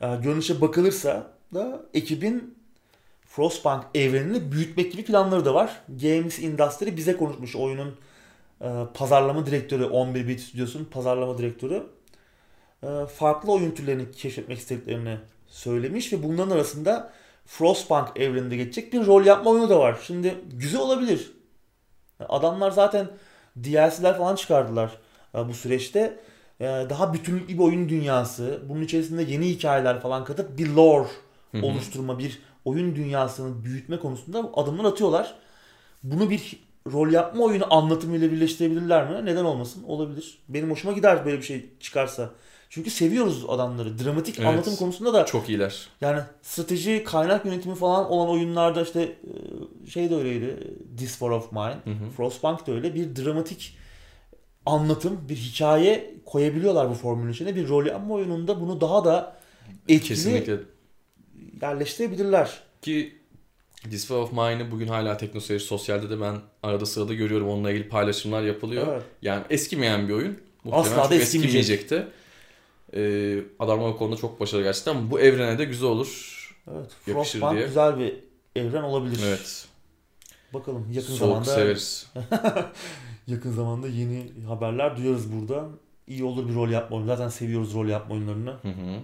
[0.01, 2.59] Ee, görünüşe bakılırsa da ekibin
[3.27, 5.81] Frostpunk evrenini büyütmek gibi planları da var.
[5.89, 7.97] Games Industry bize konuşmuş oyunun
[8.61, 11.87] e, pazarlama direktörü 11 bit stüdyosunun pazarlama direktörü
[12.83, 17.13] e, farklı oyun türlerini keşfetmek istediklerini söylemiş ve bunların arasında
[17.47, 19.99] Frostpunk evreninde geçecek bir rol yapma oyunu da var.
[20.07, 21.33] Şimdi güzel olabilir.
[22.29, 23.09] Adamlar zaten
[23.57, 24.99] DLC'ler falan çıkardılar
[25.35, 26.21] e, bu süreçte.
[26.61, 31.09] E, Daha bütünlüklü bir oyun dünyası, bunun içerisinde yeni hikayeler falan katıp bir lore
[31.55, 31.67] Hı hı.
[31.67, 35.35] oluşturma, bir oyun dünyasını büyütme konusunda adımlar atıyorlar.
[36.03, 39.27] Bunu bir rol yapma oyunu anlatımıyla birleştirebilirler mi?
[39.27, 39.83] Neden olmasın?
[39.87, 40.39] Olabilir.
[40.49, 42.31] Benim hoşuma gider böyle bir şey çıkarsa.
[42.71, 43.99] Çünkü seviyoruz adamları.
[43.99, 44.49] Dramatik Evet.
[44.49, 45.89] anlatım konusunda da Çok iyiler.
[46.01, 50.77] yani strateji, kaynak yönetimi falan olan oyunlarda işte e, şey de öyleydi.
[50.99, 51.77] This War of Mine.
[51.85, 52.11] Hı hı.
[52.17, 52.95] Frostpunk da öyle.
[52.95, 53.77] Bir dramatik
[54.67, 57.57] anlatım, bir hikaye koyabiliyorlar bu formülün içine.
[57.57, 59.37] Bir rol yapma oyununda bunu daha da
[59.89, 60.59] etkili Kesinlikle.
[61.65, 62.63] Yerleştirebilirler.
[62.83, 63.15] Ki
[63.91, 67.49] War of Mine'ı bugün hala TeknoSeyir Sosyal'de de ben arada sırada görüyorum.
[67.49, 68.87] Onunla ilgili paylaşımlar yapılıyor.
[68.93, 69.03] Evet.
[69.23, 70.39] Yani eskimeyen bir oyun.
[70.65, 71.81] Asla Muhtemelen da çok eskimeyecek.
[71.81, 72.07] eskimeyecekti.
[72.97, 74.95] Ee, adamlar o konuda çok başarılı gerçekten.
[74.97, 76.41] Ama bu evrene de güzel olur.
[76.73, 76.91] Evet.
[77.05, 77.67] Frostpunk diye.
[77.67, 78.15] güzel bir
[78.57, 79.21] evren olabilir.
[79.27, 79.67] Evet.
[80.55, 82.13] Bakalım yakın Soğuk zamanda severiz.
[83.27, 85.69] yakın zamanda yeni haberler duyarız burada.
[86.07, 87.07] İyi olur bir rol yapma oyunu.
[87.07, 88.51] Zaten seviyoruz rol yapma oyunlarını.
[88.51, 89.01] Hı hı.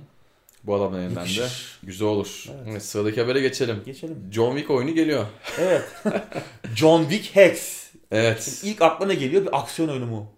[0.64, 1.46] Bu adamın elinden de
[1.82, 2.44] güzel olur.
[2.50, 2.60] Evet.
[2.70, 2.82] Evet.
[2.82, 3.82] sıradaki habere geçelim.
[3.86, 4.16] Geçelim.
[4.32, 5.26] John Wick oyunu geliyor.
[5.58, 5.82] Evet.
[6.76, 7.80] John Wick Hex.
[8.10, 8.60] Evet.
[8.64, 9.42] İlk akla ne geliyor?
[9.42, 10.32] Bir aksiyon oyunu mu?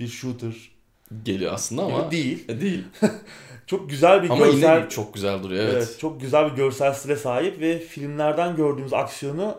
[0.00, 0.54] Bir shooter.
[1.22, 2.44] Geliyor aslında ama Değil.
[2.48, 2.84] E, değil.
[3.66, 4.76] Çok güzel bir Ama görsel.
[4.80, 5.64] yine çok güzel duruyor.
[5.64, 5.74] Evet.
[5.76, 9.58] Evet, çok güzel bir görsel stile sahip ve filmlerden gördüğümüz aksiyonu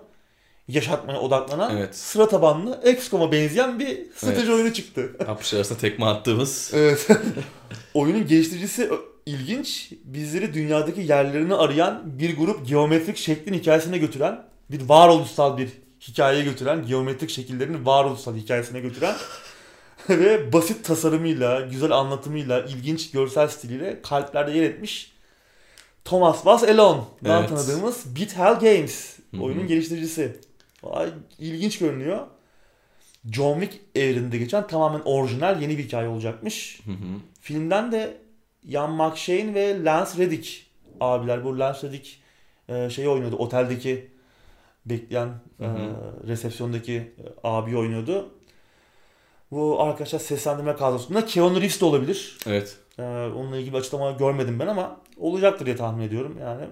[0.68, 1.96] yaşatmaya odaklanan Evet.
[1.96, 4.50] sıra tabanlı XCOM'a benzeyen bir strateji Evet.
[4.56, 5.18] oyunu çıktı.
[5.26, 6.72] Kapış arasında tekme attığımız.
[6.74, 7.08] Evet.
[7.94, 8.90] Oyunun geliştiricisi
[9.26, 9.92] ilginç.
[10.04, 15.70] Bizleri dünyadaki yerlerini arayan bir grup geometrik şeklin hikayesine götüren, bir varoluşsal bir
[16.02, 19.16] hikayeye götüren, geometrik şekillerin varoluşsal hikayesine götüren
[20.10, 25.16] ve basit tasarımıyla, güzel anlatımıyla, ilginç görsel stiliyle kalplerde yer etmiş
[26.06, 27.50] Thomas Was Alone'dan Evet.
[27.50, 29.42] tanıdığımız Beat Hell Games Hı hı.
[29.42, 30.38] oyunun geliştiricisi.
[30.84, 31.10] Vay,
[31.40, 32.20] ilginç görünüyor.
[33.32, 36.80] John Wick evreninde geçen tamamen orijinal yeni bir hikaye olacakmış.
[36.86, 37.20] Hı hı.
[37.42, 38.18] Filmden de
[38.68, 40.66] Ian McShane ve Lance Reddick
[41.00, 41.44] abiler.
[41.44, 42.10] Bu Lance Reddick
[42.70, 43.36] e, şeyi oynuyordu.
[43.36, 44.12] Oteldeki
[44.86, 45.96] bekleyen e, Hı
[46.28, 48.32] resepsiyondaki e, abi oynuyordu.
[49.52, 52.38] Bu arkadaşlar seslendirme kadrosunda Keanu Reeves de olabilir.
[52.48, 52.78] Evet.
[52.98, 53.02] E,
[53.36, 56.38] onunla ilgili bir açıklama görmedim ben ama olacaktır diye tahmin ediyorum.
[56.42, 56.66] Yani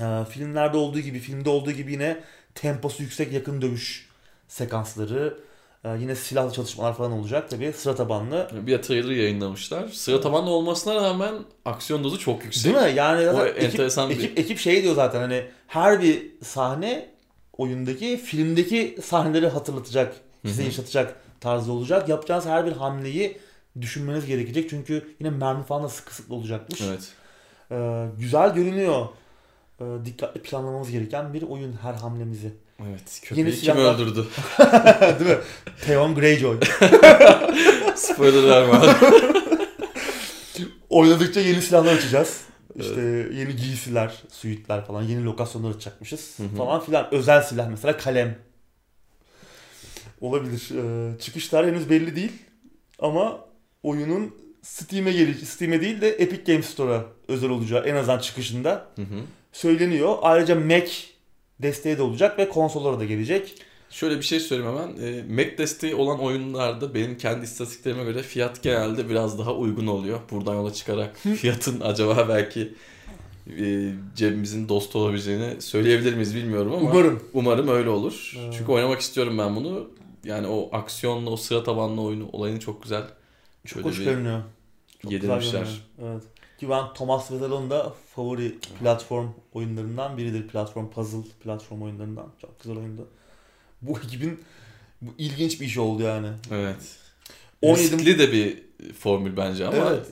[0.00, 2.20] e, filmlerde olduğu gibi, filmde olduğu gibi yine
[2.54, 4.08] temposu yüksek yakın dövüş
[4.48, 5.38] sekansları,
[5.84, 7.50] yine silahlı çalışmalar falan olacak.
[7.50, 8.50] Tabii sıra tabanlı.
[8.66, 9.88] Bir de trailer yayınlamışlar.
[9.88, 12.64] Sıra tabanlı olmasına rağmen aksiyon dozu çok yüksek.
[12.74, 12.96] Değil mi?
[12.96, 17.08] Yani O ekip, enteresan bir- ekip, ekip şey diyor zaten hani her bir sahne
[17.58, 20.16] oyundaki filmdeki sahneleri hatırlatacak,
[20.46, 22.08] size yaşatacak tarzda olacak.
[22.08, 23.38] Yapacağınız her bir hamleyi
[23.80, 24.70] düşünmeniz gerekecek.
[24.70, 26.80] Çünkü yine mermi falan da sıkı sıkı olacakmış.
[26.80, 27.08] Evet.
[27.70, 29.06] Ee, güzel görünüyor.
[29.80, 32.52] Ee, dikkatli planlamamız gereken bir oyun her hamlemizi.
[32.88, 33.20] Evet.
[33.22, 34.26] Köpeği kim silahlar- öldürdü?
[35.20, 35.38] Değil mi?
[35.86, 36.60] Theon Greyjoy.
[37.96, 38.88] Spoiler verme abi.
[40.90, 42.40] Oynadıkça yeni silahlar açacağız.
[42.76, 43.00] İşte
[43.34, 46.56] yeni giysiler, suitler falan, yeni lokasyonlar açacakmışız Hı hı.
[46.56, 47.08] falan filan.
[47.14, 48.38] Özel silah mesela kalem.
[50.20, 50.70] Olabilir.
[50.74, 52.32] Ee, çıkış tarihi henüz belli değil.
[52.98, 53.44] Ama
[53.82, 59.02] oyunun Steam'e geliş, Steam'e değil de Epic Games Store'a özel olacağı en azından çıkışında Hı
[59.02, 59.20] hı.
[59.52, 60.16] söyleniyor.
[60.22, 60.92] Ayrıca Mac
[61.62, 63.54] desteği de olacak ve konsollara da gelecek.
[63.90, 65.12] Şöyle bir şey söyleyeyim hemen.
[65.12, 70.20] E, Mac desteği olan oyunlarda benim kendi istatistiklerime göre fiyat genelde biraz daha uygun oluyor.
[70.30, 72.74] Buradan yola çıkarak fiyatın acaba belki
[73.58, 77.22] e, cebimizin dostu olabileceğini söyleyebilir miyiz bilmiyorum ama Umarım.
[77.32, 78.32] umarım öyle olur.
[78.38, 78.54] Evet.
[78.58, 79.90] Çünkü oynamak istiyorum ben bunu.
[80.24, 83.02] Yani o aksiyonlu, o sıra tabanlı oyunu olayını çok güzel
[83.66, 84.42] Çok hoş görünüyor.
[85.02, 85.66] Çok güzel görünüyor.
[86.02, 86.22] Evet.
[86.60, 90.48] Ki ben Thomas Vezal'ın da favori platform oyunlarından biridir.
[90.48, 92.26] Platform puzzle platform oyunlarından.
[92.40, 93.08] Çok güzel oyundu.
[93.82, 94.40] Bu ekibin
[95.02, 96.28] bu ilginç bir iş oldu yani.
[96.50, 96.96] Evet.
[97.62, 98.62] 17 Riskli de bir
[98.94, 100.06] formül bence ama Evet.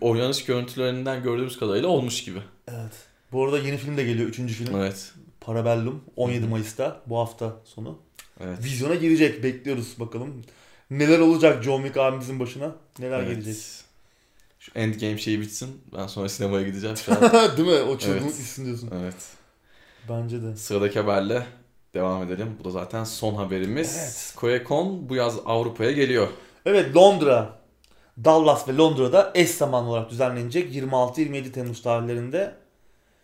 [0.00, 2.38] oynanış görüntülerinden gördüğümüz kadarıyla olmuş gibi.
[2.68, 2.92] Evet.
[3.32, 4.28] Bu arada yeni film de geliyor.
[4.28, 4.76] Üçüncü film.
[4.76, 5.12] Evet.
[5.40, 6.04] Parabellum.
[6.16, 7.02] 17 Mayıs'ta.
[7.06, 7.98] Bu hafta sonu.
[8.40, 8.64] Evet.
[8.64, 9.42] Vizyona girecek.
[9.42, 10.42] Bekliyoruz bakalım.
[10.90, 12.76] Neler olacak John Wick abimizin başına?
[12.98, 13.28] Neler Evet.
[13.28, 13.56] gelecek?
[14.62, 15.82] Şu endgame şeyi bitsin.
[15.98, 17.20] Ben sonra sinemaya gideceğim şu an.
[17.56, 17.74] Değil mi?
[17.90, 18.36] O çılgınlık Evet.
[18.36, 18.90] gitsin diyorsun.
[19.02, 19.14] evet.
[20.08, 20.56] Bence de.
[20.56, 21.46] Sıradaki haberle
[21.94, 22.56] devam edelim.
[22.60, 23.96] Bu da zaten son haberimiz.
[24.00, 24.32] Evet.
[24.36, 26.28] Koyacon bu yaz Avrupa'ya geliyor.
[26.66, 27.58] Evet Londra,
[28.24, 32.54] Dallas ve Londra'da eş zamanlı olarak düzenlenecek 26-27 Temmuz tarihlerinde.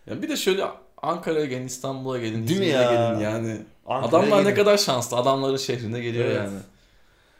[0.07, 0.65] Yani bir de şöyle
[1.03, 2.93] Ankara'ya gelin, İstanbul'a gelin, Değil mi İzmir'e ya?
[2.93, 3.57] gelin yani.
[3.87, 4.55] Ankara'ya Adamlar ne gelin.
[4.57, 5.17] kadar şanslı.
[5.17, 6.37] Adamların şehrine geliyor Evet.
[6.37, 6.59] yani.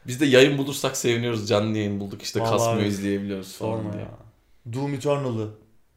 [0.07, 1.49] Biz de yayın bulursak seviniyoruz.
[1.49, 2.91] Canlı yayın bulduk işte Vallahi kasmıyor evet.
[2.91, 4.03] izleyebiliyoruz falan Sorma diye.
[4.03, 4.09] ya.
[4.73, 5.49] Doom Eternal'ı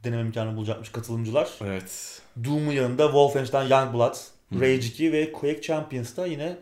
[0.04, 1.50] deneme imkanı bulacakmış katılımcılar.
[1.64, 2.20] Evet.
[2.44, 4.14] Doom'un yanında Wolfenstein Youngblood,
[4.52, 4.60] Hı.
[4.60, 6.56] Rage 2 ve Quake Champions da yine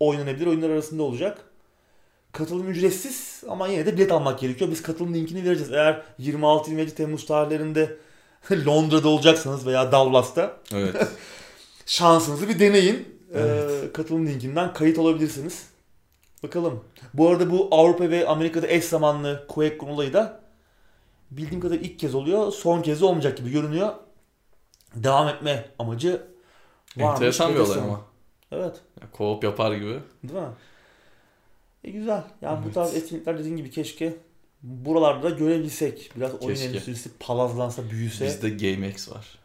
[0.00, 1.38] oynanabilir oyunlar arasında olacak.
[2.32, 4.70] Katılım ücretsiz ama yine de bilet almak gerekiyor.
[4.70, 5.72] Biz katılım linkini vereceğiz.
[5.72, 7.96] Eğer 26-27 Temmuz tarihlerinde
[8.66, 10.96] Londra'da olacaksanız veya Dallas'ta Evet.
[11.86, 13.08] şansınızı bir deneyin.
[13.34, 13.70] Evet.
[13.84, 15.62] Ee, katılım linkinden kayıt olabilirsiniz.
[16.42, 16.84] Bakalım.
[17.14, 20.40] Bu arada bu Avrupa ve Amerika'da eş zamanlı Quake olayı da
[21.30, 22.52] bildiğim kadarıyla ilk kez oluyor.
[22.52, 23.94] Son kez de olmayacak gibi görünüyor.
[24.94, 26.22] Devam etme amacı
[26.96, 27.14] varmış.
[27.14, 28.00] Enteresan bir olay ama.
[28.52, 28.80] Evet.
[29.00, 30.00] Yani Co-op yapar gibi.
[30.22, 30.48] Değil mi?
[31.84, 32.22] E güzel.
[32.42, 32.74] Yani bu Evet.
[32.74, 34.16] tarz etkinlikler dediğin gibi keşke
[34.62, 36.10] buralarda da görebilsek.
[36.16, 36.68] Biraz oyun Keşke.
[36.68, 38.26] endüstrisi palazlansa, büyüse.
[38.26, 39.38] Bizde GameX var.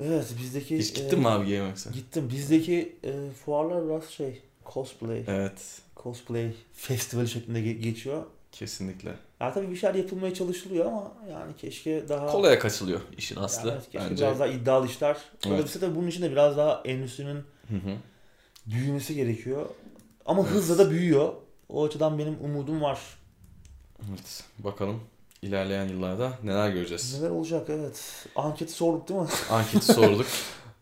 [0.00, 0.78] Evet bizdeki...
[0.78, 1.90] Hiç e, gittin mi abi GameX'e?
[1.90, 2.28] Gittim.
[2.30, 4.42] Bizdeki e, fuarlar biraz şey
[4.74, 5.24] cosplay.
[5.26, 5.80] Evet.
[5.96, 8.22] Cosplay festival şeklinde ge- geçiyor.
[8.52, 9.14] Kesinlikle.
[9.40, 13.70] Ya tabii bir şeyler yapılmaya çalışılıyor ama yani keşke daha Kolaya kaçılıyor işin Yani aslı.
[13.72, 14.24] evet, keşke bence.
[14.24, 15.46] biraz daha iddialı işler Evet.
[15.46, 17.36] olabilse tabii bunun için de biraz daha endüstrinin
[17.68, 17.96] Hı hı.
[18.66, 19.66] büyümesi gerekiyor.
[20.26, 20.50] Ama Evet.
[20.52, 21.32] hızla da büyüyor.
[21.68, 23.00] O açıdan benim umudum var.
[24.10, 24.44] Evet.
[24.58, 25.00] Bakalım
[25.42, 27.20] ilerleyen yıllarda neler göreceğiz.
[27.20, 28.26] Neler olacak evet.
[28.36, 29.28] Anketi sorduk değil mi?
[29.50, 30.26] Anketi sorduk.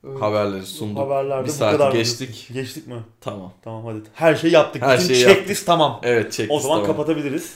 [0.06, 0.22] Evet.
[0.22, 0.98] Haberleri sunduk.
[0.98, 1.92] Haberlerde Bir kadar.
[1.92, 2.48] geçtik.
[2.52, 2.94] Geçtik mi?
[3.20, 3.52] Tamam.
[3.62, 3.98] Tamam hadi.
[4.14, 4.82] Her şeyi yaptık.
[4.82, 6.00] Her Bütün şeyi checklist tamam.
[6.02, 6.50] Evet çek.
[6.50, 7.54] O zaman kapatabiliriz.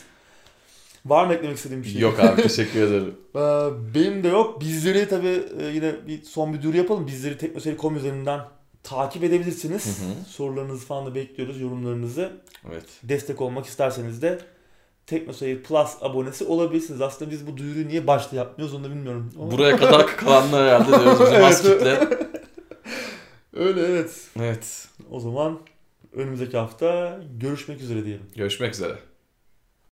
[1.07, 2.01] Var mı eklemek istediğim bir şey?
[2.01, 3.15] Yok abi teşekkür ederim.
[3.37, 4.61] Ee, benim de yok.
[4.61, 7.07] Bizleri tabii e, yine bir son bir duyuru yapalım.
[7.07, 8.41] Bizleri teknoseri.com üzerinden
[8.83, 9.87] takip edebilirsiniz.
[9.87, 10.31] Hı hı.
[10.31, 11.61] Sorularınızı falan da bekliyoruz.
[11.61, 12.33] Yorumlarınızı.
[12.71, 12.85] Evet.
[13.03, 14.39] Destek olmak isterseniz de
[15.07, 17.01] Teknoseyir Plus abonesi olabilirsiniz.
[17.01, 19.31] Aslında biz bu duyuruyu niye başta yapmıyoruz onu da bilmiyorum.
[19.37, 21.45] Buraya kadar kalanlar herhalde diyoruz bizim Evet.
[21.45, 22.09] az kitle.
[23.55, 24.29] Öyle evet.
[24.41, 24.89] Evet.
[25.11, 25.59] O zaman
[26.13, 28.27] önümüzdeki hafta görüşmek üzere diyelim.
[28.37, 28.99] Görüşmek üzere.